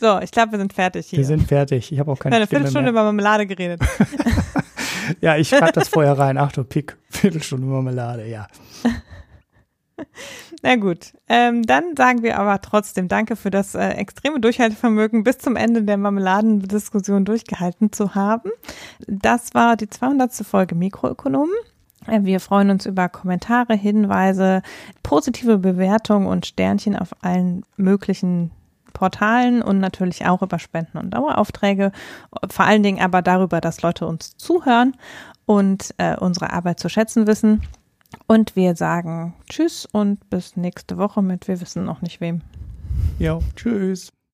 [0.00, 1.18] So, ich glaube, wir sind fertig hier.
[1.18, 1.90] Wir sind fertig.
[1.90, 3.02] Ich habe auch keine Eine Stimme Viertelstunde mehr.
[3.02, 3.80] über Marmelade geredet.
[5.20, 6.38] ja, ich schreibe das vorher rein.
[6.38, 6.96] Achtung, Pick.
[7.10, 8.46] Viertelstunde Marmelade, ja.
[10.62, 15.38] Na gut, ähm, dann sagen wir aber trotzdem Danke für das äh, extreme Durchhaltevermögen, bis
[15.38, 18.50] zum Ende der Marmeladendiskussion durchgehalten zu haben.
[19.06, 20.32] Das war die 200.
[20.34, 21.54] Folge Mikroökonomen.
[22.08, 24.62] Wir freuen uns über Kommentare, Hinweise,
[25.02, 28.50] positive Bewertungen und Sternchen auf allen möglichen
[28.92, 31.92] Portalen und natürlich auch über Spenden und Daueraufträge.
[32.50, 34.96] Vor allen Dingen aber darüber, dass Leute uns zuhören
[35.46, 37.62] und äh, unsere Arbeit zu schätzen wissen.
[38.26, 42.40] Und wir sagen Tschüss und bis nächste Woche mit wir wissen noch nicht wem.
[43.18, 44.10] Ja, tschüss.